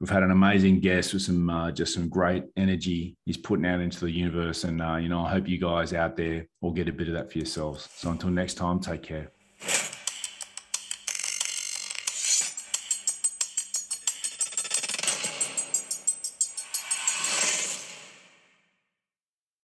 We've 0.00 0.08
had 0.08 0.22
an 0.22 0.30
amazing 0.30 0.80
guest 0.80 1.12
with 1.12 1.22
some 1.22 1.50
uh, 1.50 1.70
just 1.72 1.92
some 1.92 2.08
great 2.08 2.44
energy 2.56 3.16
he's 3.26 3.36
putting 3.36 3.66
out 3.66 3.80
into 3.80 4.00
the 4.00 4.10
universe, 4.10 4.64
and 4.64 4.80
uh, 4.80 4.96
you 4.96 5.10
know 5.10 5.20
I 5.26 5.30
hope 5.30 5.46
you 5.46 5.58
guys 5.58 5.92
out 5.92 6.16
there 6.16 6.46
all 6.62 6.72
get 6.72 6.88
a 6.88 6.92
bit 6.92 7.08
of 7.08 7.14
that 7.14 7.30
for 7.30 7.36
yourselves. 7.36 7.86
So 7.94 8.10
until 8.10 8.30
next 8.30 8.54
time, 8.54 8.80
take 8.80 9.02
care. 9.02 9.30